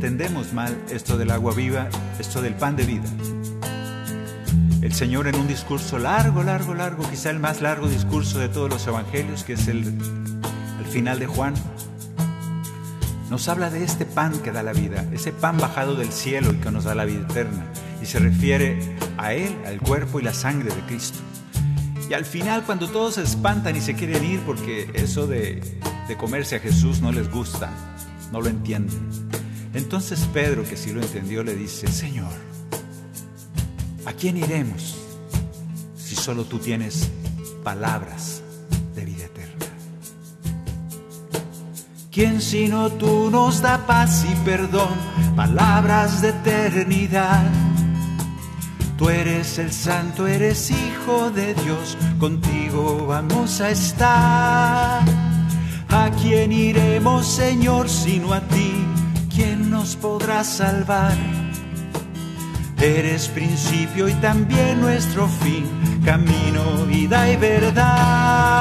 entendemos 0.01 0.51
mal 0.51 0.75
esto 0.89 1.15
del 1.15 1.29
agua 1.29 1.53
viva, 1.53 1.87
esto 2.17 2.41
del 2.41 2.55
pan 2.55 2.75
de 2.75 2.85
vida. 2.85 3.07
El 4.81 4.93
Señor 4.95 5.27
en 5.27 5.35
un 5.35 5.47
discurso 5.47 5.99
largo, 5.99 6.41
largo, 6.41 6.73
largo, 6.73 7.07
quizá 7.07 7.29
el 7.29 7.39
más 7.39 7.61
largo 7.61 7.87
discurso 7.87 8.39
de 8.39 8.49
todos 8.49 8.67
los 8.67 8.87
evangelios, 8.87 9.43
que 9.43 9.53
es 9.53 9.67
el 9.67 9.93
final 10.89 11.19
de 11.19 11.27
Juan, 11.27 11.53
nos 13.29 13.47
habla 13.47 13.69
de 13.69 13.83
este 13.83 14.07
pan 14.07 14.39
que 14.39 14.51
da 14.51 14.63
la 14.63 14.73
vida, 14.73 15.05
ese 15.13 15.31
pan 15.33 15.59
bajado 15.59 15.93
del 15.93 16.11
cielo 16.11 16.51
y 16.51 16.55
que 16.55 16.71
nos 16.71 16.85
da 16.85 16.95
la 16.95 17.05
vida 17.05 17.27
eterna. 17.29 17.63
Y 18.01 18.07
se 18.07 18.17
refiere 18.17 18.79
a 19.19 19.33
Él, 19.33 19.55
al 19.67 19.79
cuerpo 19.79 20.19
y 20.19 20.23
la 20.23 20.33
sangre 20.33 20.73
de 20.73 20.81
Cristo. 20.87 21.19
Y 22.09 22.15
al 22.15 22.25
final, 22.25 22.63
cuando 22.65 22.89
todos 22.89 23.15
se 23.15 23.21
espantan 23.21 23.75
y 23.75 23.81
se 23.81 23.93
quieren 23.93 24.25
ir 24.25 24.39
porque 24.47 24.89
eso 24.95 25.27
de, 25.27 25.61
de 26.07 26.17
comerse 26.17 26.55
a 26.55 26.59
Jesús 26.59 27.01
no 27.01 27.11
les 27.11 27.29
gusta, 27.29 27.69
no 28.31 28.41
lo 28.41 28.47
entienden. 28.47 29.29
Entonces 29.73 30.27
Pedro, 30.33 30.63
que 30.63 30.77
sí 30.77 30.91
lo 30.91 31.01
entendió, 31.01 31.43
le 31.43 31.55
dice, 31.55 31.87
Señor, 31.87 32.31
¿a 34.05 34.13
quién 34.13 34.37
iremos 34.37 34.97
si 35.95 36.15
solo 36.15 36.43
tú 36.45 36.59
tienes 36.59 37.09
palabras 37.63 38.41
¿Quién 42.11 42.41
sino 42.41 42.89
tú 42.89 43.31
nos 43.31 43.61
da 43.61 43.87
paz 43.87 44.25
y 44.29 44.35
perdón, 44.43 44.89
palabras 45.33 46.21
de 46.21 46.29
eternidad? 46.29 47.49
Tú 48.97 49.09
eres 49.09 49.57
el 49.59 49.71
santo, 49.71 50.27
eres 50.27 50.71
hijo 50.71 51.31
de 51.31 51.53
Dios, 51.53 51.97
contigo 52.19 53.05
vamos 53.07 53.61
a 53.61 53.69
estar. 53.69 55.05
¿A 55.87 56.11
quién 56.21 56.51
iremos, 56.51 57.25
Señor, 57.25 57.87
sino 57.87 58.33
a 58.33 58.41
ti? 58.41 58.90
¿Quién 59.71 59.79
nos 59.79 59.95
podrá 59.95 60.43
salvar? 60.43 61.15
Eres 62.81 63.29
principio 63.29 64.09
y 64.09 64.13
también 64.15 64.81
nuestro 64.81 65.29
fin, 65.29 65.65
camino, 66.03 66.85
vida 66.87 67.31
y 67.31 67.37
verdad. 67.37 68.60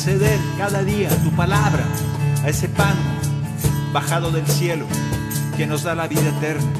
Acceder 0.00 0.40
cada 0.56 0.82
día 0.82 1.12
a 1.12 1.16
tu 1.16 1.30
palabra, 1.32 1.84
a 2.42 2.48
ese 2.48 2.70
pan 2.70 2.94
bajado 3.92 4.30
del 4.30 4.46
cielo 4.46 4.86
que 5.58 5.66
nos 5.66 5.82
da 5.82 5.94
la 5.94 6.08
vida 6.08 6.26
eterna. 6.26 6.72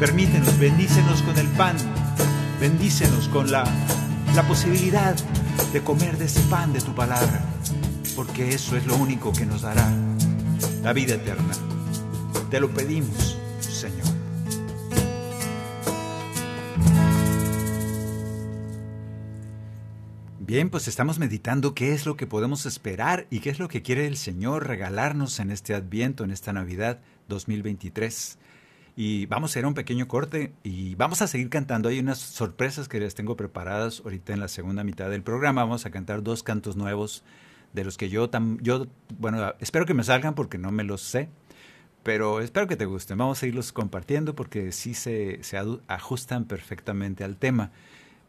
Permítenos, 0.00 0.58
bendícenos 0.58 1.20
con 1.20 1.36
el 1.36 1.46
pan, 1.48 1.76
bendícenos 2.58 3.28
con 3.28 3.50
la, 3.50 3.64
la 4.34 4.48
posibilidad 4.48 5.14
de 5.74 5.82
comer 5.82 6.16
de 6.16 6.24
ese 6.24 6.40
pan 6.44 6.72
de 6.72 6.80
tu 6.80 6.94
palabra, 6.94 7.44
porque 8.16 8.54
eso 8.54 8.78
es 8.78 8.86
lo 8.86 8.96
único 8.96 9.30
que 9.30 9.44
nos 9.44 9.60
dará 9.60 9.86
la 10.82 10.94
vida 10.94 11.16
eterna. 11.16 11.52
Te 12.50 12.60
lo 12.60 12.70
pedimos, 12.70 13.23
Bien, 20.54 20.70
pues 20.70 20.86
estamos 20.86 21.18
meditando 21.18 21.74
qué 21.74 21.94
es 21.94 22.06
lo 22.06 22.16
que 22.16 22.28
podemos 22.28 22.64
esperar 22.64 23.26
y 23.28 23.40
qué 23.40 23.50
es 23.50 23.58
lo 23.58 23.66
que 23.66 23.82
quiere 23.82 24.06
el 24.06 24.16
Señor 24.16 24.68
regalarnos 24.68 25.40
en 25.40 25.50
este 25.50 25.74
Adviento, 25.74 26.22
en 26.22 26.30
esta 26.30 26.52
Navidad 26.52 27.00
2023. 27.26 28.38
Y 28.94 29.26
vamos 29.26 29.50
a 29.50 29.52
hacer 29.52 29.66
un 29.66 29.74
pequeño 29.74 30.06
corte 30.06 30.52
y 30.62 30.94
vamos 30.94 31.22
a 31.22 31.26
seguir 31.26 31.50
cantando. 31.50 31.88
Hay 31.88 31.98
unas 31.98 32.18
sorpresas 32.18 32.86
que 32.86 33.00
les 33.00 33.16
tengo 33.16 33.36
preparadas 33.36 34.00
ahorita 34.04 34.32
en 34.32 34.38
la 34.38 34.46
segunda 34.46 34.84
mitad 34.84 35.10
del 35.10 35.24
programa. 35.24 35.64
Vamos 35.64 35.86
a 35.86 35.90
cantar 35.90 36.22
dos 36.22 36.44
cantos 36.44 36.76
nuevos 36.76 37.24
de 37.72 37.82
los 37.82 37.96
que 37.96 38.08
yo, 38.08 38.30
tam, 38.30 38.58
yo 38.62 38.86
bueno, 39.18 39.54
espero 39.58 39.86
que 39.86 39.94
me 39.94 40.04
salgan 40.04 40.36
porque 40.36 40.56
no 40.56 40.70
me 40.70 40.84
los 40.84 41.00
sé, 41.00 41.30
pero 42.04 42.40
espero 42.40 42.68
que 42.68 42.76
te 42.76 42.84
gusten. 42.84 43.18
Vamos 43.18 43.42
a 43.42 43.46
irlos 43.48 43.72
compartiendo 43.72 44.36
porque 44.36 44.70
sí 44.70 44.94
se, 44.94 45.42
se 45.42 45.58
ajustan 45.88 46.44
perfectamente 46.44 47.24
al 47.24 47.38
tema. 47.38 47.72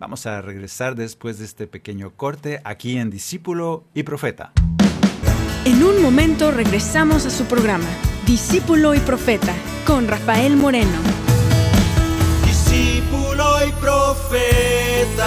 Vamos 0.05 0.27
a 0.27 0.39
regresar 0.39 0.93
después 0.93 1.39
de 1.39 1.45
este 1.45 1.65
pequeño 1.65 2.11
corte 2.15 2.61
aquí 2.63 2.99
en 2.99 3.09
Discípulo 3.09 3.85
y 3.95 4.03
Profeta. 4.03 4.51
En 5.65 5.83
un 5.83 5.99
momento 5.99 6.51
regresamos 6.51 7.25
a 7.25 7.31
su 7.31 7.45
programa, 7.45 7.87
Discípulo 8.27 8.93
y 8.93 8.99
Profeta 8.99 9.51
con 9.83 10.07
Rafael 10.07 10.57
Moreno. 10.57 10.91
Discípulo 12.45 13.67
y 13.67 13.71
profeta. 13.81 15.23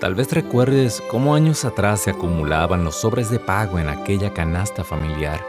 Tal 0.00 0.14
vez 0.14 0.30
recuerdes 0.30 1.02
cómo 1.10 1.34
años 1.34 1.64
atrás 1.64 2.02
se 2.02 2.10
acumulaban 2.10 2.84
los 2.84 2.94
sobres 2.94 3.30
de 3.30 3.40
pago 3.40 3.80
en 3.80 3.88
aquella 3.88 4.32
canasta 4.32 4.84
familiar. 4.84 5.44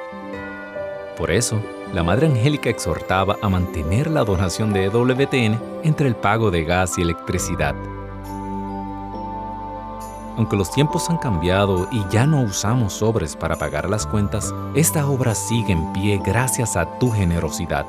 Por 1.16 1.30
eso, 1.30 1.62
la 1.94 2.04
Madre 2.04 2.28
Angélica 2.28 2.70
exhortaba 2.70 3.38
a 3.42 3.50
mantener 3.50 4.10
la 4.10 4.24
donación 4.24 4.74
de 4.74 4.86
EWTN 4.86 5.60
entre 5.84 6.08
el 6.08 6.16
pago 6.16 6.52
de 6.52 6.64
gas 6.64 6.98
y 6.98 7.02
electricidad 7.02 7.76
aunque 10.40 10.56
los 10.56 10.72
tiempos 10.72 11.10
han 11.10 11.18
cambiado 11.18 11.90
y 11.92 12.02
ya 12.10 12.26
no 12.26 12.42
usamos 12.44 12.94
sobres 12.94 13.36
para 13.36 13.58
pagar 13.58 13.90
las 13.90 14.08
cuentas, 14.08 14.56
esta 14.74 15.06
obra 15.06 15.36
sigue 15.36 15.74
en 15.74 15.92
pie 15.92 16.18
gracias 16.24 16.78
a 16.78 16.98
tu 16.98 17.12
generosidad. 17.12 17.86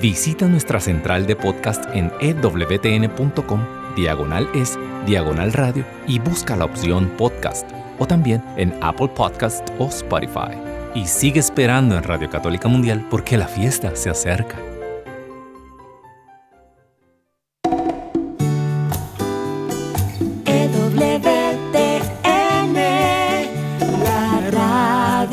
Visita 0.00 0.48
nuestra 0.48 0.80
central 0.80 1.26
de 1.26 1.36
podcast 1.36 1.84
en 1.94 2.10
ewtn.com, 2.18 3.60
diagonal 3.94 4.48
es, 4.54 4.78
diagonal 5.04 5.52
radio 5.52 5.84
y 6.08 6.18
busca 6.18 6.56
la 6.56 6.64
opción 6.64 7.12
podcast 7.18 7.70
o 7.98 8.06
también 8.06 8.42
en 8.56 8.74
Apple 8.80 9.08
Podcast 9.08 9.68
o 9.78 9.88
Spotify. 9.88 10.56
Y 10.94 11.06
sigue 11.06 11.40
esperando 11.40 11.94
en 11.98 12.04
Radio 12.04 12.30
Católica 12.30 12.68
Mundial 12.68 13.06
porque 13.10 13.36
la 13.36 13.48
fiesta 13.48 13.94
se 13.96 14.08
acerca. 14.08 14.56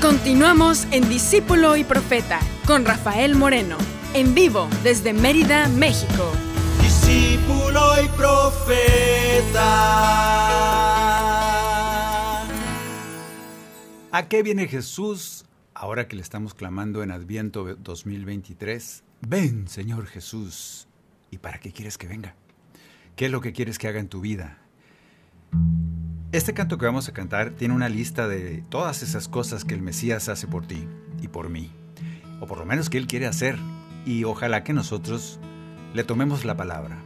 Continuamos 0.00 0.86
en 0.92 1.08
Discípulo 1.08 1.76
y 1.76 1.82
Profeta 1.82 2.38
con 2.68 2.84
Rafael 2.84 3.34
Moreno, 3.34 3.76
en 4.14 4.32
vivo 4.32 4.68
desde 4.84 5.12
Mérida, 5.12 5.68
México. 5.70 6.30
Discípulo 6.80 8.00
y 8.00 8.06
Profeta. 8.16 9.64
¿A 14.12 14.28
qué 14.28 14.44
viene 14.44 14.68
Jesús 14.68 15.46
ahora 15.74 16.06
que 16.06 16.14
le 16.14 16.22
estamos 16.22 16.54
clamando 16.54 17.02
en 17.02 17.10
Adviento 17.10 17.64
2023? 17.64 19.02
Ven, 19.22 19.66
Señor 19.66 20.06
Jesús. 20.06 20.86
¿Y 21.32 21.38
para 21.38 21.58
qué 21.58 21.72
quieres 21.72 21.98
que 21.98 22.06
venga? 22.06 22.36
¿Qué 23.16 23.26
es 23.26 23.32
lo 23.32 23.40
que 23.40 23.52
quieres 23.52 23.78
que 23.78 23.88
haga 23.88 23.98
en 23.98 24.08
tu 24.08 24.20
vida? 24.20 24.58
Este 26.30 26.52
canto 26.52 26.76
que 26.76 26.84
vamos 26.84 27.08
a 27.08 27.14
cantar 27.14 27.52
tiene 27.52 27.72
una 27.72 27.88
lista 27.88 28.28
de 28.28 28.62
todas 28.68 29.02
esas 29.02 29.28
cosas 29.28 29.64
que 29.64 29.72
el 29.72 29.80
Mesías 29.80 30.28
hace 30.28 30.46
por 30.46 30.66
ti 30.66 30.86
y 31.22 31.28
por 31.28 31.48
mí, 31.48 31.72
o 32.38 32.46
por 32.46 32.58
lo 32.58 32.66
menos 32.66 32.90
que 32.90 32.98
Él 32.98 33.06
quiere 33.06 33.26
hacer, 33.26 33.58
y 34.04 34.24
ojalá 34.24 34.62
que 34.62 34.74
nosotros 34.74 35.40
le 35.94 36.04
tomemos 36.04 36.44
la 36.44 36.54
palabra. 36.54 36.98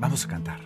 Vamos 0.00 0.24
a 0.24 0.28
cantar. 0.28 0.58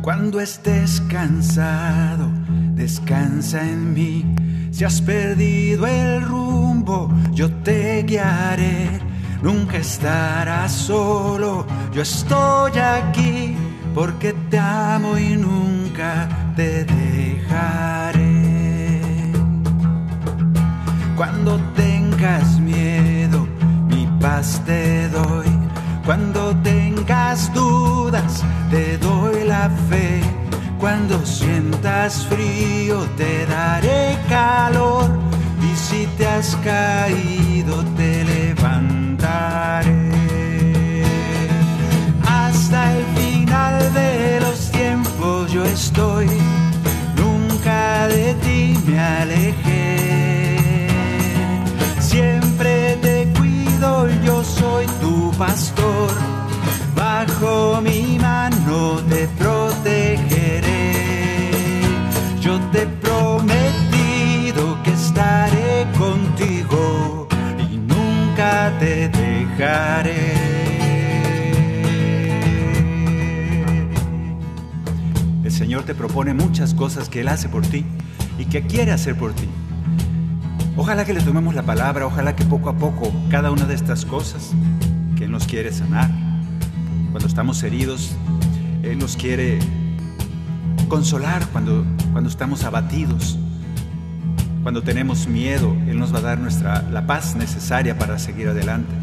Cuando 0.00 0.40
estés 0.40 1.02
cansado, 1.02 2.30
descansa 2.74 3.62
en 3.62 3.92
mí. 3.92 4.34
Si 4.70 4.84
has 4.84 5.02
perdido 5.02 5.86
el 5.86 6.22
rumbo, 6.22 6.69
yo 7.32 7.50
te 7.62 8.02
guiaré. 8.02 9.00
Nunca 9.42 9.78
estarás 9.78 10.72
solo, 10.72 11.66
yo 11.92 12.02
estoy 12.02 12.72
aquí 12.78 13.56
porque 13.94 14.34
te 14.50 14.58
amo 14.58 15.16
y 15.16 15.36
nunca 15.36 16.28
te 16.56 16.84
dejaré. 16.84 18.20
Cuando 21.16 21.58
tengas 21.74 22.58
miedo, 22.58 23.46
mi 23.88 24.06
paz 24.20 24.60
te 24.66 25.08
doy. 25.08 25.48
Cuando 26.04 26.54
tengas 26.62 27.52
dudas, 27.54 28.42
te 28.70 28.98
doy 28.98 29.44
la 29.44 29.70
fe. 29.88 30.20
Cuando 30.78 31.24
sientas 31.24 32.26
frío, 32.26 33.06
te 33.16 33.46
daré 33.46 33.79
has 36.40 36.54
caído, 36.64 37.84
te 37.98 38.09
te 75.90 75.94
propone 75.96 76.34
muchas 76.34 76.72
cosas 76.72 77.08
que 77.08 77.22
Él 77.22 77.26
hace 77.26 77.48
por 77.48 77.66
ti 77.66 77.84
y 78.38 78.44
que 78.44 78.62
quiere 78.62 78.92
hacer 78.92 79.18
por 79.18 79.32
ti. 79.32 79.48
Ojalá 80.76 81.04
que 81.04 81.12
le 81.12 81.20
tomemos 81.20 81.52
la 81.52 81.64
palabra, 81.64 82.06
ojalá 82.06 82.36
que 82.36 82.44
poco 82.44 82.68
a 82.68 82.76
poco 82.76 83.12
cada 83.28 83.50
una 83.50 83.64
de 83.64 83.74
estas 83.74 84.04
cosas 84.04 84.52
que 85.16 85.24
Él 85.24 85.32
nos 85.32 85.48
quiere 85.48 85.72
sanar, 85.72 86.08
cuando 87.10 87.26
estamos 87.26 87.60
heridos, 87.64 88.12
Él 88.84 89.00
nos 89.00 89.16
quiere 89.16 89.58
consolar 90.86 91.44
cuando, 91.48 91.84
cuando 92.12 92.30
estamos 92.30 92.62
abatidos, 92.62 93.36
cuando 94.62 94.84
tenemos 94.84 95.26
miedo, 95.26 95.76
Él 95.88 95.98
nos 95.98 96.14
va 96.14 96.18
a 96.18 96.22
dar 96.22 96.38
nuestra, 96.38 96.82
la 96.82 97.04
paz 97.08 97.34
necesaria 97.34 97.98
para 97.98 98.16
seguir 98.20 98.46
adelante. 98.46 98.94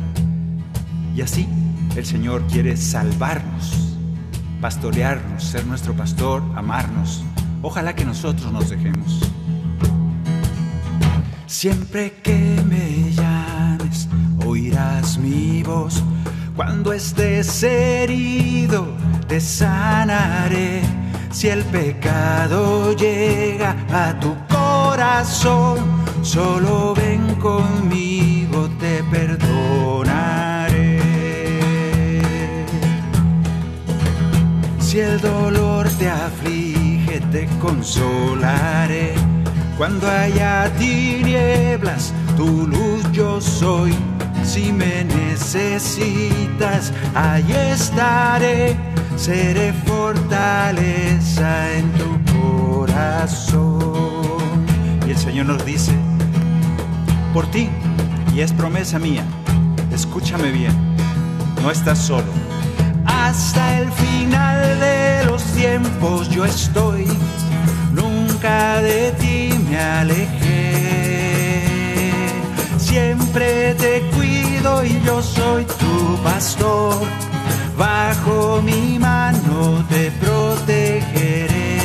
Y 1.13 1.19
así 1.19 1.49
el 1.97 2.05
Señor 2.05 2.47
quiere 2.47 2.77
salvarnos, 2.77 3.86
pastorearnos, 4.61 5.43
ser 5.43 5.65
nuestro 5.65 5.93
pastor, 5.93 6.43
amarnos. 6.55 7.23
Ojalá 7.61 7.95
que 7.95 8.05
nosotros 8.05 8.51
nos 8.51 8.69
dejemos. 8.69 9.21
Siempre 11.45 12.11
que 12.23 12.61
me 12.67 13.11
llames, 13.13 14.07
oirás 14.45 15.17
mi 15.17 15.63
voz. 15.63 16.03
Cuando 16.55 16.91
estés 16.91 17.63
herido, 17.63 18.87
te 19.27 19.39
sanaré. 19.39 20.81
Si 21.31 21.47
el 21.47 21.63
pecado 21.65 22.95
llega 22.95 23.75
a 23.91 24.19
tu 24.19 24.35
corazón, 24.49 25.77
solo 26.21 26.93
ven 26.95 27.35
conmigo, 27.35 28.69
te 28.79 29.03
perdonaré. 29.03 29.46
Si 34.87 35.01
el 35.01 35.19
dolor 35.19 35.85
te 35.99 36.09
aflige, 36.09 37.19
te 37.29 37.45
consolaré. 37.59 39.15
Cuando 39.77 40.07
haya 40.07 40.71
tinieblas, 40.79 42.13
tu 42.37 42.65
luz 42.65 43.03
yo 43.11 43.41
soy. 43.41 43.93
Si 44.45 44.71
me 44.71 45.03
necesitas, 45.03 46.93
ahí 47.13 47.51
estaré. 47.51 48.77
Seré 49.17 49.73
fortaleza 49.73 51.73
en 51.73 51.91
tu 51.91 52.87
corazón. 52.87 54.39
Y 55.05 55.09
el 55.09 55.17
Señor 55.17 55.47
nos 55.47 55.65
dice, 55.65 55.91
por 57.33 57.45
ti, 57.51 57.67
y 58.33 58.39
es 58.39 58.53
promesa 58.53 58.99
mía, 58.99 59.25
escúchame 59.91 60.49
bien, 60.49 60.71
no 61.61 61.71
estás 61.71 61.97
solo. 61.97 62.56
Hasta 63.27 63.79
el 63.79 63.91
final 63.91 64.79
de 64.79 65.25
los 65.25 65.43
tiempos 65.51 66.29
yo 66.29 66.45
estoy, 66.45 67.05
nunca 67.91 68.81
de 68.81 69.11
ti 69.19 69.49
me 69.69 69.77
alejé. 69.77 70.71
Siempre 72.77 73.73
te 73.73 74.01
cuido 74.15 74.85
y 74.85 75.01
yo 75.05 75.21
soy 75.21 75.65
tu 75.65 76.23
pastor. 76.23 76.95
Bajo 77.77 78.61
mi 78.61 78.97
mano 78.97 79.85
te 79.89 80.09
protegeré. 80.11 81.81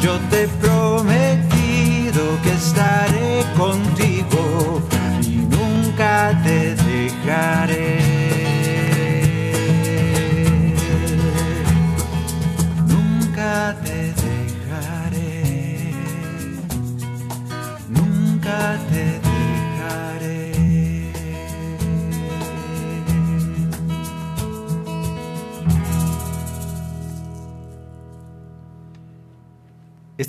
Yo 0.00 0.18
te 0.30 0.44
he 0.44 0.48
prometido 0.48 2.22
que 2.42 2.52
estaré 2.52 3.44
contigo 3.54 3.89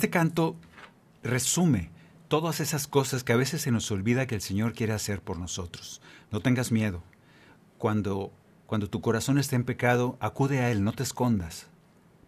Este 0.02 0.10
canto 0.10 0.56
resume 1.22 1.92
todas 2.26 2.58
esas 2.58 2.88
cosas 2.88 3.22
que 3.22 3.32
a 3.32 3.36
veces 3.36 3.62
se 3.62 3.70
nos 3.70 3.88
olvida 3.92 4.26
que 4.26 4.34
el 4.34 4.40
Señor 4.40 4.72
quiere 4.72 4.94
hacer 4.94 5.22
por 5.22 5.38
nosotros. 5.38 6.02
No 6.32 6.40
tengas 6.40 6.72
miedo. 6.72 7.04
Cuando, 7.78 8.32
cuando 8.66 8.90
tu 8.90 9.00
corazón 9.00 9.38
esté 9.38 9.54
en 9.54 9.62
pecado, 9.62 10.16
acude 10.18 10.58
a 10.58 10.72
Él, 10.72 10.82
no 10.82 10.92
te 10.92 11.04
escondas. 11.04 11.68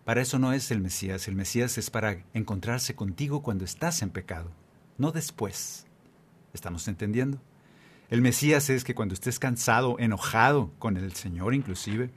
Para 0.05 0.23
eso 0.23 0.39
no 0.39 0.53
es 0.53 0.71
el 0.71 0.81
Mesías. 0.81 1.27
El 1.27 1.35
Mesías 1.35 1.77
es 1.77 1.91
para 1.91 2.23
encontrarse 2.33 2.95
contigo 2.95 3.43
cuando 3.43 3.65
estás 3.65 4.03
en 4.03 4.11
pecado, 4.11 4.53
no 4.97 5.11
después. 5.11 5.89
¿Estamos 6.53 6.87
entendiendo? 6.87 7.43
El 8.09 8.23
Mesías 8.23 8.71
es 8.71 8.85
que 8.85 8.95
cuando 8.95 9.15
estés 9.15 9.41
cansado, 9.41 9.97
enojado 9.99 10.71
con 10.79 10.97
el 10.97 11.13
Señor 11.15 11.55
inclusive, 11.55 12.13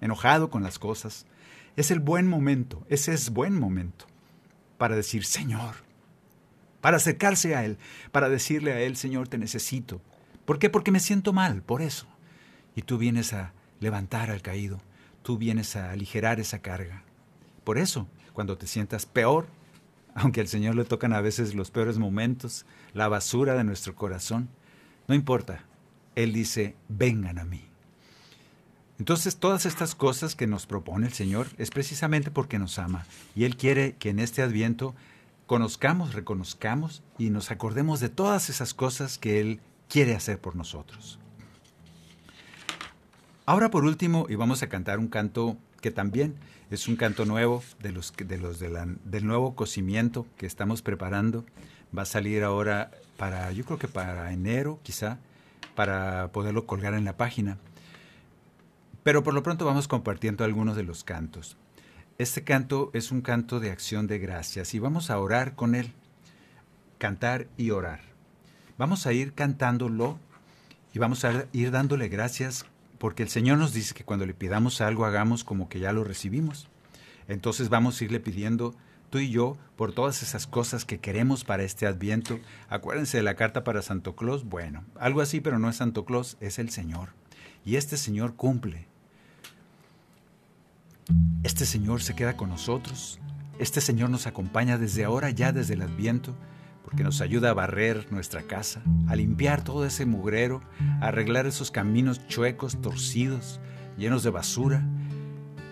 enojado 0.00 0.48
con 0.48 0.62
las 0.62 0.78
cosas, 0.78 1.26
es 1.74 1.90
el 1.90 1.98
buen 1.98 2.28
momento, 2.28 2.86
ese 2.88 3.12
es 3.12 3.30
buen 3.30 3.58
momento 3.58 4.11
para 4.82 4.96
decir, 4.96 5.24
Señor, 5.24 5.76
para 6.80 6.96
acercarse 6.96 7.54
a 7.54 7.64
Él, 7.64 7.78
para 8.10 8.28
decirle 8.28 8.72
a 8.72 8.80
Él, 8.80 8.96
Señor, 8.96 9.28
te 9.28 9.38
necesito. 9.38 10.00
¿Por 10.44 10.58
qué? 10.58 10.70
Porque 10.70 10.90
me 10.90 10.98
siento 10.98 11.32
mal, 11.32 11.62
por 11.62 11.82
eso. 11.82 12.08
Y 12.74 12.82
tú 12.82 12.98
vienes 12.98 13.32
a 13.32 13.52
levantar 13.78 14.28
al 14.28 14.42
caído, 14.42 14.80
tú 15.22 15.38
vienes 15.38 15.76
a 15.76 15.92
aligerar 15.92 16.40
esa 16.40 16.62
carga. 16.62 17.04
Por 17.62 17.78
eso, 17.78 18.08
cuando 18.32 18.58
te 18.58 18.66
sientas 18.66 19.06
peor, 19.06 19.46
aunque 20.16 20.40
al 20.40 20.48
Señor 20.48 20.74
le 20.74 20.84
tocan 20.84 21.12
a 21.12 21.20
veces 21.20 21.54
los 21.54 21.70
peores 21.70 21.98
momentos, 21.98 22.66
la 22.92 23.06
basura 23.06 23.54
de 23.54 23.62
nuestro 23.62 23.94
corazón, 23.94 24.48
no 25.06 25.14
importa. 25.14 25.64
Él 26.16 26.32
dice, 26.32 26.74
vengan 26.88 27.38
a 27.38 27.44
mí. 27.44 27.71
Entonces, 29.02 29.34
todas 29.34 29.66
estas 29.66 29.96
cosas 29.96 30.36
que 30.36 30.46
nos 30.46 30.66
propone 30.66 31.08
el 31.08 31.12
Señor 31.12 31.48
es 31.58 31.70
precisamente 31.70 32.30
porque 32.30 32.60
nos 32.60 32.78
ama. 32.78 33.04
Y 33.34 33.42
Él 33.42 33.56
quiere 33.56 33.96
que 33.96 34.10
en 34.10 34.20
este 34.20 34.42
adviento 34.42 34.94
conozcamos, 35.48 36.14
reconozcamos 36.14 37.02
y 37.18 37.30
nos 37.30 37.50
acordemos 37.50 37.98
de 37.98 38.10
todas 38.10 38.48
esas 38.48 38.74
cosas 38.74 39.18
que 39.18 39.40
Él 39.40 39.58
quiere 39.88 40.14
hacer 40.14 40.38
por 40.38 40.54
nosotros. 40.54 41.18
Ahora 43.44 43.72
por 43.72 43.82
último, 43.82 44.26
y 44.28 44.36
vamos 44.36 44.62
a 44.62 44.68
cantar 44.68 45.00
un 45.00 45.08
canto 45.08 45.56
que 45.80 45.90
también 45.90 46.36
es 46.70 46.86
un 46.86 46.94
canto 46.94 47.24
nuevo 47.24 47.64
de 47.80 47.90
los, 47.90 48.14
de 48.16 48.38
los 48.38 48.60
del 48.60 49.26
nuevo 49.26 49.56
cocimiento 49.56 50.28
que 50.36 50.46
estamos 50.46 50.80
preparando. 50.80 51.44
Va 51.98 52.02
a 52.02 52.04
salir 52.04 52.44
ahora 52.44 52.92
para, 53.16 53.50
yo 53.50 53.64
creo 53.64 53.80
que 53.80 53.88
para 53.88 54.32
enero 54.32 54.78
quizá, 54.84 55.18
para 55.74 56.28
poderlo 56.28 56.66
colgar 56.66 56.94
en 56.94 57.04
la 57.04 57.16
página. 57.16 57.58
Pero 59.02 59.22
por 59.22 59.34
lo 59.34 59.42
pronto 59.42 59.64
vamos 59.64 59.88
compartiendo 59.88 60.44
algunos 60.44 60.76
de 60.76 60.84
los 60.84 61.02
cantos. 61.04 61.56
Este 62.18 62.44
canto 62.44 62.90
es 62.92 63.10
un 63.10 63.20
canto 63.20 63.58
de 63.58 63.70
acción 63.70 64.06
de 64.06 64.18
gracias 64.18 64.74
y 64.74 64.78
vamos 64.78 65.10
a 65.10 65.18
orar 65.18 65.54
con 65.54 65.74
él. 65.74 65.92
Cantar 66.98 67.48
y 67.56 67.70
orar. 67.70 68.00
Vamos 68.78 69.06
a 69.06 69.12
ir 69.12 69.32
cantándolo 69.32 70.18
y 70.94 70.98
vamos 70.98 71.24
a 71.24 71.46
ir 71.52 71.70
dándole 71.70 72.08
gracias 72.08 72.66
porque 72.98 73.24
el 73.24 73.28
Señor 73.28 73.58
nos 73.58 73.72
dice 73.72 73.94
que 73.94 74.04
cuando 74.04 74.24
le 74.24 74.34
pidamos 74.34 74.80
algo 74.80 75.04
hagamos 75.04 75.42
como 75.42 75.68
que 75.68 75.80
ya 75.80 75.92
lo 75.92 76.04
recibimos. 76.04 76.68
Entonces 77.26 77.68
vamos 77.68 78.00
a 78.00 78.04
irle 78.04 78.20
pidiendo 78.20 78.74
tú 79.10 79.18
y 79.18 79.30
yo 79.30 79.56
por 79.76 79.92
todas 79.92 80.22
esas 80.22 80.46
cosas 80.46 80.84
que 80.84 81.00
queremos 81.00 81.42
para 81.42 81.64
este 81.64 81.86
adviento. 81.86 82.38
Acuérdense 82.68 83.16
de 83.16 83.24
la 83.24 83.34
carta 83.34 83.64
para 83.64 83.82
Santo 83.82 84.14
Claus. 84.14 84.44
Bueno, 84.44 84.84
algo 85.00 85.20
así, 85.20 85.40
pero 85.40 85.58
no 85.58 85.68
es 85.68 85.76
Santo 85.76 86.04
Claus, 86.04 86.36
es 86.40 86.60
el 86.60 86.70
Señor. 86.70 87.08
Y 87.64 87.76
este 87.76 87.96
Señor 87.96 88.36
cumple. 88.36 88.91
Este 91.42 91.66
Señor 91.66 92.02
se 92.02 92.14
queda 92.14 92.36
con 92.36 92.48
nosotros. 92.48 93.18
Este 93.58 93.80
Señor 93.80 94.10
nos 94.10 94.26
acompaña 94.26 94.78
desde 94.78 95.04
ahora, 95.04 95.30
ya 95.30 95.52
desde 95.52 95.74
el 95.74 95.82
Adviento, 95.82 96.36
porque 96.84 97.04
nos 97.04 97.20
ayuda 97.20 97.50
a 97.50 97.54
barrer 97.54 98.06
nuestra 98.10 98.42
casa, 98.42 98.82
a 99.08 99.16
limpiar 99.16 99.62
todo 99.64 99.84
ese 99.86 100.06
mugrero, 100.06 100.62
a 101.00 101.08
arreglar 101.08 101.46
esos 101.46 101.70
caminos 101.70 102.26
chuecos, 102.28 102.80
torcidos, 102.80 103.60
llenos 103.96 104.22
de 104.22 104.30
basura, 104.30 104.86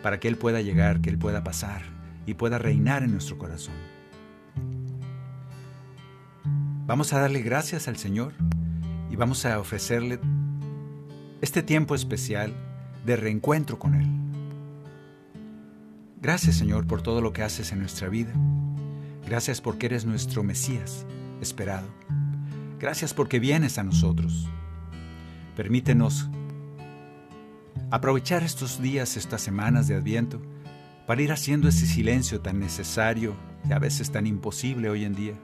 para 0.03 0.18
que 0.18 0.28
Él 0.28 0.37
pueda 0.37 0.61
llegar, 0.61 1.01
que 1.01 1.11
Él 1.11 1.18
pueda 1.18 1.45
pasar 1.45 1.83
y 2.26 2.35
pueda 2.35 2.59
reinar 2.59 3.03
en 3.03 3.12
nuestro 3.12 3.39
corazón. 3.39 3.74
Vamos 6.87 7.12
a 7.12 7.20
darle 7.20 7.43
gracias 7.43 7.87
al 7.87 7.97
Señor 7.97 8.33
y 9.11 9.16
vamos 9.16 9.47
a 9.47 9.59
ofrecerle 9.59 10.18
este 11.41 11.62
tiempo 11.62 11.95
especial 11.95 12.55
de 13.05 13.16
reencuentro 13.16 13.78
con 13.78 13.95
Él. 13.95 14.20
Gracias 16.23 16.57
Señor 16.57 16.87
por 16.87 17.01
todo 17.01 17.23
lo 17.23 17.33
que 17.33 17.43
haces 17.43 17.73
en 17.73 17.79
nuestra 17.79 18.11
vida. 18.11 18.33
Gracias 19.27 19.62
porque 19.62 19.87
eres 19.87 20.05
nuestro 20.05 20.43
Mesías 20.43 21.07
esperado. 21.41 21.89
Gracias 22.79 23.14
porque 23.14 23.41
vienes 23.41 23.79
a 23.79 23.85
nosotros. 23.85 24.47
Permítenos 25.57 26.29
aprovechar 27.91 28.43
estos 28.43 28.83
días, 28.83 29.16
estas 29.16 29.41
semanas 29.41 29.89
de 29.89 29.95
Adviento, 29.95 30.43
para 31.07 31.23
ir 31.23 31.33
haciendo 31.33 31.68
ese 31.68 31.87
silencio 31.87 32.43
tan 32.43 32.61
necesario 32.61 33.35
y 33.66 33.73
a 33.73 33.79
veces 33.79 34.11
tan 34.11 34.27
imposible 34.27 34.91
hoy 34.91 35.07
en 35.07 35.14
día. 35.14 35.35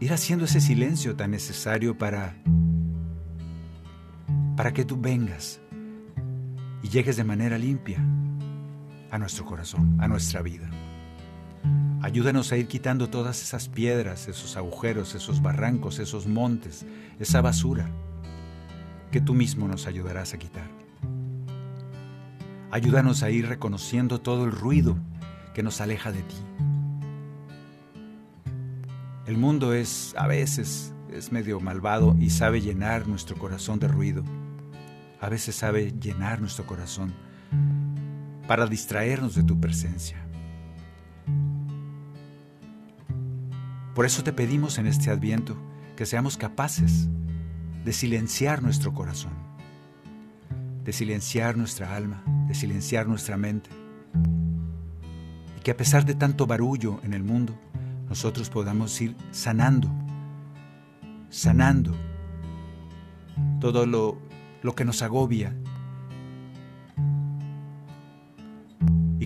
Ir 0.00 0.12
haciendo 0.12 0.46
ese 0.46 0.60
silencio 0.60 1.14
tan 1.14 1.30
necesario 1.30 1.96
para 1.96 2.36
para 4.56 4.72
que 4.72 4.84
tú 4.84 5.00
vengas 5.00 5.60
y 6.82 6.88
llegues 6.88 7.16
de 7.16 7.24
manera 7.24 7.56
limpia 7.56 8.04
a 9.12 9.18
nuestro 9.18 9.44
corazón, 9.44 9.98
a 10.00 10.08
nuestra 10.08 10.40
vida. 10.40 10.68
Ayúdanos 12.00 12.50
a 12.50 12.56
ir 12.56 12.66
quitando 12.66 13.10
todas 13.10 13.42
esas 13.42 13.68
piedras, 13.68 14.26
esos 14.26 14.56
agujeros, 14.56 15.14
esos 15.14 15.42
barrancos, 15.42 15.98
esos 15.98 16.26
montes, 16.26 16.86
esa 17.20 17.42
basura 17.42 17.88
que 19.12 19.20
tú 19.20 19.34
mismo 19.34 19.68
nos 19.68 19.86
ayudarás 19.86 20.32
a 20.32 20.38
quitar. 20.38 20.68
Ayúdanos 22.70 23.22
a 23.22 23.28
ir 23.28 23.46
reconociendo 23.46 24.18
todo 24.18 24.46
el 24.46 24.50
ruido 24.50 24.96
que 25.52 25.62
nos 25.62 25.82
aleja 25.82 26.10
de 26.10 26.22
ti. 26.22 26.36
El 29.26 29.36
mundo 29.36 29.74
es 29.74 30.14
a 30.16 30.26
veces 30.26 30.94
es 31.12 31.32
medio 31.32 31.60
malvado 31.60 32.16
y 32.18 32.30
sabe 32.30 32.62
llenar 32.62 33.06
nuestro 33.06 33.36
corazón 33.36 33.78
de 33.78 33.88
ruido. 33.88 34.24
A 35.20 35.28
veces 35.28 35.54
sabe 35.54 35.92
llenar 36.00 36.40
nuestro 36.40 36.64
corazón 36.64 37.12
para 38.46 38.66
distraernos 38.66 39.34
de 39.34 39.42
tu 39.42 39.58
presencia. 39.60 40.18
Por 43.94 44.06
eso 44.06 44.24
te 44.24 44.32
pedimos 44.32 44.78
en 44.78 44.86
este 44.86 45.10
adviento 45.10 45.56
que 45.96 46.06
seamos 46.06 46.36
capaces 46.36 47.08
de 47.84 47.92
silenciar 47.92 48.62
nuestro 48.62 48.94
corazón, 48.94 49.32
de 50.82 50.92
silenciar 50.92 51.56
nuestra 51.56 51.94
alma, 51.94 52.24
de 52.48 52.54
silenciar 52.54 53.06
nuestra 53.06 53.36
mente, 53.36 53.70
y 55.58 55.60
que 55.60 55.72
a 55.72 55.76
pesar 55.76 56.06
de 56.06 56.14
tanto 56.14 56.46
barullo 56.46 57.00
en 57.02 57.12
el 57.12 57.22
mundo, 57.22 57.58
nosotros 58.08 58.48
podamos 58.48 58.98
ir 59.00 59.14
sanando, 59.30 59.90
sanando 61.28 61.94
todo 63.60 63.86
lo, 63.86 64.18
lo 64.62 64.74
que 64.74 64.84
nos 64.84 65.02
agobia 65.02 65.54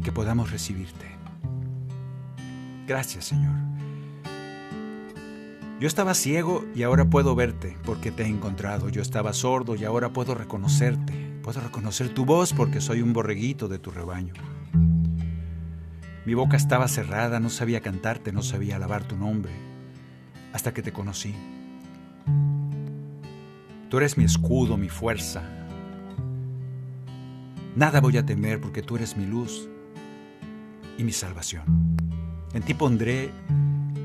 que 0.06 0.12
podamos 0.12 0.52
recibirte. 0.52 1.04
Gracias 2.86 3.24
Señor. 3.24 3.56
Yo 5.80 5.88
estaba 5.88 6.14
ciego 6.14 6.64
y 6.76 6.84
ahora 6.84 7.10
puedo 7.10 7.34
verte 7.34 7.76
porque 7.84 8.12
te 8.12 8.22
he 8.22 8.28
encontrado. 8.28 8.88
Yo 8.88 9.02
estaba 9.02 9.32
sordo 9.32 9.74
y 9.74 9.84
ahora 9.84 10.12
puedo 10.12 10.36
reconocerte. 10.36 11.12
Puedo 11.42 11.60
reconocer 11.60 12.10
tu 12.10 12.24
voz 12.24 12.52
porque 12.52 12.80
soy 12.80 13.02
un 13.02 13.12
borreguito 13.12 13.66
de 13.66 13.80
tu 13.80 13.90
rebaño. 13.90 14.32
Mi 16.24 16.34
boca 16.34 16.56
estaba 16.56 16.86
cerrada, 16.86 17.40
no 17.40 17.50
sabía 17.50 17.80
cantarte, 17.80 18.30
no 18.30 18.44
sabía 18.44 18.76
alabar 18.76 19.02
tu 19.02 19.16
nombre, 19.16 19.50
hasta 20.52 20.72
que 20.72 20.82
te 20.82 20.92
conocí. 20.92 21.34
Tú 23.90 23.96
eres 23.96 24.16
mi 24.16 24.22
escudo, 24.22 24.76
mi 24.76 24.88
fuerza. 24.88 25.42
Nada 27.74 28.00
voy 28.00 28.18
a 28.18 28.24
temer 28.24 28.60
porque 28.60 28.82
tú 28.82 28.94
eres 28.94 29.16
mi 29.16 29.26
luz 29.26 29.68
y 30.98 31.04
mi 31.04 31.12
salvación. 31.12 31.96
En 32.54 32.62
ti 32.62 32.74
pondré 32.74 33.30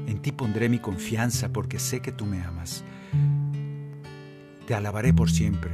en 0.07 0.21
ti 0.21 0.31
pondré 0.31 0.67
mi 0.69 0.79
confianza 0.79 1.53
porque 1.53 1.79
sé 1.79 2.01
que 2.01 2.11
tú 2.11 2.25
me 2.25 2.43
amas. 2.43 2.83
Te 4.67 4.75
alabaré 4.75 5.13
por 5.13 5.31
siempre. 5.31 5.71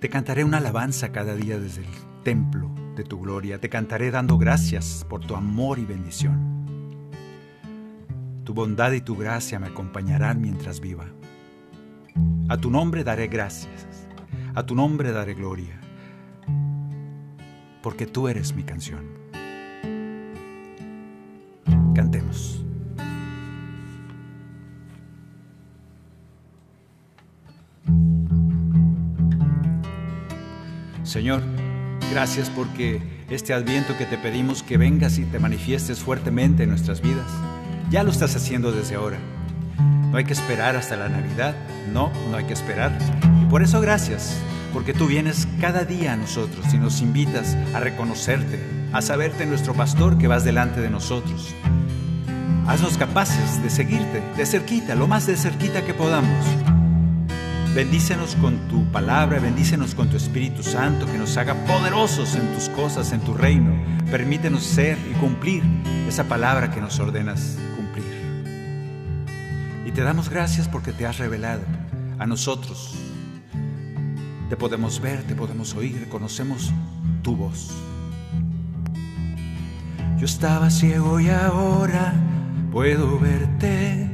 Te 0.00 0.08
cantaré 0.08 0.44
una 0.44 0.58
alabanza 0.58 1.12
cada 1.12 1.34
día 1.34 1.58
desde 1.58 1.82
el 1.82 2.22
templo 2.24 2.70
de 2.96 3.04
tu 3.04 3.20
gloria. 3.20 3.60
Te 3.60 3.68
cantaré 3.68 4.10
dando 4.10 4.38
gracias 4.38 5.06
por 5.08 5.20
tu 5.20 5.36
amor 5.36 5.78
y 5.78 5.84
bendición. 5.84 6.54
Tu 8.44 8.54
bondad 8.54 8.92
y 8.92 9.00
tu 9.00 9.16
gracia 9.16 9.58
me 9.58 9.66
acompañarán 9.66 10.40
mientras 10.40 10.80
viva. 10.80 11.06
A 12.48 12.56
tu 12.56 12.70
nombre 12.70 13.04
daré 13.04 13.28
gracias. 13.28 13.86
A 14.54 14.64
tu 14.64 14.74
nombre 14.74 15.12
daré 15.12 15.34
gloria. 15.34 15.83
Porque 17.84 18.06
tú 18.06 18.28
eres 18.28 18.54
mi 18.54 18.62
canción. 18.62 19.04
Cantemos. 21.94 22.64
Señor, 31.02 31.42
gracias 32.10 32.48
porque 32.48 33.02
este 33.28 33.52
adviento 33.52 33.94
que 33.98 34.06
te 34.06 34.16
pedimos 34.16 34.62
que 34.62 34.78
vengas 34.78 35.18
y 35.18 35.26
te 35.26 35.38
manifiestes 35.38 35.98
fuertemente 36.00 36.62
en 36.62 36.70
nuestras 36.70 37.02
vidas, 37.02 37.30
ya 37.90 38.02
lo 38.02 38.10
estás 38.10 38.34
haciendo 38.34 38.72
desde 38.72 38.94
ahora. 38.94 39.18
No 40.10 40.16
hay 40.16 40.24
que 40.24 40.32
esperar 40.32 40.74
hasta 40.74 40.96
la 40.96 41.10
Navidad, 41.10 41.54
no, 41.92 42.10
no 42.30 42.38
hay 42.38 42.46
que 42.46 42.54
esperar. 42.54 42.96
Y 43.42 43.44
por 43.44 43.62
eso 43.62 43.82
gracias, 43.82 44.38
porque 44.74 44.92
tú 44.92 45.06
vienes 45.06 45.48
cada 45.58 45.84
día 45.84 46.12
a 46.12 46.16
nosotros 46.16 46.74
y 46.74 46.76
nos 46.76 47.00
invitas 47.00 47.56
a 47.74 47.80
reconocerte, 47.80 48.60
a 48.92 49.00
saberte 49.00 49.46
nuestro 49.46 49.72
pastor 49.72 50.18
que 50.18 50.28
vas 50.28 50.44
delante 50.44 50.82
de 50.82 50.90
nosotros 50.90 51.54
Haznos 52.66 52.96
capaces 52.96 53.62
de 53.62 53.68
seguirte 53.68 54.22
de 54.38 54.46
cerquita, 54.46 54.94
lo 54.94 55.06
más 55.06 55.26
de 55.26 55.36
cerquita 55.36 55.84
que 55.84 55.92
podamos. 55.92 56.46
Bendícenos 57.74 58.36
con 58.36 58.56
tu 58.68 58.90
palabra, 58.90 59.38
bendícenos 59.38 59.94
con 59.94 60.08
tu 60.08 60.16
Espíritu 60.16 60.62
Santo, 60.62 61.04
que 61.04 61.18
nos 61.18 61.36
haga 61.36 61.52
poderosos 61.66 62.34
en 62.36 62.54
tus 62.54 62.70
cosas, 62.70 63.12
en 63.12 63.20
tu 63.20 63.34
reino. 63.34 63.70
Permítenos 64.10 64.62
ser 64.62 64.96
y 65.10 65.12
cumplir 65.14 65.62
esa 66.08 66.24
palabra 66.24 66.70
que 66.70 66.80
nos 66.80 66.98
ordenas 66.98 67.58
cumplir. 67.76 68.46
Y 69.84 69.90
te 69.90 70.00
damos 70.00 70.30
gracias 70.30 70.66
porque 70.66 70.92
te 70.92 71.04
has 71.06 71.18
revelado 71.18 71.62
a 72.18 72.26
nosotros. 72.26 72.94
Te 74.48 74.56
podemos 74.56 75.00
ver, 75.00 75.22
te 75.22 75.34
podemos 75.34 75.74
oír, 75.74 76.06
conocemos 76.10 76.70
tu 77.22 77.34
voz. 77.34 77.70
Yo 80.18 80.26
estaba 80.26 80.68
ciego 80.70 81.18
y 81.18 81.30
ahora 81.30 82.12
puedo 82.70 83.18
verte. 83.18 84.10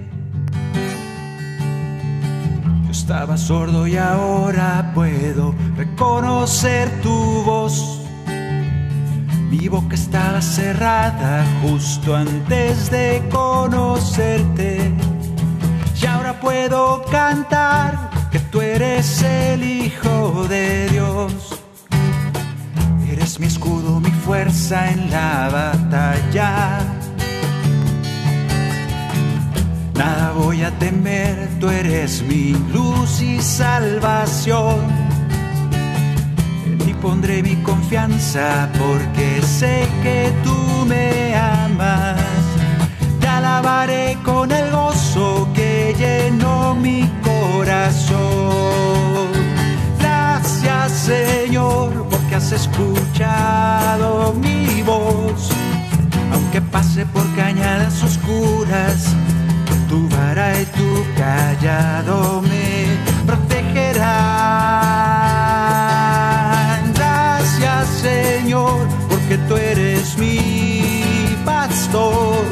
Yo 2.84 2.90
estaba 2.90 3.36
sordo 3.36 3.86
y 3.88 3.96
ahora 3.96 4.92
puedo 4.94 5.54
reconocer 5.76 6.88
tu 7.02 7.42
voz. 7.42 8.00
Mi 9.50 9.66
boca 9.66 9.96
estaba 9.96 10.40
cerrada 10.40 11.44
justo 11.60 12.14
antes 12.14 12.88
de 12.90 13.20
conocerte. 13.30 14.92
Y 16.00 16.06
ahora 16.06 16.38
puedo 16.40 17.02
cantar 17.10 18.09
que 18.30 18.38
tú 18.38 18.60
eres 18.60 19.22
el 19.22 19.64
Hijo 19.64 20.46
de 20.48 20.88
Dios. 20.88 21.60
Eres 23.10 23.40
mi 23.40 23.46
escudo, 23.46 24.00
mi 24.00 24.10
fuerza 24.10 24.90
en 24.90 25.10
la 25.10 25.48
batalla 25.50 26.78
Nada 30.00 30.32
voy 30.32 30.62
a 30.62 30.70
temer, 30.78 31.46
tú 31.60 31.68
eres 31.68 32.22
mi 32.22 32.54
luz 32.72 33.20
y 33.20 33.38
salvación. 33.42 34.78
En 36.64 36.78
ti 36.78 36.94
pondré 36.94 37.42
mi 37.42 37.56
confianza 37.56 38.70
porque 38.78 39.42
sé 39.42 39.86
que 40.02 40.32
tú 40.42 40.86
me 40.86 41.34
amas. 41.36 42.16
Te 43.20 43.28
alabaré 43.28 44.16
con 44.24 44.50
el 44.50 44.70
gozo 44.70 45.46
que 45.54 45.94
llenó 45.98 46.74
mi 46.74 47.02
corazón. 47.02 47.29
Gracias 49.98 50.92
Señor 50.92 52.06
porque 52.10 52.34
has 52.36 52.52
escuchado 52.52 54.34
mi 54.34 54.82
voz. 54.82 55.50
Aunque 56.32 56.60
pase 56.60 57.06
por 57.06 57.24
cañadas 57.34 58.02
oscuras 58.02 59.14
tu 59.90 60.08
vara 60.08 60.48
y 60.60 60.64
tu 60.66 61.04
callado 61.16 62.40
me 62.42 62.96
protegerán. 63.26 64.04
Gracias 66.94 67.88
Señor, 68.00 68.86
porque 69.08 69.36
tú 69.48 69.56
eres 69.56 70.16
mi 70.16 71.36
pastor. 71.44 72.44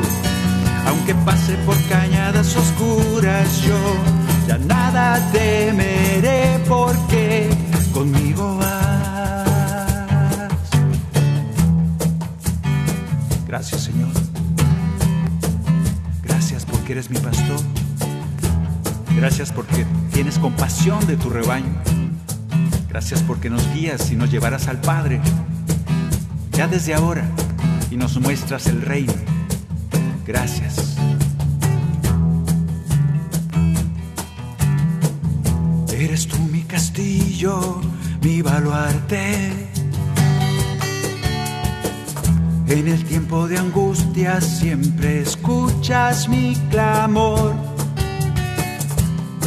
Aunque 0.89 1.15
pase 1.15 1.55
por 1.65 1.77
cañadas 1.89 2.57
oscuras, 2.57 3.61
yo 3.61 3.79
ya 4.49 4.59
nada 4.59 5.31
temeré 5.31 6.59
porque 6.67 7.49
conmigo 7.93 8.57
vas. 8.57 9.47
Gracias 13.47 13.83
Señor 13.83 14.09
eres 16.93 17.11
mi 17.11 17.19
pastor. 17.19 17.61
Gracias 19.17 19.53
porque 19.53 19.85
tienes 20.13 20.39
compasión 20.39 21.07
de 21.07 21.17
tu 21.17 21.29
rebaño. 21.29 21.75
Gracias 22.89 23.23
porque 23.23 23.51
nos 23.51 23.67
guías 23.75 24.11
y 24.11 24.17
nos 24.17 24.31
llevarás 24.31 24.69
al 24.69 24.81
Padre. 24.81 25.21
ya 26.53 26.67
desde 26.67 26.95
ahora, 26.95 27.25
y 27.91 27.97
nos 27.97 28.19
muestras 28.19 28.67
el 28.67 28.83
reino. 28.83 29.13
Gracias. 30.27 30.88
Castillo, 36.99 37.81
mi 38.23 38.43
baluarte. 38.43 39.53
En 42.67 42.89
el 42.89 43.05
tiempo 43.05 43.47
de 43.47 43.57
angustia 43.57 44.41
siempre 44.41 45.21
escuchas 45.21 46.29
mi 46.29 46.57
clamor. 46.71 47.55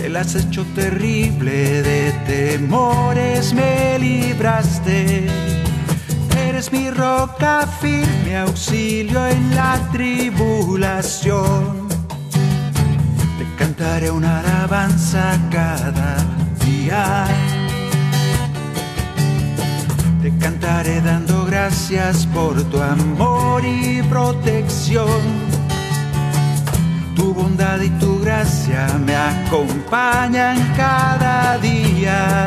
El 0.01 0.15
acecho 0.15 0.65
terrible 0.75 1.83
de 1.83 2.13
temores 2.25 3.53
me 3.53 3.99
libraste. 3.99 5.27
Eres 6.47 6.71
mi 6.71 6.89
roca 6.89 7.67
firme, 7.81 8.37
auxilio 8.37 9.27
en 9.27 9.55
la 9.55 9.77
tribulación. 9.91 11.89
Te 13.37 13.45
cantaré 13.57 14.09
una 14.09 14.39
alabanza 14.39 15.37
cada 15.51 16.15
te 20.21 20.37
cantaré 20.37 21.01
dando 21.01 21.45
gracias 21.45 22.25
por 22.27 22.61
tu 22.69 22.81
amor 22.81 23.63
y 23.65 24.01
protección. 24.03 25.21
Tu 27.15 27.33
bondad 27.33 27.79
y 27.81 27.89
tu 27.99 28.19
gracia 28.19 28.87
me 29.05 29.15
acompañan 29.15 30.57
cada 30.75 31.57
día. 31.59 32.45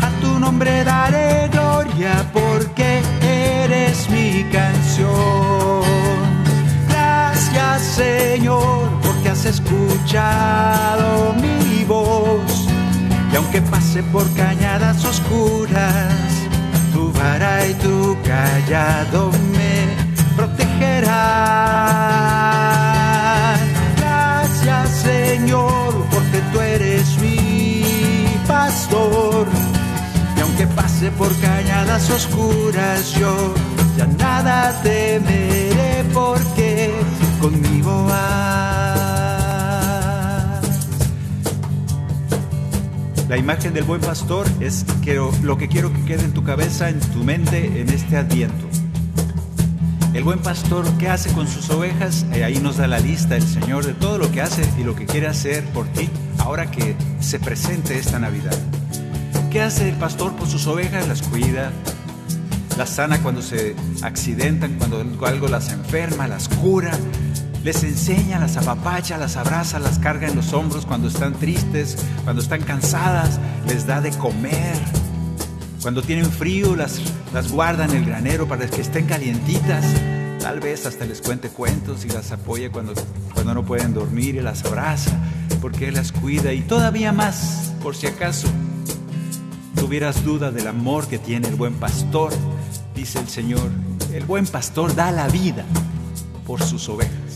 A 0.00 0.08
tu 0.20 0.38
nombre 0.38 0.84
daré 0.84 1.48
gloria 1.48 2.24
porque 2.32 3.02
eres 3.22 4.10
mi 4.10 4.44
canción. 4.52 5.82
Gracias 6.88 7.82
Señor 7.82 8.88
porque 9.02 9.28
has 9.30 9.44
escuchado 9.44 11.34
mi 11.34 11.84
voz. 11.84 12.57
Y 13.32 13.36
aunque 13.36 13.60
pase 13.62 14.02
por 14.04 14.26
cañadas 14.34 15.04
oscuras, 15.04 16.14
tu 16.92 17.12
vara 17.12 17.66
y 17.66 17.74
tu 17.74 18.16
callado 18.24 19.30
me 19.52 19.88
protegerán. 20.36 21.18
Gracias 23.96 24.88
Señor, 25.02 25.94
porque 26.10 26.40
tú 26.52 26.60
eres 26.60 27.18
mi 27.20 27.84
pastor. 28.46 29.46
Y 30.36 30.40
aunque 30.40 30.66
pase 30.68 31.10
por 31.12 31.34
cañadas 31.40 32.08
oscuras, 32.10 33.12
yo 33.12 33.54
ya 33.96 34.06
nada 34.06 34.80
temeré 34.82 36.04
porque 36.14 36.94
conmigo 37.40 38.04
vas. 38.04 38.77
La 43.28 43.36
imagen 43.36 43.74
del 43.74 43.84
buen 43.84 44.00
pastor 44.00 44.46
es 44.58 44.86
lo 45.42 45.58
que 45.58 45.68
quiero 45.68 45.92
que 45.92 46.02
quede 46.06 46.24
en 46.24 46.32
tu 46.32 46.44
cabeza, 46.44 46.88
en 46.88 46.98
tu 46.98 47.24
mente, 47.24 47.78
en 47.78 47.90
este 47.90 48.16
adviento. 48.16 48.66
El 50.14 50.24
buen 50.24 50.38
pastor, 50.38 50.86
¿qué 50.96 51.10
hace 51.10 51.30
con 51.32 51.46
sus 51.46 51.68
ovejas? 51.68 52.24
Eh, 52.32 52.42
ahí 52.42 52.58
nos 52.58 52.78
da 52.78 52.86
la 52.86 52.98
lista 52.98 53.36
el 53.36 53.42
Señor 53.42 53.84
de 53.84 53.92
todo 53.92 54.16
lo 54.16 54.32
que 54.32 54.40
hace 54.40 54.62
y 54.78 54.82
lo 54.82 54.96
que 54.96 55.04
quiere 55.04 55.26
hacer 55.26 55.62
por 55.74 55.86
ti 55.88 56.08
ahora 56.38 56.70
que 56.70 56.96
se 57.20 57.38
presente 57.38 57.98
esta 57.98 58.18
Navidad. 58.18 58.56
¿Qué 59.50 59.60
hace 59.60 59.90
el 59.90 59.96
pastor 59.96 60.34
por 60.34 60.48
sus 60.48 60.66
ovejas? 60.66 61.06
Las 61.06 61.20
cuida, 61.20 61.70
las 62.78 62.88
sana 62.88 63.22
cuando 63.22 63.42
se 63.42 63.76
accidentan, 64.00 64.76
cuando 64.78 65.04
algo 65.26 65.48
las 65.48 65.70
enferma, 65.70 66.28
las 66.28 66.48
cura, 66.48 66.92
les 67.68 67.82
enseña, 67.82 68.38
las 68.38 68.56
apapacha, 68.56 69.18
las 69.18 69.36
abraza, 69.36 69.78
las 69.78 69.98
carga 69.98 70.26
en 70.26 70.34
los 70.34 70.54
hombros 70.54 70.86
cuando 70.86 71.06
están 71.08 71.34
tristes, 71.34 71.98
cuando 72.24 72.40
están 72.40 72.62
cansadas, 72.62 73.38
les 73.66 73.86
da 73.86 74.00
de 74.00 74.10
comer. 74.12 74.74
Cuando 75.82 76.00
tienen 76.00 76.30
frío, 76.30 76.74
las, 76.74 76.98
las 77.34 77.52
guarda 77.52 77.84
en 77.84 77.90
el 77.90 78.06
granero 78.06 78.48
para 78.48 78.66
que 78.66 78.80
estén 78.80 79.04
calientitas. 79.04 79.84
Tal 80.40 80.60
vez 80.60 80.86
hasta 80.86 81.04
les 81.04 81.20
cuente 81.20 81.50
cuentos 81.50 82.06
y 82.06 82.08
las 82.08 82.32
apoya 82.32 82.72
cuando, 82.72 82.94
cuando 83.34 83.52
no 83.52 83.66
pueden 83.66 83.92
dormir 83.92 84.36
y 84.36 84.40
las 84.40 84.64
abraza, 84.64 85.10
porque 85.60 85.88
Él 85.88 85.94
las 85.96 86.10
cuida. 86.10 86.54
Y 86.54 86.62
todavía 86.62 87.12
más, 87.12 87.74
por 87.82 87.94
si 87.94 88.06
acaso 88.06 88.48
tuvieras 89.74 90.24
duda 90.24 90.50
del 90.50 90.68
amor 90.68 91.06
que 91.06 91.18
tiene 91.18 91.48
el 91.48 91.56
buen 91.56 91.74
pastor, 91.74 92.32
dice 92.94 93.18
el 93.18 93.28
Señor, 93.28 93.70
el 94.14 94.24
buen 94.24 94.46
pastor 94.46 94.94
da 94.94 95.12
la 95.12 95.28
vida 95.28 95.66
por 96.46 96.62
sus 96.62 96.88
ovejas. 96.88 97.27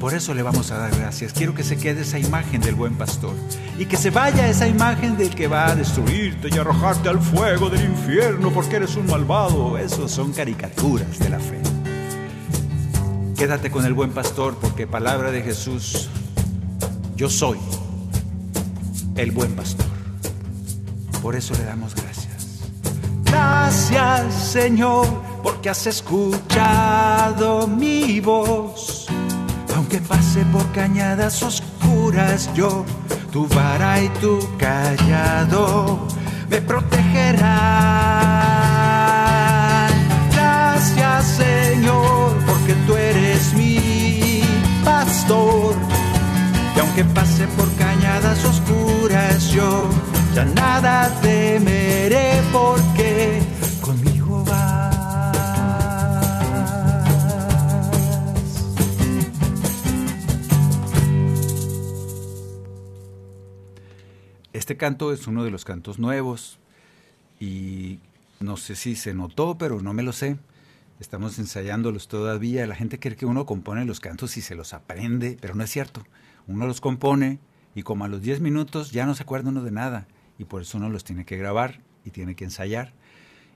Por 0.00 0.14
eso 0.14 0.32
le 0.32 0.42
vamos 0.44 0.70
a 0.70 0.78
dar 0.78 0.94
gracias. 0.94 1.32
Quiero 1.32 1.54
que 1.54 1.64
se 1.64 1.76
quede 1.76 2.02
esa 2.02 2.20
imagen 2.20 2.60
del 2.60 2.76
buen 2.76 2.94
pastor. 2.94 3.34
Y 3.78 3.86
que 3.86 3.96
se 3.96 4.10
vaya 4.10 4.48
esa 4.48 4.68
imagen 4.68 5.16
del 5.16 5.34
que 5.34 5.48
va 5.48 5.66
a 5.66 5.74
destruirte 5.74 6.48
y 6.52 6.58
arrojarte 6.58 7.08
al 7.08 7.20
fuego 7.20 7.68
del 7.68 7.84
infierno 7.84 8.52
porque 8.52 8.76
eres 8.76 8.94
un 8.94 9.06
malvado. 9.06 9.76
Esos 9.76 10.12
son 10.12 10.32
caricaturas 10.32 11.18
de 11.18 11.28
la 11.28 11.40
fe. 11.40 11.58
Quédate 13.36 13.70
con 13.70 13.84
el 13.84 13.92
buen 13.92 14.10
pastor 14.10 14.56
porque 14.60 14.86
palabra 14.86 15.32
de 15.32 15.42
Jesús, 15.42 16.08
yo 17.16 17.28
soy 17.28 17.58
el 19.16 19.32
buen 19.32 19.54
pastor. 19.54 19.86
Por 21.22 21.34
eso 21.34 21.54
le 21.54 21.64
damos 21.64 21.94
gracias. 21.94 22.60
Gracias 23.24 24.34
Señor 24.34 25.06
porque 25.42 25.70
has 25.70 25.86
escuchado 25.86 27.66
mi 27.66 28.20
voz 28.20 28.97
aunque 29.90 30.06
pase 30.06 30.44
por 30.52 30.70
cañadas 30.72 31.42
oscuras, 31.42 32.50
yo, 32.54 32.84
tu 33.32 33.48
vara 33.48 34.02
y 34.02 34.10
tu 34.20 34.38
callado 34.58 36.06
me 36.50 36.60
protegerán. 36.60 37.48
Gracias, 40.30 41.24
Señor, 41.38 42.36
porque 42.46 42.74
tú 42.86 42.96
eres 42.96 43.54
mi 43.54 44.42
pastor. 44.84 45.74
Y 46.76 46.80
aunque 46.80 47.04
pase 47.06 47.46
por 47.56 47.74
cañadas 47.76 48.44
oscuras, 48.44 49.48
yo 49.48 49.88
ya 50.34 50.44
nada 50.44 51.10
temeré 51.22 52.42
porque 52.52 53.17
Este 64.68 64.76
canto 64.76 65.14
es 65.14 65.26
uno 65.26 65.44
de 65.44 65.50
los 65.50 65.64
cantos 65.64 65.98
nuevos 65.98 66.58
y 67.40 68.00
no 68.38 68.58
sé 68.58 68.76
si 68.76 68.96
se 68.96 69.14
notó, 69.14 69.56
pero 69.56 69.80
no 69.80 69.94
me 69.94 70.02
lo 70.02 70.12
sé. 70.12 70.36
Estamos 71.00 71.38
ensayándolos 71.38 72.06
todavía. 72.06 72.66
La 72.66 72.74
gente 72.74 73.00
cree 73.00 73.16
que 73.16 73.24
uno 73.24 73.46
compone 73.46 73.86
los 73.86 73.98
cantos 73.98 74.36
y 74.36 74.42
se 74.42 74.54
los 74.54 74.74
aprende, 74.74 75.38
pero 75.40 75.54
no 75.54 75.64
es 75.64 75.70
cierto. 75.70 76.04
Uno 76.46 76.66
los 76.66 76.82
compone 76.82 77.38
y 77.74 77.82
como 77.82 78.04
a 78.04 78.08
los 78.08 78.20
10 78.20 78.42
minutos 78.42 78.92
ya 78.92 79.06
no 79.06 79.14
se 79.14 79.22
acuerda 79.22 79.48
uno 79.48 79.62
de 79.62 79.70
nada 79.70 80.06
y 80.38 80.44
por 80.44 80.60
eso 80.60 80.76
uno 80.76 80.90
los 80.90 81.02
tiene 81.02 81.24
que 81.24 81.38
grabar 81.38 81.80
y 82.04 82.10
tiene 82.10 82.36
que 82.36 82.44
ensayar. 82.44 82.92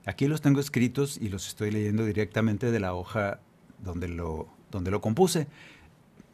Aquí 0.07 0.25
los 0.25 0.41
tengo 0.41 0.61
escritos 0.61 1.19
y 1.21 1.29
los 1.29 1.47
estoy 1.47 1.69
leyendo 1.69 2.05
directamente 2.05 2.71
de 2.71 2.79
la 2.79 2.95
hoja 2.95 3.39
donde 3.83 4.07
lo, 4.07 4.47
donde 4.71 4.89
lo 4.89 4.99
compuse. 4.99 5.45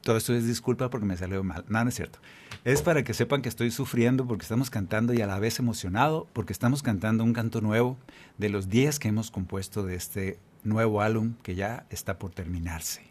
Todo 0.04 0.16
esto 0.16 0.34
es 0.34 0.48
disculpa 0.48 0.90
porque 0.90 1.06
me 1.06 1.18
salió 1.18 1.44
mal. 1.44 1.66
No, 1.68 1.84
no 1.84 1.90
es 1.90 1.96
cierto. 1.96 2.20
Es 2.66 2.82
para 2.82 3.06
que 3.06 3.14
sepan 3.14 3.42
que 3.42 3.48
estoy 3.48 3.72
sufriendo 3.72 4.28
porque 4.28 4.44
estamos 4.44 4.70
cantando 4.70 5.14
y 5.14 5.22
a 5.22 5.28
la 5.28 5.40
vez 5.40 5.60
emocionado 5.60 6.28
porque 6.34 6.52
estamos 6.52 6.84
cantando 6.84 7.24
un 7.24 7.32
canto 7.32 7.62
nuevo 7.62 7.98
de 8.38 8.50
los 8.50 8.68
10 8.68 9.00
que 9.00 9.08
hemos 9.08 9.32
compuesto 9.32 9.84
de 9.84 9.96
este 9.96 10.40
nuevo 10.66 11.02
álbum 11.02 11.36
que 11.42 11.56
ya 11.56 11.86
está 11.90 12.20
por 12.20 12.32
terminarse. 12.32 13.02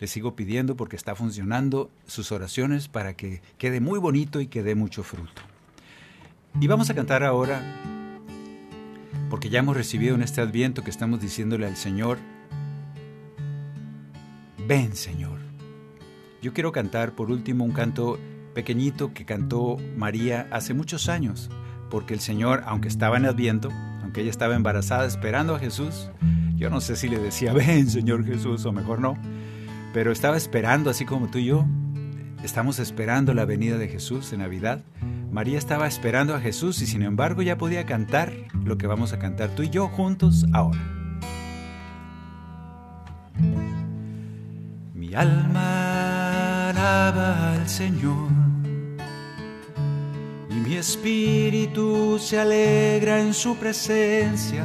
Les 0.00 0.10
sigo 0.10 0.34
pidiendo 0.34 0.76
porque 0.76 0.96
está 0.96 1.14
funcionando 1.14 1.92
sus 2.08 2.32
oraciones 2.32 2.88
para 2.88 3.14
que 3.14 3.40
quede 3.56 3.80
muy 3.80 4.00
bonito 4.00 4.40
y 4.40 4.48
que 4.48 4.64
dé 4.64 4.74
mucho 4.74 5.04
fruto. 5.04 5.42
Y 6.60 6.66
vamos 6.66 6.90
a 6.90 6.94
cantar 6.94 7.22
ahora 7.22 7.62
porque 9.30 9.48
ya 9.48 9.60
hemos 9.60 9.76
recibido 9.76 10.16
en 10.16 10.22
este 10.22 10.40
adviento 10.40 10.82
que 10.82 10.90
estamos 10.90 11.20
diciéndole 11.20 11.66
al 11.66 11.76
Señor, 11.76 12.18
ven 14.66 14.96
Señor. 14.96 15.38
Yo 16.42 16.52
quiero 16.52 16.72
cantar 16.72 17.12
por 17.12 17.30
último 17.30 17.64
un 17.64 17.70
canto 17.70 18.18
pequeñito 18.54 19.12
que 19.12 19.24
cantó 19.24 19.76
María 19.96 20.46
hace 20.50 20.74
muchos 20.74 21.08
años, 21.08 21.50
porque 21.90 22.14
el 22.14 22.20
Señor, 22.20 22.62
aunque 22.66 22.88
estaba 22.88 23.16
en 23.16 23.26
Adviento, 23.26 23.70
aunque 24.02 24.22
ella 24.22 24.30
estaba 24.30 24.54
embarazada 24.54 25.06
esperando 25.06 25.54
a 25.54 25.58
Jesús, 25.58 26.10
yo 26.56 26.70
no 26.70 26.80
sé 26.80 26.96
si 26.96 27.08
le 27.08 27.18
decía, 27.18 27.52
ven 27.54 27.88
Señor 27.88 28.24
Jesús, 28.24 28.64
o 28.64 28.72
mejor 28.72 29.00
no, 29.00 29.16
pero 29.92 30.12
estaba 30.12 30.36
esperando, 30.36 30.90
así 30.90 31.04
como 31.04 31.28
tú 31.28 31.38
y 31.38 31.46
yo, 31.46 31.66
estamos 32.42 32.78
esperando 32.78 33.34
la 33.34 33.44
venida 33.44 33.78
de 33.78 33.88
Jesús 33.88 34.32
en 34.32 34.40
Navidad, 34.40 34.84
María 35.30 35.56
estaba 35.56 35.86
esperando 35.86 36.34
a 36.34 36.40
Jesús 36.40 36.82
y 36.82 36.86
sin 36.86 37.02
embargo 37.02 37.40
ya 37.40 37.56
podía 37.56 37.86
cantar 37.86 38.32
lo 38.64 38.76
que 38.76 38.86
vamos 38.86 39.14
a 39.14 39.18
cantar 39.18 39.48
tú 39.50 39.62
y 39.62 39.70
yo 39.70 39.88
juntos 39.88 40.44
ahora. 40.52 40.78
Mi 44.92 45.14
alma 45.14 46.68
alaba 46.68 47.54
al 47.54 47.68
Señor 47.68 48.41
mi 50.72 50.78
espíritu 50.78 52.18
se 52.18 52.40
alegra 52.40 53.20
en 53.20 53.34
su 53.34 53.56
presencia, 53.56 54.64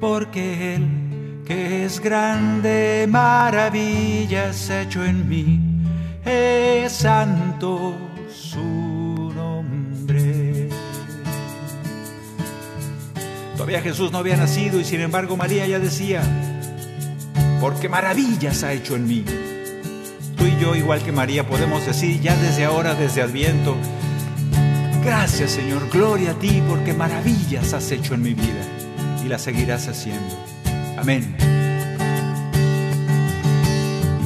porque 0.00 0.74
Él, 0.74 1.42
que 1.44 1.84
es 1.84 2.00
grande, 2.00 3.06
maravillas 3.10 4.70
hecho 4.70 5.04
en 5.04 5.28
mí, 5.28 5.60
es 6.24 6.92
santo 6.92 7.94
su 8.34 9.30
nombre. 9.36 10.70
Todavía 13.54 13.82
Jesús 13.82 14.12
no 14.12 14.16
había 14.16 14.38
nacido 14.38 14.80
y 14.80 14.84
sin 14.84 15.02
embargo 15.02 15.36
María 15.36 15.66
ya 15.66 15.78
decía, 15.78 16.22
porque 17.60 17.90
maravillas 17.90 18.62
ha 18.62 18.72
hecho 18.72 18.96
en 18.96 19.06
mí. 19.06 19.24
Tú 20.38 20.46
y 20.46 20.58
yo, 20.58 20.74
igual 20.74 21.02
que 21.02 21.12
María, 21.12 21.46
podemos 21.46 21.84
decir 21.84 22.18
ya 22.22 22.34
desde 22.34 22.64
ahora, 22.64 22.94
desde 22.94 23.20
Adviento, 23.20 23.76
gracias 25.04 25.52
Señor, 25.52 25.88
gloria 25.90 26.32
a 26.32 26.34
ti, 26.34 26.62
porque 26.68 26.92
maravillas 26.94 27.72
has 27.72 27.90
hecho 27.90 28.14
en 28.14 28.22
mi 28.22 28.34
vida 28.34 28.64
y 29.24 29.28
las 29.28 29.42
seguirás 29.42 29.88
haciendo. 29.88 30.36
Amén. 30.96 31.36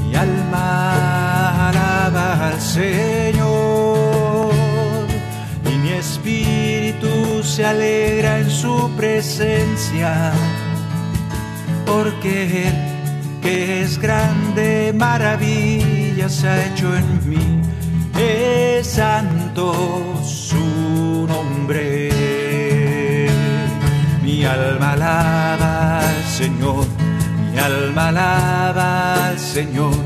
Mi 0.08 0.14
alma 0.14 1.68
alaba 1.68 2.48
al 2.48 2.60
Señor 2.60 4.26
espíritu 5.98 7.42
se 7.42 7.64
alegra 7.64 8.38
en 8.38 8.50
su 8.50 8.90
presencia, 8.96 10.32
porque 11.84 12.68
Él, 12.68 12.74
que 13.42 13.82
es 13.82 13.98
grande, 13.98 14.92
maravillas 14.94 16.44
ha 16.44 16.66
hecho 16.66 16.94
en 16.96 17.28
mí, 17.28 17.60
es 18.18 18.86
santo 18.86 20.20
Mi 24.22 24.44
alma 24.44 24.92
alaba 24.92 25.98
al 25.98 26.24
Señor, 26.24 26.86
mi 27.50 27.58
alma 27.58 28.08
alaba 28.08 29.30
al 29.30 29.38
Señor, 29.38 29.96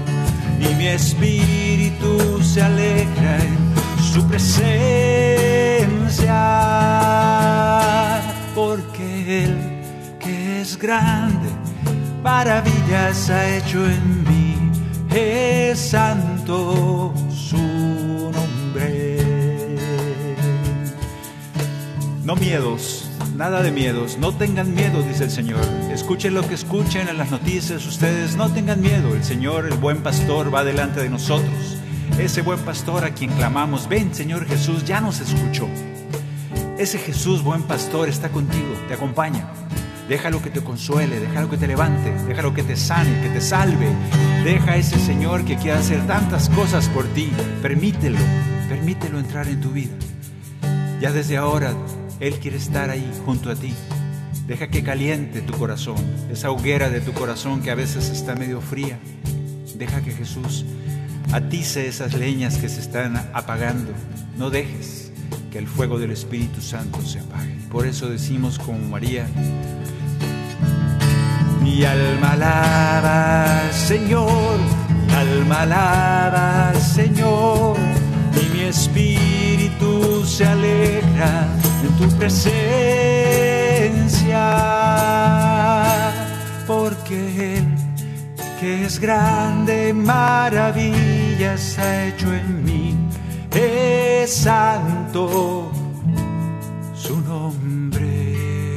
y 0.59 0.75
mi 0.75 0.87
espíritu 0.87 2.43
se 2.43 2.63
alegra 2.63 3.37
en 3.37 3.59
su 4.03 4.27
presencia, 4.27 4.63
porque 8.55 9.45
Él 9.45 9.83
que 10.19 10.63
es 10.63 10.79
grande, 10.79 11.51
maravillas 12.23 13.29
ha 13.29 13.57
hecho 13.57 13.85
en 13.85 14.25
mí, 14.25 14.57
es 15.15 15.79
santo 15.79 17.13
su 17.29 17.59
nombre. 17.59 19.10
No 22.31 22.37
miedos, 22.37 23.11
nada 23.37 23.61
de 23.61 23.73
miedos, 23.73 24.17
no 24.17 24.33
tengan 24.33 24.73
miedo, 24.73 25.03
dice 25.03 25.25
el 25.25 25.33
Señor. 25.33 25.65
Escuchen 25.93 26.33
lo 26.33 26.47
que 26.47 26.55
escuchen 26.55 27.09
en 27.09 27.19
las 27.19 27.33
noticias, 27.33 27.85
ustedes 27.85 28.37
no 28.37 28.53
tengan 28.53 28.81
miedo, 28.81 29.17
el 29.17 29.25
Señor, 29.25 29.67
el 29.67 29.75
buen 29.75 30.01
pastor, 30.05 30.55
va 30.55 30.63
delante 30.63 31.01
de 31.01 31.11
nosotros 31.11 31.77
ese 32.21 32.43
buen 32.43 32.61
pastor 32.61 33.05
a 33.05 33.11
quien 33.15 33.33
clamamos, 33.33 33.89
ven 33.89 34.15
Señor 34.15 34.47
Jesús, 34.47 34.85
ya 34.85 35.01
nos 35.01 35.19
escuchó. 35.19 35.67
Ese 36.79 36.99
Jesús 36.99 37.43
buen 37.43 37.65
pastor 37.65 38.09
está 38.09 38.29
contigo, 38.29 38.75
te 38.87 38.95
acompaña. 38.95 39.51
Déjalo 40.09 40.41
que 40.41 40.51
te 40.51 40.61
consuele, 40.61 41.19
déjalo 41.19 41.51
que 41.51 41.57
te 41.57 41.67
levante, 41.67 42.13
déjalo 42.29 42.55
que 42.55 42.63
te 42.63 42.77
sane, 42.77 43.23
que 43.23 43.31
te 43.31 43.41
salve. 43.41 43.89
Deja 44.45 44.71
a 44.71 44.77
ese 44.77 45.01
Señor 45.01 45.45
que 45.45 45.57
quiera 45.57 45.81
hacer 45.81 46.07
tantas 46.07 46.49
cosas 46.51 46.89
por 46.91 47.07
ti. 47.07 47.33
Permítelo, 47.61 48.19
permítelo 48.69 49.19
entrar 49.19 49.49
en 49.49 49.61
tu 49.61 49.71
vida. 49.71 49.97
Ya 51.01 51.11
desde 51.11 51.37
ahora 51.37 51.75
Él 52.21 52.35
quiere 52.35 52.59
estar 52.59 52.91
ahí 52.91 53.11
junto 53.25 53.51
a 53.51 53.57
ti. 53.57 53.73
Deja 54.47 54.69
que 54.69 54.83
caliente 54.83 55.41
tu 55.41 55.55
corazón, 55.55 55.97
esa 56.31 56.51
hoguera 56.51 56.91
de 56.91 57.01
tu 57.01 57.13
corazón 57.13 57.63
que 57.63 57.71
a 57.71 57.75
veces 57.75 58.11
está 58.11 58.35
medio 58.35 58.61
fría. 58.61 58.99
Deja 59.77 60.03
que 60.03 60.13
Jesús 60.13 60.67
atice 61.33 61.87
esas 61.89 62.15
leñas 62.15 62.59
que 62.59 62.69
se 62.69 62.81
están 62.81 63.17
apagando. 63.33 63.93
No 64.37 64.51
dejes 64.51 65.13
que 65.51 65.59
el 65.59 65.67
fuego 65.67 65.99
del 65.99 66.11
Espíritu 66.11 66.61
Santo 66.61 67.01
se 67.01 67.21
apague. 67.21 67.57
Por 67.71 67.87
eso 67.87 68.09
decimos 68.11 68.59
como 68.59 68.79
María, 68.89 69.27
mi 71.63 71.85
alma 71.85 72.33
alaba 72.33 73.61
al 73.61 73.73
Señor, 73.73 74.59
mi 75.07 75.13
alma 75.15 75.63
alaba 75.63 76.71
al 76.71 76.81
Señor, 76.81 77.77
y 78.35 78.57
mi 78.57 78.63
espíritu 78.63 80.25
se 80.27 80.45
alegra 80.47 81.00
en 81.27 81.99
tu 81.99 82.09
presencia, 82.17 82.41
porque 86.67 87.59
Él 87.59 87.67
que 88.61 88.85
es 88.85 89.01
grande, 89.01 89.95
maravillas 89.95 91.79
ha 91.79 92.09
hecho 92.09 92.31
en 92.31 92.63
mí, 92.63 92.95
es 93.55 94.31
santo 94.31 95.73
su 96.95 97.19
nombre. 97.23 98.77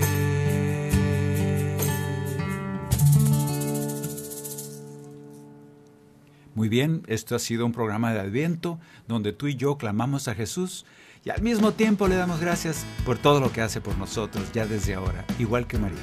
Muy 6.55 6.69
bien, 6.69 7.03
esto 7.07 7.35
ha 7.35 7.39
sido 7.39 7.65
un 7.65 7.73
programa 7.73 8.13
de 8.13 8.21
Adviento 8.21 8.79
donde 9.09 9.33
tú 9.33 9.47
y 9.47 9.55
yo 9.57 9.77
clamamos 9.77 10.29
a 10.29 10.35
Jesús 10.35 10.85
y 11.25 11.29
al 11.29 11.41
mismo 11.41 11.71
tiempo 11.71 12.07
le 12.07 12.15
damos 12.15 12.39
gracias 12.39 12.85
por 13.05 13.17
todo 13.17 13.39
lo 13.39 13.51
que 13.51 13.61
hace 13.61 13.81
por 13.81 13.97
nosotros 13.97 14.51
ya 14.53 14.65
desde 14.65 14.95
ahora, 14.95 15.25
igual 15.39 15.67
que 15.67 15.77
María. 15.77 15.99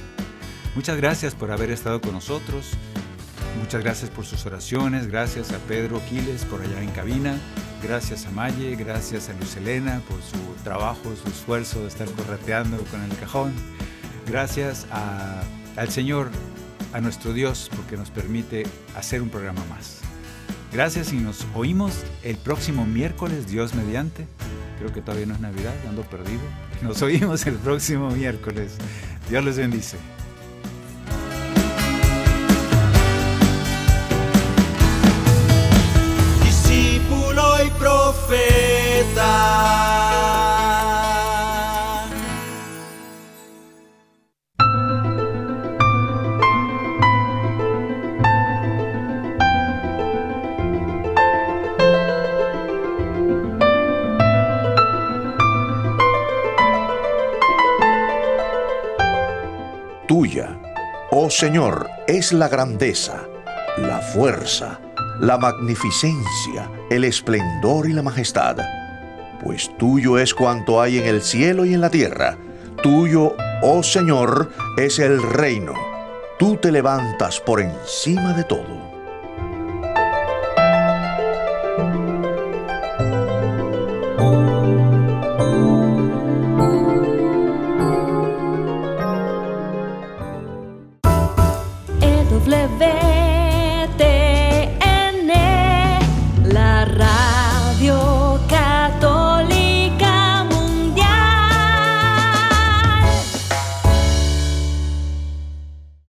Muchas 0.75 0.97
gracias 0.97 1.35
por 1.35 1.51
haber 1.51 1.71
estado 1.71 2.01
con 2.01 2.13
nosotros. 2.13 2.71
Muchas 3.59 3.83
gracias 3.83 4.11
por 4.11 4.25
sus 4.25 4.47
oraciones, 4.47 5.09
gracias 5.09 5.53
a 5.53 5.59
Pedro 5.59 6.01
Quiles 6.09 6.45
por 6.45 6.63
allá 6.63 6.81
en 6.81 6.91
cabina, 6.91 7.37
gracias 7.83 8.25
a 8.27 8.31
Maye, 8.31 8.77
gracias 8.77 9.29
a 9.29 9.33
Luz 9.35 9.57
Elena 9.57 10.01
por 10.09 10.19
su 10.23 10.63
trabajo, 10.63 11.03
su 11.23 11.29
esfuerzo 11.29 11.81
de 11.81 11.89
estar 11.89 12.09
correteando 12.13 12.79
con 12.85 13.03
el 13.03 13.15
cajón, 13.19 13.53
gracias 14.27 14.87
al 15.77 15.91
Señor, 15.91 16.31
a 16.93 17.01
nuestro 17.01 17.33
Dios, 17.33 17.71
porque 17.75 17.97
nos 17.97 18.11
permite 18.11 18.67
hacer 18.95 19.21
un 19.21 19.29
programa 19.29 19.65
más. 19.69 19.99
Gracias 20.73 21.13
y 21.13 21.17
nos 21.17 21.45
oímos 21.55 22.05
el 22.23 22.37
próximo 22.37 22.87
miércoles, 22.87 23.49
Dios 23.49 23.75
mediante. 23.75 24.27
Creo 24.81 24.95
que 24.95 25.03
todavía 25.03 25.27
no 25.27 25.35
es 25.35 25.41
Navidad, 25.41 25.75
ando 25.87 26.03
perdido. 26.05 26.41
Nos 26.81 27.03
oímos 27.03 27.47
el 27.47 27.57
próximo 27.57 28.11
miércoles. 28.11 28.79
Dios 29.29 29.45
les 29.45 29.59
bendice. 29.59 29.99
Señor, 61.41 61.89
es 62.07 62.35
la 62.35 62.49
grandeza, 62.49 63.27
la 63.79 64.01
fuerza, 64.01 64.79
la 65.21 65.39
magnificencia, 65.39 66.71
el 66.91 67.03
esplendor 67.03 67.89
y 67.89 67.95
la 67.95 68.03
majestad. 68.03 68.59
Pues 69.43 69.75
tuyo 69.79 70.19
es 70.19 70.35
cuanto 70.35 70.83
hay 70.83 70.99
en 70.99 71.07
el 71.07 71.23
cielo 71.23 71.65
y 71.65 71.73
en 71.73 71.81
la 71.81 71.89
tierra. 71.89 72.37
Tuyo, 72.83 73.37
oh 73.63 73.83
Señor, 73.83 74.51
es 74.77 74.99
el 74.99 75.23
reino. 75.23 75.73
Tú 76.39 76.59
te 76.59 76.71
levantas 76.71 77.41
por 77.41 77.63
encima 77.63 78.35
de 78.35 78.45
todo. 78.45 78.90